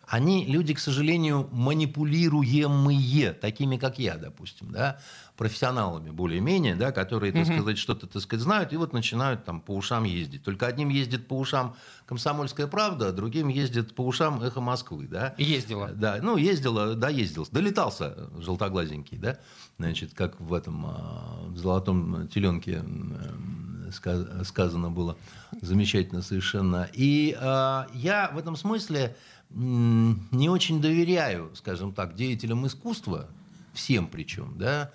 они 0.07 0.47
люди, 0.47 0.73
к 0.75 0.79
сожалению, 0.79 1.49
манипулируемые, 1.51 3.33
такими, 3.33 3.77
как 3.77 3.99
я, 3.99 4.17
допустим, 4.17 4.71
да, 4.71 5.01
профессионалами 5.37 6.11
более-менее, 6.11 6.77
да, 6.77 6.93
которые, 6.93 7.33
так 7.33 7.45
сказать, 7.45 7.77
что-то, 7.77 8.07
так 8.07 8.23
сказать, 8.23 8.43
знают, 8.43 8.73
и 8.73 8.77
вот 8.77 8.93
начинают 8.93 9.45
там 9.45 9.61
по 9.61 9.73
ушам 9.73 10.05
ездить. 10.05 10.45
Только 10.45 10.67
одним 10.67 10.89
ездит 10.89 11.27
по 11.27 11.39
ушам 11.39 11.75
«Комсомольская 12.07 12.69
правда», 12.69 13.09
а 13.09 13.13
другим 13.13 13.49
ездит 13.49 13.95
по 13.95 14.03
ушам 14.03 14.43
«Эхо 14.43 14.61
Москвы», 14.61 15.09
да. 15.09 15.35
Ездила. 15.39 15.89
Да, 15.89 16.19
ну, 16.23 16.37
ездила, 16.37 16.95
да, 16.95 17.09
ездил. 17.09 17.47
Долетался 17.51 18.31
желтоглазенький, 18.39 19.19
да, 19.19 19.39
значит, 19.79 20.15
как 20.15 20.41
в 20.41 20.55
этом 20.55 20.87
а, 20.87 21.41
в 21.49 21.57
«Золотом 21.57 22.29
теленке» 22.29 22.83
сказано 23.91 24.91
было 24.91 25.17
замечательно 25.63 26.23
совершенно. 26.23 26.89
И 26.93 27.37
э, 27.39 27.85
я 27.95 28.31
в 28.33 28.39
этом 28.39 28.57
смысле 28.57 29.17
не 29.51 30.49
очень 30.49 30.81
доверяю, 30.81 31.55
скажем 31.55 31.93
так, 31.93 32.15
деятелям 32.15 32.67
искусства, 32.67 33.29
всем 33.73 34.09
причем, 34.09 34.55
да, 34.59 34.93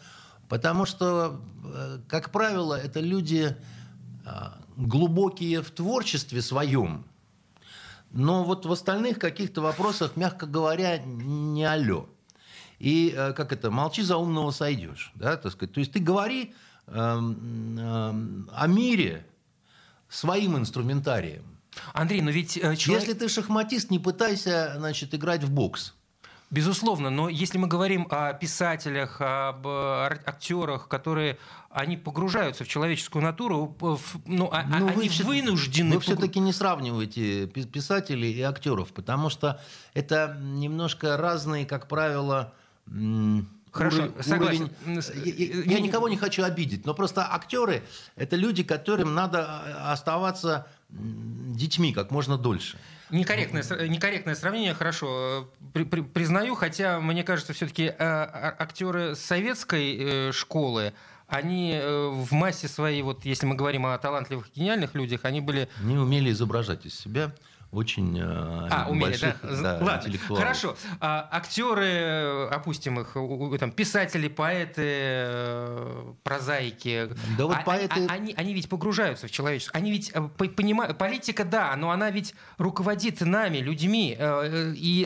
потому 0.49 0.85
что, 0.85 1.41
э, 1.63 1.99
как 2.07 2.31
правило, 2.31 2.75
это 2.75 2.99
люди 2.99 3.55
а, 4.25 4.59
глубокие 4.75 5.61
в 5.61 5.71
творчестве 5.71 6.41
своем, 6.41 7.05
но 8.11 8.43
вот 8.43 8.65
в 8.65 8.71
остальных 8.71 9.19
каких-то 9.19 9.61
вопросах, 9.61 10.15
мягко 10.15 10.45
говоря, 10.45 10.97
не 10.99 11.63
алё. 11.63 12.09
И 12.79 13.13
э, 13.15 13.33
как 13.33 13.53
это, 13.53 13.71
молчи 13.71 14.01
за 14.01 14.17
умного 14.17 14.51
сойдешь, 14.51 15.11
да, 15.15 15.37
так 15.37 15.51
сказать. 15.51 15.73
То 15.73 15.79
есть 15.79 15.93
ты 15.93 15.99
говори 15.99 16.53
э, 16.87 16.93
э, 16.93 18.13
о 18.53 18.67
мире 18.67 19.25
своим 20.09 20.57
инструментарием. 20.57 21.43
Андрей, 21.93 22.21
но 22.21 22.31
ведь 22.31 22.57
э, 22.57 22.75
человек... 22.75 23.07
Если 23.07 23.19
ты 23.19 23.29
шахматист, 23.29 23.89
не 23.91 23.99
пытайся 23.99 24.73
значит, 24.77 25.13
играть 25.13 25.43
в 25.43 25.51
бокс. 25.51 25.93
Безусловно, 26.49 27.09
но 27.09 27.29
если 27.29 27.57
мы 27.57 27.67
говорим 27.67 28.07
о 28.09 28.33
писателях, 28.33 29.21
об 29.21 29.65
э, 29.65 30.19
актерах, 30.25 30.89
которые 30.89 31.37
они 31.69 31.95
погружаются 31.95 32.65
в 32.65 32.67
человеческую 32.67 33.23
натуру, 33.23 33.77
ну, 34.25 34.49
а, 34.51 34.63
ну 34.63 34.87
они 34.89 35.07
вы, 35.07 35.23
вынуждены... 35.23 35.95
Вы 35.95 36.01
все-таки 36.01 36.39
не 36.39 36.51
сравниваете 36.51 37.47
писателей 37.47 38.33
и 38.33 38.41
актеров, 38.41 38.91
потому 38.91 39.29
что 39.29 39.61
это 39.93 40.37
немножко 40.41 41.15
разные, 41.15 41.65
как 41.65 41.87
правило, 41.87 42.53
Хорошо, 43.71 44.03
уровень, 44.03 44.23
согласен. 44.23 44.71
Уровень... 44.85 45.65
Я, 45.65 45.75
я 45.75 45.79
никого 45.79 46.09
не 46.09 46.17
хочу 46.17 46.43
обидеть, 46.43 46.85
но 46.85 46.93
просто 46.93 47.25
актеры 47.31 47.83
это 48.17 48.35
люди, 48.35 48.63
которым 48.63 49.13
надо 49.15 49.45
а, 49.47 49.93
оставаться 49.93 50.67
детьми 50.91 51.93
как 51.93 52.11
можно 52.11 52.37
дольше. 52.37 52.77
Некорректное, 53.09 53.63
некорректное 53.87 54.35
сравнение, 54.35 54.73
хорошо, 54.73 55.49
при, 55.73 55.83
при, 55.83 56.01
признаю, 56.01 56.55
хотя 56.55 56.99
мне 57.01 57.23
кажется, 57.23 57.51
все-таки 57.51 57.87
э, 57.87 57.93
а, 57.99 58.55
актеры 58.57 59.15
советской 59.15 59.97
э, 59.99 60.31
школы, 60.31 60.93
они 61.27 61.73
э, 61.73 62.07
в 62.07 62.31
массе 62.31 62.69
своей, 62.69 63.01
вот 63.01 63.25
если 63.25 63.45
мы 63.45 63.55
говорим 63.55 63.85
о 63.85 63.97
талантливых, 63.97 64.47
гениальных 64.55 64.95
людях, 64.95 65.21
они 65.23 65.41
были... 65.41 65.67
Не 65.81 65.97
умели 65.97 66.31
изображать 66.31 66.85
из 66.85 66.97
себя 66.97 67.33
очень 67.71 68.19
э, 68.19 68.23
а, 68.23 68.87
умели, 68.89 69.11
больших 69.11 69.35
да? 69.43 69.79
да, 69.79 69.79
Ладно, 69.81 70.17
хорошо. 70.35 70.75
А, 70.99 71.29
актеры, 71.31 72.47
опустим 72.51 72.99
их, 72.99 73.15
там, 73.59 73.71
писатели, 73.71 74.27
поэты, 74.27 74.81
э, 74.83 76.13
прозаики. 76.23 77.09
Да 77.37 77.45
вот 77.45 77.55
а, 77.55 77.61
поэты... 77.61 78.07
А, 78.09 78.13
они, 78.13 78.33
они 78.35 78.53
ведь 78.53 78.67
погружаются 78.67 79.27
в 79.27 79.31
человечество. 79.31 79.77
Они 79.77 79.91
ведь 79.91 80.11
э, 80.13 80.21
понимают... 80.49 80.97
Политика, 80.97 81.45
да, 81.45 81.73
но 81.77 81.91
она 81.91 82.11
ведь 82.11 82.35
руководит 82.57 83.21
нами, 83.21 83.59
людьми. 83.59 84.17
И 84.19 85.05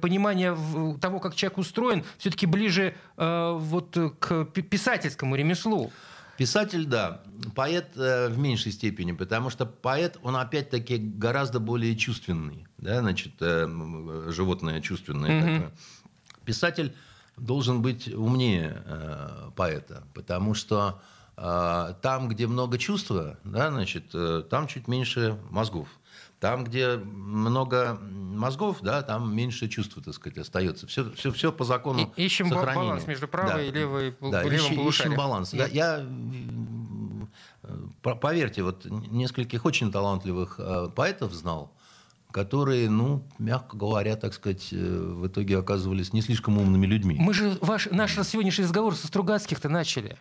понимание 0.00 0.56
того, 1.00 1.20
как 1.20 1.34
человек 1.34 1.58
устроен, 1.58 2.04
все-таки 2.16 2.46
ближе 2.46 2.94
вот 3.16 3.96
к 4.18 4.44
писательскому 4.44 5.36
ремеслу. 5.36 5.92
Писатель, 6.40 6.86
да. 6.86 7.20
Поэт 7.54 7.88
э, 7.96 8.28
в 8.28 8.38
меньшей 8.38 8.72
степени, 8.72 9.12
потому 9.12 9.50
что 9.50 9.66
поэт, 9.66 10.16
он 10.22 10.36
опять-таки 10.36 10.96
гораздо 10.96 11.60
более 11.60 11.94
чувственный. 11.94 12.66
Да, 12.78 13.00
значит, 13.00 13.32
э, 13.40 13.68
животное 14.28 14.80
чувственное. 14.80 15.30
Mm-hmm. 15.30 15.54
Такое. 15.56 15.72
Писатель 16.46 16.96
должен 17.36 17.82
быть 17.82 18.08
умнее 18.08 18.82
э, 18.86 19.50
поэта, 19.54 20.04
потому 20.14 20.54
что 20.54 21.02
э, 21.02 21.19
там, 21.36 22.28
где 22.28 22.46
много 22.46 22.76
чувства, 22.78 23.38
да, 23.44 23.70
значит, 23.70 24.10
э, 24.14 24.42
там 24.48 24.66
чуть 24.66 24.88
меньше 24.88 25.38
мозгов. 25.50 25.88
Там, 26.38 26.64
где 26.64 26.96
много 26.96 27.98
мозгов, 28.00 28.78
да, 28.80 29.02
там 29.02 29.34
меньше 29.34 29.68
чувства, 29.68 30.02
так 30.02 30.14
сказать, 30.14 30.38
остается. 30.38 30.86
Все, 30.86 31.10
все, 31.12 31.30
все 31.32 31.52
по 31.52 31.64
закону 31.64 32.12
И, 32.16 32.24
ищем 32.24 32.48
сохранения. 32.48 32.86
баланс 32.88 33.06
между 33.06 33.28
правой 33.28 33.52
да. 33.52 33.62
и 33.62 33.70
левой, 33.70 34.16
да, 34.20 34.42
левым 34.42 34.56
ищем, 34.56 34.76
полушарием. 34.76 35.12
ищем 35.12 35.18
баланс. 35.18 35.52
Я, 35.52 35.66
я, 35.66 36.06
э, 37.62 38.14
поверьте, 38.20 38.62
вот 38.62 38.86
нескольких 38.86 39.66
очень 39.66 39.92
талантливых 39.92 40.56
э, 40.58 40.88
поэтов 40.94 41.34
знал, 41.34 41.72
которые, 42.30 42.88
ну, 42.88 43.22
мягко 43.38 43.76
говоря, 43.76 44.16
так 44.16 44.32
сказать, 44.32 44.72
в 44.72 45.26
итоге 45.26 45.58
оказывались 45.58 46.12
не 46.12 46.22
слишком 46.22 46.58
умными 46.58 46.86
людьми. 46.86 47.16
Мы 47.18 47.34
же 47.34 47.56
ваш, 47.60 47.88
наш 47.90 48.14
сегодняшний 48.14 48.64
разговор 48.64 48.94
со 48.94 49.06
Стругацких-то 49.08 49.68
начали. 49.68 50.18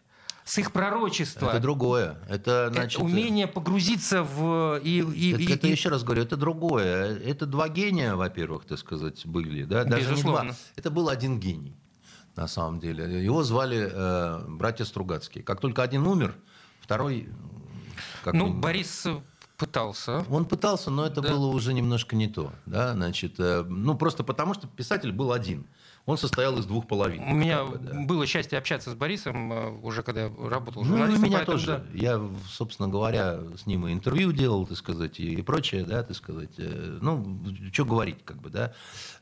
С 0.49 0.57
их 0.57 0.71
пророчества. 0.71 1.49
Это 1.51 1.59
другое. 1.59 2.17
Это, 2.27 2.51
Это 2.51 2.73
значит, 2.73 2.99
умение 2.99 3.45
погрузиться 3.45 4.23
в... 4.23 4.79
И, 4.83 4.97
и, 4.97 5.31
Так 5.33 5.41
и- 5.41 5.53
это 5.53 5.67
и- 5.67 5.71
еще 5.71 5.89
раз 5.89 6.03
говорю, 6.03 6.23
это 6.23 6.37
другое. 6.37 7.15
Это 7.19 7.45
два 7.45 7.69
гения, 7.69 8.15
во-первых, 8.15 8.65
так 8.65 8.79
сказать, 8.79 9.23
были. 9.27 9.63
Да? 9.63 9.83
Даже 9.83 10.07
не 10.07 10.11
Безусловно. 10.13 10.43
два. 10.45 10.55
Это 10.75 10.89
был 10.89 11.07
один 11.09 11.39
гений, 11.39 11.77
на 12.35 12.47
самом 12.47 12.79
деле. 12.79 13.23
Его 13.23 13.43
звали 13.43 13.91
э, 13.93 14.45
братья 14.47 14.85
Стругацкие. 14.85 15.43
Как 15.43 15.61
только 15.61 15.83
один 15.83 16.07
умер, 16.07 16.33
второй... 16.81 17.29
как 18.23 18.33
Ну, 18.33 18.47
бы- 18.47 18.59
Борис 18.59 19.05
э, 19.05 19.21
пытался. 19.55 20.25
Он 20.31 20.45
пытался, 20.45 20.89
но 20.89 21.05
это 21.05 21.21
Да. 21.21 21.29
было 21.29 21.45
уже 21.45 21.73
немножко 21.73 22.15
не 22.15 22.27
то. 22.27 22.51
Да? 22.65 22.93
Значит, 22.93 23.35
э, 23.37 23.63
ну, 23.67 23.93
просто 23.95 24.23
потому, 24.23 24.55
что 24.55 24.65
писатель 24.67 25.11
был 25.11 25.31
один. 25.31 25.67
Он 26.09 26.17
состоял 26.17 26.57
из 26.57 26.65
двух 26.65 26.87
половин. 26.87 27.21
У 27.21 27.35
меня 27.35 27.63
бы, 27.65 27.77
да. 27.77 27.93
было 28.01 28.25
счастье 28.25 28.57
общаться 28.57 28.89
с 28.89 28.95
Борисом, 28.95 29.53
э, 29.53 29.69
уже 29.83 30.01
когда 30.01 30.21
я 30.21 30.31
работал 30.49 30.81
Ну, 30.83 30.87
и 30.87 30.89
журналистом. 30.89 31.23
меня 31.23 31.37
поэтому, 31.37 31.57
тоже. 31.59 31.85
Я, 31.93 32.19
собственно 32.47 32.89
говоря, 32.89 33.39
с 33.55 33.67
ним 33.67 33.85
и 33.87 33.93
интервью 33.93 34.31
делал, 34.31 34.65
так 34.65 34.77
сказать, 34.77 35.19
и, 35.19 35.33
и 35.35 35.41
прочее, 35.43 35.83
да, 35.85 36.01
так 36.01 36.15
сказать. 36.15 36.49
Э, 36.57 36.97
Ну, 36.99 37.39
что 37.71 37.85
говорить, 37.85 38.25
как 38.25 38.41
бы, 38.41 38.49
да. 38.49 38.73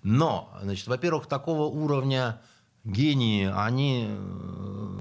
Но, 0.02 0.50
значит, 0.62 0.88
во-первых, 0.88 1.28
такого 1.28 1.66
уровня 1.66 2.40
гении, 2.86 3.52
они 3.54 4.08
э, 4.08 5.00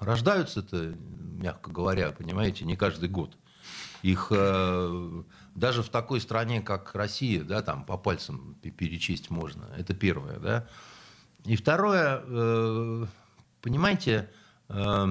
рождаются-то, 0.00 0.94
мягко 1.38 1.70
говоря, 1.70 2.10
понимаете, 2.10 2.64
не 2.64 2.74
каждый 2.76 3.08
год. 3.08 3.36
Их 4.02 4.32
даже 5.56 5.82
в 5.82 5.88
такой 5.88 6.20
стране, 6.20 6.60
как 6.60 6.94
Россия, 6.94 7.42
да, 7.42 7.62
там 7.62 7.84
по 7.84 7.96
пальцам 7.96 8.56
пе- 8.60 8.70
перечесть 8.70 9.30
можно. 9.30 9.64
Это 9.76 9.94
первое, 9.94 10.38
да. 10.38 10.68
И 11.44 11.56
второе, 11.56 12.22
э, 12.24 13.06
понимаете, 13.62 14.30
э, 14.68 15.08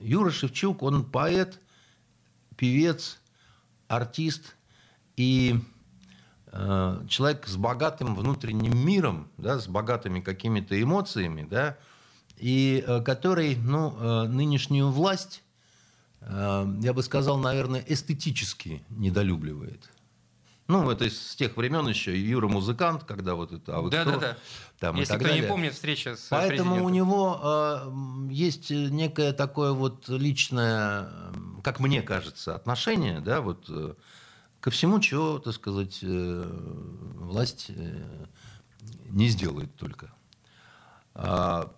Юра 0.00 0.30
Шевчук, 0.30 0.82
он 0.82 1.04
поэт, 1.04 1.60
певец, 2.56 3.20
артист 3.86 4.56
и 5.16 5.60
э, 6.46 7.04
человек 7.08 7.46
с 7.46 7.56
богатым 7.56 8.16
внутренним 8.16 8.76
миром, 8.76 9.28
да, 9.38 9.60
с 9.60 9.68
богатыми 9.68 10.20
какими-то 10.20 10.80
эмоциями, 10.80 11.46
да, 11.48 11.78
и 12.36 12.84
который 13.04 13.54
ну, 13.54 14.26
нынешнюю 14.26 14.90
власть, 14.90 15.43
я 16.28 16.92
бы 16.92 17.02
сказал, 17.02 17.38
наверное, 17.38 17.84
эстетически 17.86 18.82
недолюбливает. 18.90 19.90
Ну, 20.66 20.90
это 20.90 21.04
из 21.04 21.34
тех 21.34 21.58
времен 21.58 21.86
еще 21.86 22.18
Юра 22.18 22.48
музыкант, 22.48 23.04
когда 23.04 23.34
вот 23.34 23.52
это, 23.52 23.76
а 23.76 23.80
вы 23.82 23.90
кто? 23.90 24.04
Да-да-да. 24.04 24.36
Там, 24.78 24.96
и 24.96 25.00
Если 25.00 25.14
кто 25.16 25.24
не 25.24 25.30
далее. 25.32 25.48
помнит 25.48 25.74
встреча 25.74 26.16
с 26.16 26.28
Поэтому 26.30 26.82
у 26.84 26.88
него 26.88 27.38
э, 27.42 28.32
есть 28.32 28.70
некое 28.70 29.34
такое 29.34 29.72
вот 29.72 30.08
личное, 30.08 31.10
м, 31.34 31.60
как 31.62 31.80
мне 31.80 32.00
кажется, 32.00 32.54
отношение, 32.54 33.20
да, 33.20 33.42
вот 33.42 33.66
э, 33.68 33.92
ко 34.60 34.70
всему, 34.70 35.00
чего, 35.00 35.38
так 35.38 35.52
сказать, 35.52 35.98
э, 36.00 36.50
власть 37.16 37.66
э, 37.68 38.26
не 39.10 39.28
сделает 39.28 39.76
только. 39.76 40.14
А, 41.14 41.72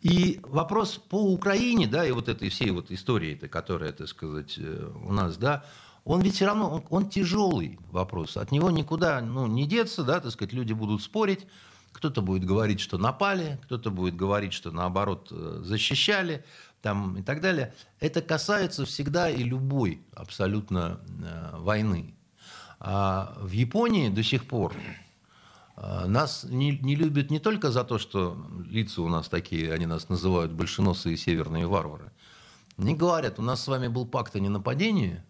И 0.00 0.40
вопрос 0.44 0.96
по 0.96 1.32
Украине, 1.32 1.86
да, 1.86 2.06
и 2.06 2.12
вот 2.12 2.28
этой 2.28 2.48
всей 2.48 2.70
вот 2.70 2.90
истории, 2.90 3.36
-то, 3.36 3.48
которая, 3.48 3.92
так 3.92 4.08
сказать, 4.08 4.54
э, 4.56 4.90
у 5.04 5.12
нас, 5.12 5.36
да, 5.36 5.64
он 6.04 6.22
ведь 6.22 6.34
все 6.34 6.46
равно, 6.46 6.70
он, 6.70 6.84
он 6.88 7.08
тяжелый 7.10 7.78
вопрос. 7.90 8.36
От 8.36 8.50
него 8.50 8.70
никуда 8.70 9.20
ну, 9.20 9.46
не 9.46 9.66
деться, 9.66 10.02
да, 10.02 10.20
так 10.20 10.32
сказать, 10.32 10.54
люди 10.54 10.72
будут 10.72 11.02
спорить. 11.02 11.46
Кто-то 11.92 12.22
будет 12.22 12.44
говорить, 12.44 12.80
что 12.80 12.98
напали, 12.98 13.58
кто-то 13.64 13.90
будет 13.90 14.16
говорить, 14.16 14.52
что 14.52 14.70
наоборот 14.70 15.28
э, 15.30 15.60
защищали 15.64 16.44
там, 16.80 17.18
и 17.18 17.22
так 17.22 17.40
далее. 17.40 17.74
Это 17.98 18.22
касается 18.22 18.86
всегда 18.86 19.28
и 19.28 19.42
любой 19.42 20.02
абсолютно 20.14 21.00
э, 21.22 21.56
войны. 21.58 22.14
А 22.78 23.36
в 23.38 23.50
Японии 23.50 24.08
до 24.08 24.22
сих 24.22 24.46
пор 24.46 24.72
нас 25.80 26.44
не, 26.44 26.78
не 26.78 26.94
любят 26.94 27.30
не 27.30 27.38
только 27.38 27.70
за 27.70 27.84
то, 27.84 27.98
что 27.98 28.36
лица 28.66 29.00
у 29.02 29.08
нас 29.08 29.28
такие, 29.28 29.72
они 29.72 29.86
нас 29.86 30.08
называют 30.08 30.52
большеносые 30.52 31.16
северные 31.16 31.66
варвары. 31.66 32.12
Они 32.76 32.94
говорят, 32.94 33.38
у 33.38 33.42
нас 33.42 33.62
с 33.62 33.68
вами 33.68 33.88
был 33.88 34.06
пакт 34.06 34.36
о 34.36 34.40
ненападении, 34.40 35.22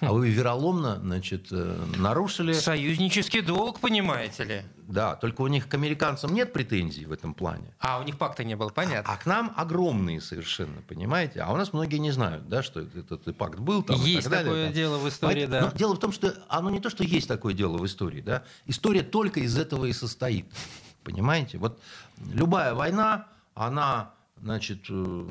а 0.00 0.12
вы 0.12 0.30
вероломно 0.30 0.96
значит, 0.96 1.48
э, 1.50 1.84
нарушили. 1.96 2.52
Союзнический 2.52 3.40
долг, 3.40 3.80
понимаете 3.80 4.44
ли? 4.44 4.62
Да, 4.86 5.16
только 5.16 5.42
у 5.42 5.46
них 5.48 5.68
к 5.68 5.74
американцам 5.74 6.32
нет 6.32 6.52
претензий 6.52 7.04
в 7.04 7.12
этом 7.12 7.34
плане. 7.34 7.74
А, 7.78 8.00
у 8.00 8.04
них 8.04 8.16
пакта 8.16 8.42
не 8.42 8.56
было, 8.56 8.70
понятно. 8.70 9.12
А 9.12 9.16
к 9.18 9.26
нам 9.26 9.52
огромные 9.56 10.20
совершенно, 10.20 10.80
понимаете? 10.88 11.40
А 11.40 11.52
у 11.52 11.56
нас 11.56 11.72
многие 11.74 11.98
не 11.98 12.10
знают, 12.10 12.48
да, 12.48 12.62
что 12.62 12.80
этот 12.80 13.36
пакт 13.36 13.58
был. 13.58 13.82
Там, 13.82 13.96
и 14.02 14.08
Есть 14.08 14.22
так 14.24 14.32
далее, 14.32 14.46
такое 14.50 14.64
там. 14.66 14.72
дело 14.74 14.98
в 14.98 15.08
истории, 15.08 15.46
Поэтому- 15.46 15.60
да. 15.60 15.70
но 15.72 15.76
дело 15.76 15.94
в 15.94 15.98
том, 15.98 16.12
что 16.12 16.34
оно 16.48 16.70
не 16.70 16.80
то, 16.80 16.88
что 16.88 17.04
есть 17.04 17.28
такое 17.28 17.52
дело 17.52 17.76
в 17.76 17.84
истории, 17.84 18.22
да. 18.22 18.44
История 18.66 19.02
только 19.02 19.40
из 19.40 19.58
этого 19.58 19.84
и 19.84 19.92
состоит, 19.92 20.46
понимаете? 21.04 21.58
Вот 21.58 21.78
любая 22.32 22.72
война, 22.72 23.26
она, 23.54 24.14
значит, 24.40 24.86
э, 24.88 25.30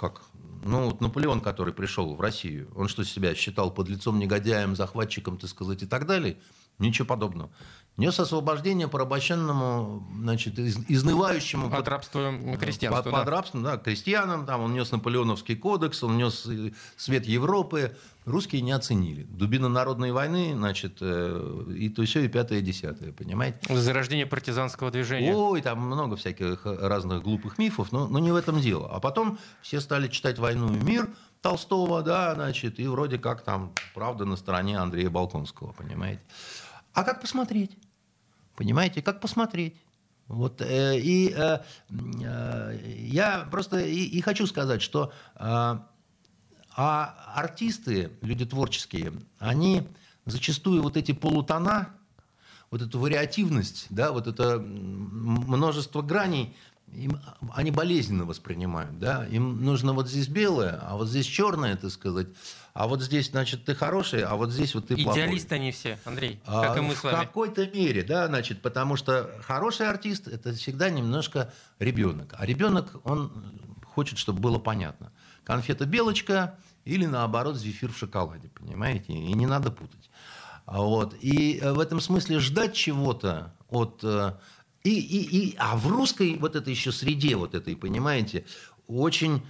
как, 0.00 0.22
ну 0.64 0.86
вот 0.86 1.02
Наполеон, 1.02 1.42
который 1.42 1.74
пришел 1.74 2.14
в 2.14 2.20
Россию, 2.22 2.70
он 2.74 2.88
что 2.88 3.04
себя 3.04 3.34
считал 3.34 3.70
под 3.70 3.90
лицом 3.90 4.18
негодяем, 4.18 4.74
захватчиком, 4.74 5.36
так 5.36 5.50
сказать, 5.50 5.82
и 5.82 5.86
так 5.86 6.06
далее? 6.06 6.38
Ничего 6.80 7.06
подобного. 7.06 7.50
Нес 7.96 8.18
освобождение 8.18 8.88
порабощенному, 8.88 10.08
значит, 10.22 10.58
из- 10.58 10.78
изнывающему 10.88 11.66
От 11.66 11.72
под- 11.72 11.88
рабства 11.88 12.30
на 12.30 12.56
крестьянство. 12.56 13.02
под, 13.02 13.12
под 13.12 13.24
да. 13.26 13.30
рабством, 13.30 13.62
да, 13.62 13.76
крестьянам, 13.76 14.46
там, 14.46 14.62
он 14.62 14.72
нес 14.72 14.90
Наполеоновский 14.90 15.54
кодекс, 15.56 16.02
он 16.02 16.16
нес 16.16 16.46
э, 16.46 16.70
свет 16.96 17.26
Европы. 17.26 17.94
Русские 18.24 18.62
не 18.62 18.72
оценили. 18.72 19.24
Дубина 19.24 19.68
народной 19.68 20.12
войны, 20.12 20.52
значит, 20.54 20.98
э, 21.00 21.64
и 21.76 21.90
то 21.90 22.02
все, 22.04 22.20
и 22.24 22.28
пятое, 22.28 22.60
и 22.60 22.62
десятое, 22.62 23.12
понимаете? 23.12 23.58
Зарождение 23.68 24.24
партизанского 24.26 24.90
движения. 24.90 25.34
Ой, 25.34 25.60
там 25.60 25.80
много 25.80 26.16
всяких 26.16 26.64
разных 26.64 27.22
глупых 27.22 27.58
мифов, 27.58 27.92
но, 27.92 28.06
но 28.08 28.18
не 28.18 28.32
в 28.32 28.36
этом 28.36 28.60
дело. 28.60 28.88
А 28.90 29.00
потом 29.00 29.38
все 29.60 29.80
стали 29.80 30.08
читать 30.08 30.38
«Войну 30.38 30.72
и 30.72 30.78
мир» 30.78 31.10
Толстого, 31.42 32.02
да, 32.02 32.34
значит, 32.34 32.78
и 32.78 32.86
вроде 32.86 33.18
как 33.18 33.40
там 33.42 33.72
правда 33.94 34.26
на 34.26 34.36
стороне 34.36 34.78
Андрея 34.78 35.08
Балконского, 35.08 35.72
понимаете? 35.72 36.20
А 36.92 37.04
как 37.04 37.20
посмотреть? 37.20 37.76
Понимаете, 38.56 39.02
как 39.02 39.20
посмотреть? 39.20 39.76
Вот, 40.26 40.60
э, 40.60 40.98
и 40.98 41.34
э, 41.36 41.58
э, 41.88 42.78
я 42.98 43.48
просто 43.50 43.80
и, 43.80 44.04
и 44.04 44.20
хочу 44.20 44.46
сказать, 44.46 44.80
что 44.80 45.12
э, 45.34 45.78
а 46.76 47.32
артисты, 47.34 48.12
люди 48.22 48.46
творческие, 48.46 49.12
они 49.38 49.88
зачастую 50.24 50.82
вот 50.82 50.96
эти 50.96 51.12
полутона, 51.12 51.88
вот 52.70 52.82
эту 52.82 53.00
вариативность, 53.00 53.86
да, 53.90 54.12
вот 54.12 54.28
это 54.28 54.58
множество 54.60 56.02
граней, 56.02 56.56
им- 56.92 57.18
они 57.54 57.70
болезненно 57.70 58.24
воспринимают, 58.24 58.98
да, 58.98 59.26
им 59.26 59.64
нужно 59.64 59.92
вот 59.92 60.08
здесь 60.08 60.28
белое, 60.28 60.78
а 60.82 60.96
вот 60.96 61.08
здесь 61.08 61.26
черное, 61.26 61.76
так 61.76 61.90
сказать, 61.90 62.28
а 62.72 62.86
вот 62.86 63.02
здесь, 63.02 63.30
значит, 63.30 63.64
ты 63.64 63.74
хороший, 63.74 64.22
а 64.22 64.36
вот 64.36 64.50
здесь 64.50 64.74
вот 64.74 64.88
ты 64.88 64.96
плохой. 64.96 65.22
Идеалисты 65.22 65.54
они 65.56 65.72
все, 65.72 65.98
Андрей, 66.04 66.40
А, 66.46 66.62
как 66.68 66.76
и 66.78 66.80
мы 66.80 66.94
с 66.94 66.98
в 66.98 67.04
вами. 67.04 67.16
какой-то 67.16 67.66
мере, 67.66 68.02
да, 68.02 68.26
значит, 68.26 68.62
потому 68.62 68.96
что 68.96 69.30
хороший 69.46 69.88
артист 69.88 70.28
это 70.28 70.52
всегда 70.52 70.90
немножко 70.90 71.52
ребенок. 71.78 72.34
А 72.38 72.46
ребенок, 72.46 72.94
он 73.04 73.32
хочет, 73.84 74.18
чтобы 74.18 74.40
было 74.40 74.58
понятно. 74.58 75.12
Конфета 75.44 75.84
белочка 75.84 76.58
или 76.84 77.06
наоборот 77.06 77.56
зефир 77.56 77.90
в 77.92 77.98
шоколаде, 77.98 78.48
понимаете? 78.48 79.12
И 79.12 79.32
не 79.34 79.46
надо 79.46 79.70
путать. 79.72 80.10
А 80.64 80.78
Вот. 80.82 81.14
И 81.20 81.58
э, 81.60 81.72
в 81.72 81.80
этом 81.80 82.00
смысле 82.00 82.38
ждать 82.38 82.74
чего-то 82.74 83.52
от... 83.68 84.00
И, 84.82 84.98
и, 84.98 85.50
и, 85.50 85.56
а 85.58 85.76
в 85.76 85.88
русской 85.88 86.36
вот 86.38 86.56
этой 86.56 86.72
еще 86.72 86.90
среде, 86.90 87.36
вот 87.36 87.54
этой, 87.54 87.76
понимаете, 87.76 88.46
очень 88.86 89.42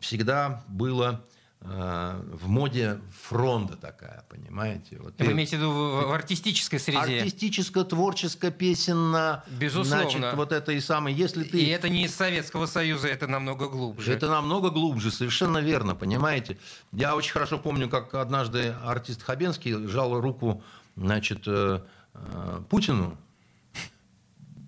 всегда 0.00 0.64
было 0.68 1.24
э, 1.60 2.22
в 2.32 2.48
моде 2.48 3.00
фронта 3.22 3.76
такая, 3.76 4.24
понимаете? 4.28 4.98
Вот 4.98 5.14
Вы 5.18 5.24
ты... 5.24 5.32
имеете 5.32 5.56
в 5.56 5.60
виду 5.60 5.70
в, 5.70 6.08
в 6.08 6.12
артистической 6.12 6.80
среде? 6.80 7.20
Артистическая, 7.20 7.84
творческая, 7.84 8.50
песенная. 8.50 9.44
Безусловно. 9.48 10.10
Значит, 10.10 10.34
вот 10.34 10.52
это 10.52 10.72
и 10.72 10.80
самое. 10.80 11.16
Если 11.16 11.44
ты... 11.44 11.60
И 11.60 11.68
это 11.68 11.88
не 11.88 12.04
из 12.04 12.14
Советского 12.14 12.66
Союза, 12.66 13.06
это 13.06 13.28
намного 13.28 13.68
глубже. 13.68 14.12
Это 14.12 14.28
намного 14.28 14.70
глубже, 14.70 15.12
совершенно 15.12 15.58
верно, 15.58 15.94
понимаете? 15.94 16.58
Я 16.92 17.14
очень 17.14 17.32
хорошо 17.32 17.58
помню, 17.58 17.88
как 17.88 18.14
однажды 18.14 18.74
артист 18.84 19.22
Хабенский 19.22 19.86
жал 19.86 20.20
руку, 20.20 20.62
значит, 20.96 21.44
э, 21.46 21.82
э, 22.14 22.62
Путину, 22.68 23.16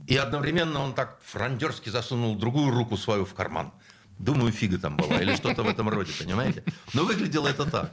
и 0.07 0.17
одновременно 0.17 0.81
он 0.81 0.95
так 0.95 1.21
франдерски 1.25 1.89
засунул 1.89 2.37
другую 2.37 2.71
руку 2.71 2.97
свою 2.97 3.25
в 3.25 3.35
карман. 3.35 3.73
Думаю, 4.19 4.53
фига 4.53 4.79
там 4.79 4.97
была 4.97 5.21
или 5.21 5.35
что-то 5.35 5.63
в 5.63 5.69
этом 5.69 5.89
роде, 5.89 6.13
понимаете? 6.19 6.63
Но 6.95 7.05
выглядело 7.05 7.49
это 7.49 7.71
так. 7.71 7.93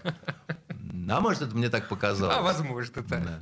А 1.11 1.19
может, 1.21 1.41
это 1.41 1.55
мне 1.55 1.69
так 1.69 1.89
показалось. 1.89 2.37
А 2.37 2.41
возможно, 2.41 3.01
так. 3.01 3.23
Да. 3.23 3.39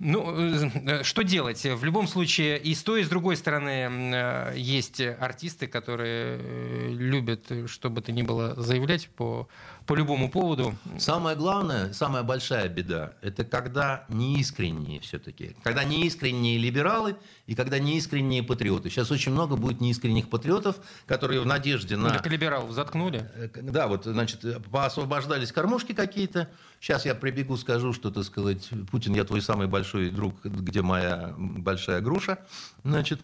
Ну, 0.00 0.34
э, 0.34 1.02
что 1.02 1.22
делать? 1.22 1.62
В 1.62 1.84
любом 1.84 2.08
случае, 2.08 2.58
и 2.58 2.74
с 2.74 2.82
той, 2.82 3.02
и 3.02 3.04
с 3.04 3.08
другой 3.08 3.36
стороны 3.36 4.14
э, 4.14 4.54
есть 4.56 5.00
артисты, 5.00 5.66
которые 5.66 6.38
э, 6.40 6.88
любят, 6.92 7.52
что 7.66 7.90
бы 7.90 8.00
то 8.00 8.10
ни 8.10 8.22
было, 8.22 8.54
заявлять 8.56 9.10
по, 9.10 9.46
по 9.90 9.94
любому 9.96 10.30
поводу. 10.30 10.76
Самое 11.00 11.36
главное, 11.36 11.92
самая 11.92 12.22
большая 12.22 12.68
беда, 12.68 13.14
это 13.22 13.44
когда 13.44 14.04
неискренние 14.08 15.00
все-таки. 15.00 15.56
Когда 15.64 15.82
неискренние 15.82 16.58
либералы 16.58 17.16
и 17.48 17.56
когда 17.56 17.80
неискренние 17.80 18.44
патриоты. 18.44 18.88
Сейчас 18.88 19.10
очень 19.10 19.32
много 19.32 19.56
будет 19.56 19.80
неискренних 19.80 20.28
патриотов, 20.28 20.76
которые 21.06 21.40
в 21.40 21.46
надежде 21.46 21.96
на... 21.96 22.04
Ну, 22.04 22.14
так 22.14 22.26
либералов 22.28 22.70
заткнули. 22.70 23.28
Да, 23.60 23.88
вот, 23.88 24.04
значит, 24.04 24.44
поосвобождались 24.70 25.50
кормушки 25.50 25.92
какие-то, 25.92 26.48
Сейчас 26.80 27.04
я 27.04 27.14
прибегу, 27.14 27.58
скажу, 27.58 27.92
что, 27.92 28.10
так 28.10 28.24
сказать, 28.24 28.70
Путин, 28.90 29.12
я 29.14 29.24
твой 29.24 29.42
самый 29.42 29.66
большой 29.66 30.10
друг, 30.10 30.42
где 30.44 30.80
моя 30.80 31.34
большая 31.36 32.00
груша, 32.00 32.38
значит, 32.84 33.20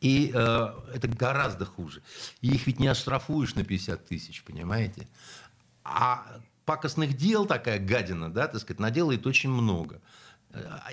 и 0.00 0.30
э, 0.34 0.68
это 0.94 1.08
гораздо 1.08 1.64
хуже. 1.64 2.02
И 2.42 2.48
их 2.48 2.66
ведь 2.66 2.80
не 2.80 2.88
оштрафуешь 2.88 3.54
на 3.54 3.64
50 3.64 4.06
тысяч, 4.06 4.42
понимаете? 4.42 5.08
А 5.88 6.26
пакостных 6.64 7.16
дел 7.16 7.46
такая 7.46 7.78
гадина, 7.78 8.32
да, 8.32 8.48
так 8.48 8.60
сказать, 8.60 8.80
наделает 8.80 9.26
очень 9.26 9.50
много. 9.50 10.00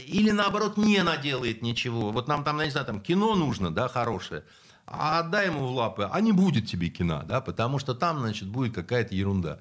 Или 0.06 0.32
наоборот 0.32 0.78
не 0.78 1.02
наделает 1.04 1.62
ничего. 1.62 2.12
Вот 2.12 2.28
нам 2.28 2.44
там, 2.44 2.60
я 2.60 2.66
не 2.66 2.72
знаю, 2.72 2.86
там 2.86 3.02
кино 3.02 3.36
нужно, 3.36 3.74
да, 3.74 3.88
хорошее. 3.88 4.44
А 4.86 5.20
отдай 5.20 5.48
ему 5.48 5.66
в 5.66 5.72
лапы, 5.72 6.10
а 6.12 6.22
не 6.22 6.32
будет 6.34 6.68
тебе 6.68 6.90
кино, 6.90 7.24
да, 7.26 7.40
потому 7.42 7.80
что 7.80 7.96
там, 7.96 8.20
значит, 8.20 8.50
будет 8.50 8.76
какая-то 8.76 9.16
ерунда. 9.16 9.60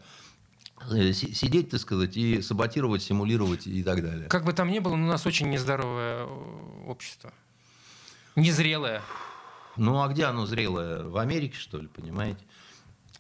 Э, 0.91 1.12
сидеть, 1.12 1.70
так 1.70 1.80
сказать, 1.80 2.16
и 2.16 2.43
саботировать, 2.43 3.03
симулировать 3.03 3.66
и 3.68 3.85
так 3.85 4.03
далее. 4.03 4.28
Как 4.28 4.45
бы 4.45 4.53
там 4.53 4.70
ни 4.70 4.80
было, 4.80 4.95
у 4.95 4.97
нас 4.97 5.24
очень 5.24 5.49
нездоровое 5.49 6.26
э, 6.26 6.85
общество. 6.89 7.33
Незрелое. 8.35 9.01
Ну, 9.76 10.03
а 10.03 10.09
где 10.09 10.24
оно 10.24 10.45
зрелое? 10.47 11.05
В 11.05 11.16
Америке, 11.18 11.57
что 11.57 11.78
ли, 11.78 11.87
понимаете? 11.87 12.45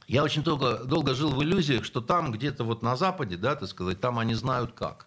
Я 0.08 0.24
очень 0.24 0.42
долго, 0.42 0.84
долго 0.84 1.14
жил 1.14 1.30
в 1.30 1.42
иллюзиях, 1.42 1.84
что 1.84 2.00
там 2.00 2.32
где-то 2.32 2.64
вот 2.64 2.82
на 2.82 2.96
Западе, 2.96 3.36
да, 3.36 3.54
так 3.56 3.68
сказать, 3.68 4.00
там 4.00 4.18
они 4.18 4.34
знают 4.34 4.72
как. 4.72 5.06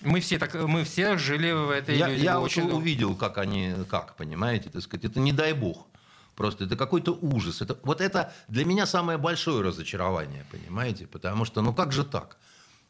Мы 0.00 0.20
все, 0.20 0.38
так, 0.38 0.54
мы 0.54 0.84
все 0.84 1.16
жили 1.16 1.52
в 1.52 1.70
этой 1.70 1.96
иллюзии. 1.96 2.24
Я, 2.24 2.32
я 2.32 2.40
очень 2.40 2.70
увидел, 2.70 3.14
как 3.14 3.38
они, 3.38 3.74
как, 3.88 4.16
понимаете, 4.16 4.68
так 4.68 4.82
сказать. 4.82 5.04
Это 5.04 5.20
не 5.20 5.32
дай 5.32 5.52
бог. 5.52 5.86
Просто 6.34 6.64
это 6.64 6.76
какой-то 6.76 7.12
ужас. 7.12 7.60
Это, 7.62 7.78
вот 7.82 8.00
это 8.00 8.32
для 8.48 8.64
меня 8.64 8.86
самое 8.86 9.18
большое 9.18 9.62
разочарование, 9.62 10.44
понимаете? 10.50 11.06
Потому 11.06 11.44
что, 11.44 11.60
ну 11.60 11.72
как 11.72 11.92
же 11.92 12.04
так? 12.04 12.38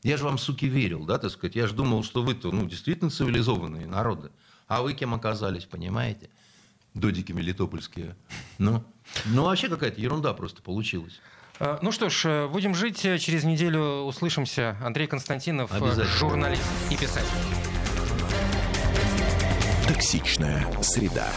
Я 0.02 0.16
же 0.16 0.24
вам, 0.24 0.38
суки, 0.38 0.66
верил, 0.66 1.04
да, 1.04 1.18
так 1.18 1.30
сказать. 1.30 1.54
Я 1.54 1.66
же 1.66 1.74
думал, 1.74 2.02
что 2.02 2.22
вы-то, 2.22 2.50
ну, 2.50 2.66
действительно 2.66 3.10
цивилизованные 3.10 3.86
народы. 3.86 4.30
А 4.66 4.82
вы 4.82 4.94
кем 4.94 5.14
оказались, 5.14 5.64
понимаете? 5.64 6.30
Додики 6.94 7.32
мелитопольские. 7.32 8.16
Ну, 8.58 8.82
ну 9.26 9.44
вообще 9.44 9.68
какая-то 9.68 10.00
ерунда 10.00 10.34
просто 10.34 10.62
получилась. 10.62 11.20
А, 11.64 11.78
ну 11.80 11.92
что 11.92 12.08
ж, 12.08 12.24
э, 12.24 12.48
будем 12.48 12.74
жить. 12.74 13.04
Э, 13.04 13.18
через 13.18 13.44
неделю 13.44 14.02
услышимся. 14.02 14.76
Андрей 14.84 15.06
Константинов, 15.06 15.70
э, 15.72 16.04
журналист 16.18 16.60
и 16.90 16.96
писатель. 16.96 17.28
Токсичная 19.86 20.66
среда. 20.82 21.28